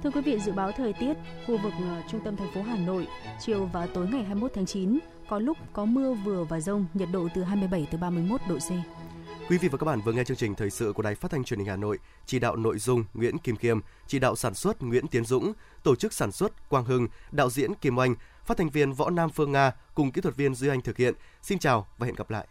Thưa 0.02 0.10
quý 0.10 0.20
vị, 0.20 0.38
dự 0.38 0.52
báo 0.52 0.72
thời 0.72 0.92
tiết 0.92 1.14
khu 1.46 1.58
vực 1.58 1.72
ờ, 1.80 2.02
trung 2.10 2.20
tâm 2.24 2.36
thành 2.36 2.52
phố 2.54 2.62
Hà 2.62 2.76
Nội 2.76 3.06
chiều 3.40 3.68
và 3.72 3.86
tối 3.86 4.06
ngày 4.12 4.22
21 4.22 4.50
tháng 4.54 4.66
9 4.66 4.98
có 5.28 5.38
lúc 5.38 5.58
có 5.72 5.84
mưa 5.84 6.14
vừa 6.14 6.44
và 6.44 6.60
rông, 6.60 6.86
nhiệt 6.94 7.08
độ 7.12 7.28
từ 7.34 7.42
27 7.42 7.86
tới 7.90 8.00
31 8.00 8.40
độ 8.48 8.56
C. 8.58 8.70
Quý 9.52 9.58
vị 9.58 9.68
và 9.68 9.78
các 9.78 9.84
bạn 9.84 10.00
vừa 10.00 10.12
nghe 10.12 10.24
chương 10.24 10.36
trình 10.36 10.54
thời 10.54 10.70
sự 10.70 10.92
của 10.92 11.02
Đài 11.02 11.14
Phát 11.14 11.30
thanh 11.30 11.44
Truyền 11.44 11.58
hình 11.58 11.68
Hà 11.68 11.76
Nội, 11.76 11.98
chỉ 12.26 12.38
đạo 12.38 12.56
nội 12.56 12.78
dung 12.78 13.04
Nguyễn 13.14 13.38
Kim 13.38 13.56
Khiêm, 13.56 13.80
chỉ 14.06 14.18
đạo 14.18 14.36
sản 14.36 14.54
xuất 14.54 14.82
Nguyễn 14.82 15.06
Tiến 15.06 15.24
Dũng, 15.24 15.52
tổ 15.82 15.96
chức 15.96 16.12
sản 16.12 16.32
xuất 16.32 16.68
Quang 16.68 16.84
Hưng, 16.84 17.08
đạo 17.32 17.50
diễn 17.50 17.74
Kim 17.74 17.98
Oanh, 17.98 18.14
phát 18.44 18.56
thanh 18.56 18.70
viên 18.70 18.92
Võ 18.92 19.10
Nam 19.10 19.30
Phương 19.30 19.52
Nga 19.52 19.72
cùng 19.94 20.12
kỹ 20.12 20.20
thuật 20.20 20.36
viên 20.36 20.54
Duy 20.54 20.68
Anh 20.68 20.80
thực 20.80 20.96
hiện. 20.96 21.14
Xin 21.42 21.58
chào 21.58 21.86
và 21.98 22.06
hẹn 22.06 22.14
gặp 22.14 22.30
lại. 22.30 22.46